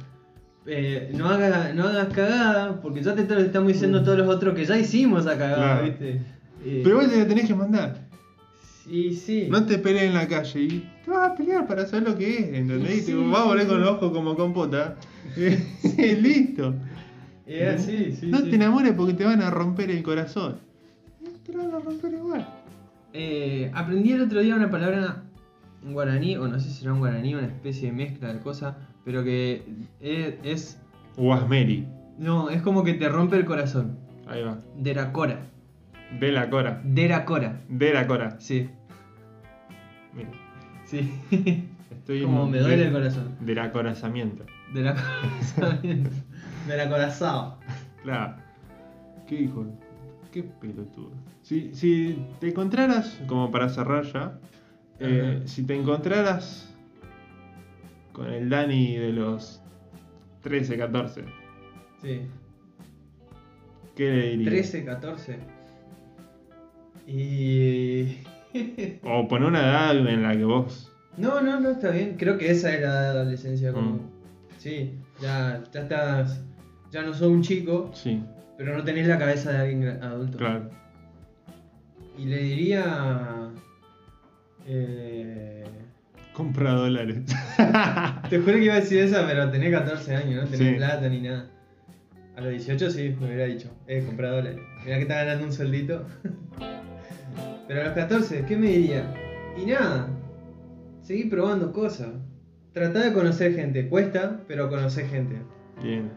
Eh, 0.67 1.11
no, 1.15 1.27
hagas, 1.27 1.73
no 1.73 1.87
hagas 1.87 2.13
cagada, 2.13 2.79
porque 2.81 3.01
ya 3.01 3.15
te 3.15 3.23
te 3.23 3.33
lo 3.33 3.41
estamos 3.41 3.69
diciendo 3.73 4.03
todos 4.03 4.17
los 4.19 4.27
otros 4.27 4.53
que 4.53 4.63
ya 4.65 4.77
hicimos 4.77 5.21
esa 5.25 5.37
cagada, 5.37 5.79
Claro. 5.79 5.85
¿viste? 5.85 6.21
Eh, 6.63 6.81
Pero 6.83 6.97
vos 6.97 7.09
te 7.09 7.17
la 7.17 7.27
tenés 7.27 7.47
que 7.47 7.55
mandar. 7.55 7.97
Sí, 8.85 9.15
sí. 9.15 9.47
No 9.49 9.65
te 9.65 9.79
pelees 9.79 10.03
en 10.05 10.13
la 10.13 10.27
calle 10.27 10.59
y 10.61 10.89
te 11.03 11.09
vas 11.09 11.31
a 11.31 11.35
pelear 11.35 11.65
para 11.67 11.85
saber 11.87 12.09
lo 12.09 12.15
que 12.17 12.37
es, 12.37 12.53
¿entendés? 12.53 12.97
Y 12.97 12.99
Sí, 13.01 13.05
te 13.07 13.15
vas 13.15 13.41
a 13.41 13.45
volver 13.45 13.65
con 13.67 13.81
los 13.81 13.89
ojos 13.89 14.11
como 14.11 14.35
compota. 14.35 14.97
Listo. 15.97 16.75
Sí. 17.77 18.17
no 18.29 18.37
sí. 18.39 18.49
te 18.49 18.55
enamores 18.55 18.93
porque 18.93 19.13
te 19.13 19.25
van 19.25 19.41
a 19.41 19.49
romper 19.49 19.89
el 19.91 20.03
corazón. 20.03 20.57
Te 21.45 21.53
lo 21.53 21.63
van 21.65 21.75
a 21.75 21.79
romper 21.79 22.13
igual. 22.13 22.47
Eh, 23.13 23.69
aprendí 23.73 24.11
el 24.13 24.21
otro 24.21 24.39
día 24.41 24.55
una 24.55 24.69
palabra 24.69 25.23
en 25.85 25.93
guaraní, 25.93 26.37
o 26.37 26.47
no 26.47 26.59
sé 26.59 26.69
si 26.69 26.75
será 26.79 26.93
un 26.93 26.99
guaraní, 26.99 27.33
una 27.35 27.47
especie 27.47 27.89
de 27.89 27.97
mezcla 27.97 28.31
de 28.33 28.39
cosas, 28.39 28.75
pero 29.03 29.23
que 29.23 29.63
es, 29.99 30.35
es- 30.43 30.77
Guasmeri. 31.17 31.87
No, 32.17 32.49
es 32.49 32.61
como 32.61 32.83
que 32.83 32.93
te 32.93 33.09
rompe 33.09 33.35
el 33.37 33.45
corazón. 33.45 33.97
Ahí 34.27 34.43
va. 34.43 34.59
Deracora. 34.77 35.39
De 36.19 36.31
la 36.31 36.49
cora. 36.49 36.81
Deracora. 36.85 37.61
De 37.67 37.93
la 37.93 38.07
cora. 38.07 38.35
Sí, 38.39 38.69
Mira. 40.13 40.29
sí. 40.85 41.09
Estoy 41.89 42.21
como 42.23 42.47
me 42.47 42.59
duele 42.59 42.77
de- 42.77 42.85
el 42.87 42.91
corazón. 42.93 43.35
Del 43.41 43.59
acorazamiento. 43.59 44.45
De 44.73 44.81
la 44.83 44.93
corazón. 44.95 45.79
De 46.67 46.77
la 46.77 46.89
corazón. 46.89 47.53
Claro. 48.03 48.35
¿Qué 49.27 49.35
hijo? 49.41 49.63
de- 49.65 49.71
Qué 50.31 50.43
pelotudo. 50.43 51.11
Si, 51.41 51.73
si 51.75 52.25
te 52.39 52.49
encontraras, 52.49 53.19
como 53.27 53.51
para 53.51 53.67
cerrar 53.67 54.05
ya, 54.05 54.39
eh, 54.99 55.41
si 55.45 55.63
te 55.63 55.75
encontraras 55.75 56.73
con 58.13 58.27
el 58.31 58.49
Dani 58.49 58.95
de 58.95 59.11
los 59.11 59.61
13, 60.41 60.77
14, 60.77 61.25
Sí. 62.01 62.21
¿qué 63.95 64.03
le 64.09 64.29
dirías? 64.37 64.71
13, 64.71 64.85
14. 64.85 65.39
Y. 67.07 68.17
O 69.03 69.27
poner 69.27 69.47
una 69.49 69.59
edad 69.61 69.97
en 69.97 70.23
la 70.23 70.35
que 70.35 70.43
vos. 70.43 70.91
No, 71.17 71.41
no, 71.41 71.59
no, 71.59 71.69
está 71.71 71.89
bien. 71.91 72.15
Creo 72.17 72.37
que 72.37 72.51
esa 72.51 72.73
era 72.73 72.89
la 72.89 73.09
adolescencia 73.21 73.71
como. 73.73 73.91
Mm. 73.93 73.99
Sí, 74.57 74.93
ya, 75.21 75.63
ya 75.73 75.81
estás. 75.81 76.43
Ya 76.91 77.01
no 77.03 77.13
sos 77.13 77.29
un 77.29 77.41
chico, 77.41 77.89
Sí, 77.93 78.21
pero 78.57 78.77
no 78.77 78.83
tenés 78.83 79.07
la 79.07 79.17
cabeza 79.17 79.51
de 79.51 79.57
alguien 79.59 79.87
adulto. 80.03 80.37
claro. 80.37 80.69
Y 82.17 82.25
le 82.25 82.37
diría. 82.37 83.49
Eh, 84.67 85.63
Compra 86.33 86.71
dólares. 86.73 87.19
te 88.29 88.39
juro 88.39 88.53
que 88.53 88.63
iba 88.65 88.73
a 88.75 88.79
decir 88.79 88.99
esa, 88.99 89.25
pero 89.27 89.49
tenés 89.51 89.71
14 89.71 90.15
años, 90.15 90.43
no 90.43 90.49
tenés 90.49 90.67
Sí. 90.69 90.75
plata 90.77 91.09
ni 91.09 91.21
nada. 91.21 91.47
A 92.37 92.41
los 92.41 92.51
18 92.51 92.89
sí, 92.89 93.15
me 93.19 93.27
hubiera 93.27 93.45
dicho, 93.45 93.69
eh, 93.87 94.03
compra 94.05 94.29
dólares. 94.31 94.59
Mirá 94.85 94.95
que 94.97 95.01
está 95.01 95.15
ganando 95.23 95.45
un 95.45 95.51
sueldito. 95.53 96.05
pero 97.67 97.81
a 97.81 97.83
los 97.85 97.93
14, 97.93 98.45
¿qué 98.47 98.55
me 98.55 98.67
diría? 98.67 99.13
Y 99.61 99.65
nada, 99.65 100.07
seguí 101.01 101.25
probando 101.25 101.73
cosas. 101.73 102.09
Tratá 102.73 102.99
de 103.03 103.11
conocer 103.13 103.53
gente, 103.53 103.89
cuesta, 103.89 104.39
pero 104.47 104.69
conocer 104.69 105.07
gente. 105.07 105.35
Bien. 105.83 106.09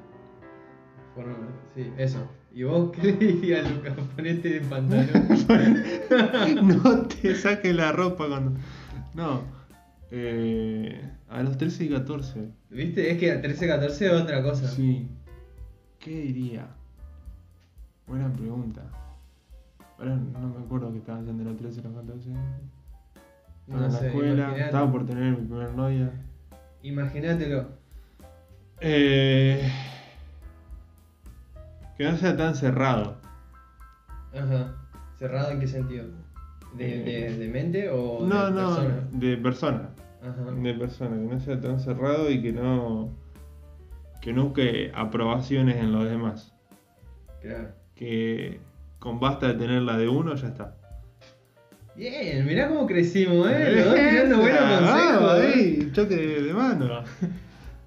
Por- 1.15 1.25
sí, 1.75 1.93
eso. 1.99 2.27
¿Y 2.53 2.63
vos 2.65 2.91
qué 2.97 3.03
le 3.03 3.13
dirías, 3.13 3.71
Lucas? 3.71 3.95
Ponete 4.17 4.57
en 4.59 4.65
pantalón. 4.69 5.29
no 6.85 7.03
te 7.07 7.35
saques 7.35 7.75
la 7.75 7.93
ropa 7.93 8.27
cuando. 8.29 8.59
No. 9.15 9.43
Eh, 10.11 11.01
a 11.29 11.43
los 11.43 11.57
13 11.59 11.85
y 11.85 11.89
14. 11.91 12.49
¿Viste? 12.71 13.11
Es 13.11 13.19
que 13.19 13.33
a 13.33 13.41
13, 13.43 13.67
14 13.67 14.07
es 14.07 14.13
otra 14.13 14.43
cosa. 14.43 14.69
Sí. 14.69 15.09
¿Qué 15.99 16.11
diría? 16.21 16.69
Buena 18.07 18.33
pregunta. 18.33 18.83
Ahora 19.99 20.17
no 20.17 20.49
me 20.49 20.65
acuerdo 20.65 20.93
que 20.93 20.99
estaba 20.99 21.19
haciendo 21.21 21.45
los 21.45 21.57
13 21.57 21.81
y 21.81 21.83
los 21.83 21.93
14. 21.95 22.31
Estaba 22.31 22.41
No 23.67 23.77
en 23.87 23.93
la 23.93 23.99
sé, 23.99 24.07
escuela, 24.09 24.33
imaginate- 24.49 24.65
estaba 24.67 24.93
por 24.93 25.07
tener 25.07 25.31
mi 25.39 25.47
primer 25.47 25.75
novia. 25.75 26.11
Imagínatelo. 26.83 27.69
Eh, 28.81 29.71
que 31.97 32.05
no 32.05 32.17
sea 32.17 32.37
tan 32.37 32.55
cerrado. 32.55 33.17
Ajá. 34.33 34.75
¿Cerrado 35.19 35.51
en 35.51 35.61
qué 35.61 35.67
sentido? 35.69 36.07
¿De, 36.77 37.03
de, 37.05 37.39
de 37.39 37.49
mente 37.49 37.89
o 37.89 38.27
no, 38.27 38.47
de 38.47 38.51
no, 38.51 38.69
persona? 38.69 39.09
de 39.13 39.37
persona. 39.37 39.89
Ajá. 40.23 40.51
De 40.53 40.75
persona, 40.75 41.17
que 41.17 41.35
no 41.35 41.41
sea 41.41 41.61
tan 41.61 41.79
cerrado 41.79 42.31
y 42.31 42.43
que 42.43 42.53
no. 42.53 43.11
que 44.21 44.33
no 44.33 44.45
busque 44.47 44.91
aprobaciones 44.95 45.77
en 45.77 45.93
los 45.93 46.05
demás. 46.05 46.53
Claro. 47.43 47.69
Que 47.95 48.61
con 48.99 49.21
basta 49.21 49.49
de 49.49 49.55
tener 49.55 49.83
la 49.83 49.97
de 49.99 50.09
uno 50.09 50.35
ya 50.35 50.49
está. 50.49 50.77
Bien, 51.95 52.45
mirá 52.45 52.69
cómo 52.69 52.87
crecimos, 52.87 53.49
eh. 53.49 53.73
Los 53.77 53.85
dos 53.85 53.95
tirando 53.95 54.39
buenos 54.39 54.61
consejos. 54.61 55.39
eh. 55.45 55.53
ahí, 55.55 55.93
choque 55.93 56.17
de, 56.17 56.43
de 56.43 56.53
mano. 56.55 57.05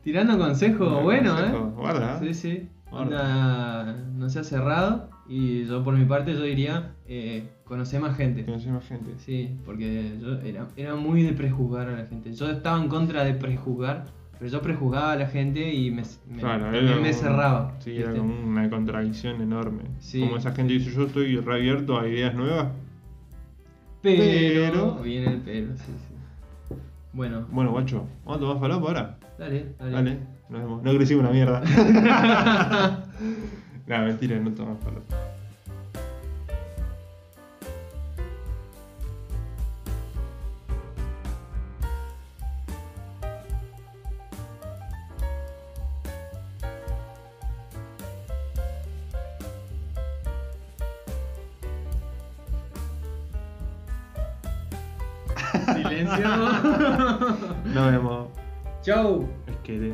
Tirando 0.03 0.37
consejos 0.37 1.03
buenos, 1.03 1.33
Consejo, 1.41 1.57
eh. 1.67 1.71
Guarda. 1.75 2.19
Sí, 2.19 2.33
sí. 2.33 2.69
Onda, 2.91 3.95
no 4.15 4.29
sea 4.29 4.43
cerrado. 4.43 5.09
Y 5.27 5.65
yo 5.65 5.83
por 5.83 5.95
mi 5.97 6.05
parte 6.05 6.33
yo 6.33 6.41
diría, 6.43 6.93
eh, 7.07 7.49
conocer 7.65 7.99
más 7.99 8.15
gente. 8.15 8.45
Conocí 8.45 8.69
más 8.69 8.87
gente. 8.87 9.11
Sí, 9.17 9.57
porque 9.65 10.17
yo 10.21 10.35
era, 10.39 10.67
era 10.77 10.95
muy 10.95 11.21
de 11.23 11.33
prejuzgar 11.33 11.89
a 11.89 11.97
la 11.97 12.05
gente. 12.05 12.33
Yo 12.33 12.49
estaba 12.49 12.81
en 12.81 12.87
contra 12.87 13.25
de 13.25 13.33
prejuzgar, 13.33 14.05
pero 14.39 14.49
yo 14.49 14.61
prejuzgaba 14.61 15.11
a 15.11 15.15
la 15.17 15.27
gente 15.27 15.73
y 15.73 15.91
me, 15.91 16.03
me, 16.31 16.39
Claro, 16.39 16.71
era 16.73 17.13
cerraba. 17.13 17.75
Sí, 17.79 17.97
era 17.97 18.11
¿viste? 18.11 18.19
como 18.19 18.41
una 18.47 18.69
contradicción 18.69 19.41
enorme. 19.41 19.83
Sí. 19.99 20.21
Como 20.21 20.37
esa 20.37 20.53
gente 20.53 20.73
dice, 20.73 20.91
yo 20.93 21.03
estoy 21.07 21.35
reabierto 21.37 21.99
a 21.99 22.07
ideas 22.07 22.33
nuevas. 22.35 22.67
Pero, 24.01 24.23
Pero- 24.23 24.95
Viene 25.03 25.33
el 25.33 25.41
pero, 25.41 25.75
sí, 25.75 25.83
sí. 26.07 26.75
Bueno, 27.11 27.45
Bueno, 27.51 27.71
guacho, 27.71 28.05
¿vamos 28.23 28.37
a 28.37 28.39
tomar 28.39 28.59
falopa 28.59 28.87
ahora? 28.87 29.17
dale, 29.39 29.73
dale. 29.79 29.91
Dale, 29.91 30.17
nos 30.49 30.61
vemos. 30.61 30.83
No 30.83 30.95
crecimos 30.95 31.23
una 31.23 31.31
mierda. 31.31 31.61
no, 33.87 33.99
mentira, 33.99 34.39
no 34.39 34.51
tomamos 34.51 34.83
falopa. 34.83 35.15
Silencio. 55.73 56.27
Nos 57.65 57.91
vemos. 57.91 58.27
Chau. 58.81 59.27
Es 59.47 59.55
que... 59.63 59.93